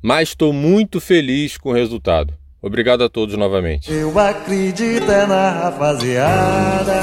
[0.00, 2.32] Mas estou muito feliz com o resultado.
[2.62, 3.90] Obrigado a todos novamente.
[3.92, 7.00] Eu acredito é na rapaziada.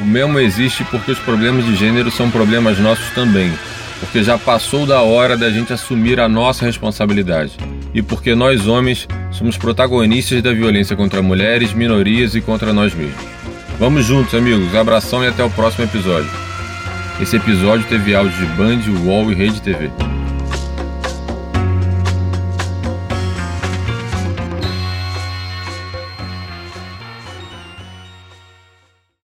[0.00, 3.52] O mesmo existe porque os problemas de gênero são problemas nossos também
[4.00, 7.52] porque já passou da hora da gente assumir a nossa responsabilidade.
[7.94, 13.24] E porque nós, homens, somos protagonistas da violência contra mulheres, minorias e contra nós mesmos.
[13.78, 14.74] Vamos juntos, amigos.
[14.74, 16.30] Abração e até o próximo episódio.
[17.20, 19.90] Esse episódio teve áudio de Band, UOL e Rede TV.